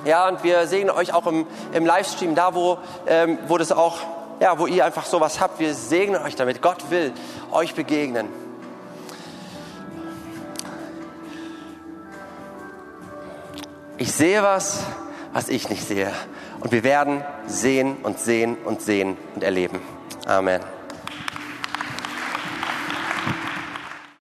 Ja, 0.04 0.28
und 0.28 0.44
wir 0.44 0.66
sehen 0.68 0.90
euch 0.90 1.12
auch 1.12 1.26
im, 1.26 1.46
im 1.72 1.84
Livestream, 1.84 2.36
da 2.36 2.54
wo, 2.54 2.78
ähm, 3.06 3.38
wo 3.48 3.58
das 3.58 3.72
auch, 3.72 3.98
ja, 4.40 4.58
wo 4.60 4.66
ihr 4.66 4.84
einfach 4.84 5.06
sowas 5.06 5.40
habt. 5.40 5.58
Wir 5.58 5.74
segnen 5.74 6.22
euch 6.22 6.36
damit. 6.36 6.62
Gott 6.62 6.90
will 6.90 7.12
euch 7.50 7.74
begegnen. 7.74 8.28
Ich 14.02 14.10
sehe 14.10 14.42
was, 14.42 14.80
was 15.32 15.48
ich 15.48 15.68
nicht 15.68 15.86
sehe. 15.86 16.10
Und 16.58 16.72
wir 16.72 16.82
werden 16.82 17.22
sehen 17.46 17.98
und 18.02 18.18
sehen 18.18 18.56
und 18.64 18.82
sehen 18.82 19.16
und 19.36 19.44
erleben. 19.44 19.78
Amen. 20.26 20.60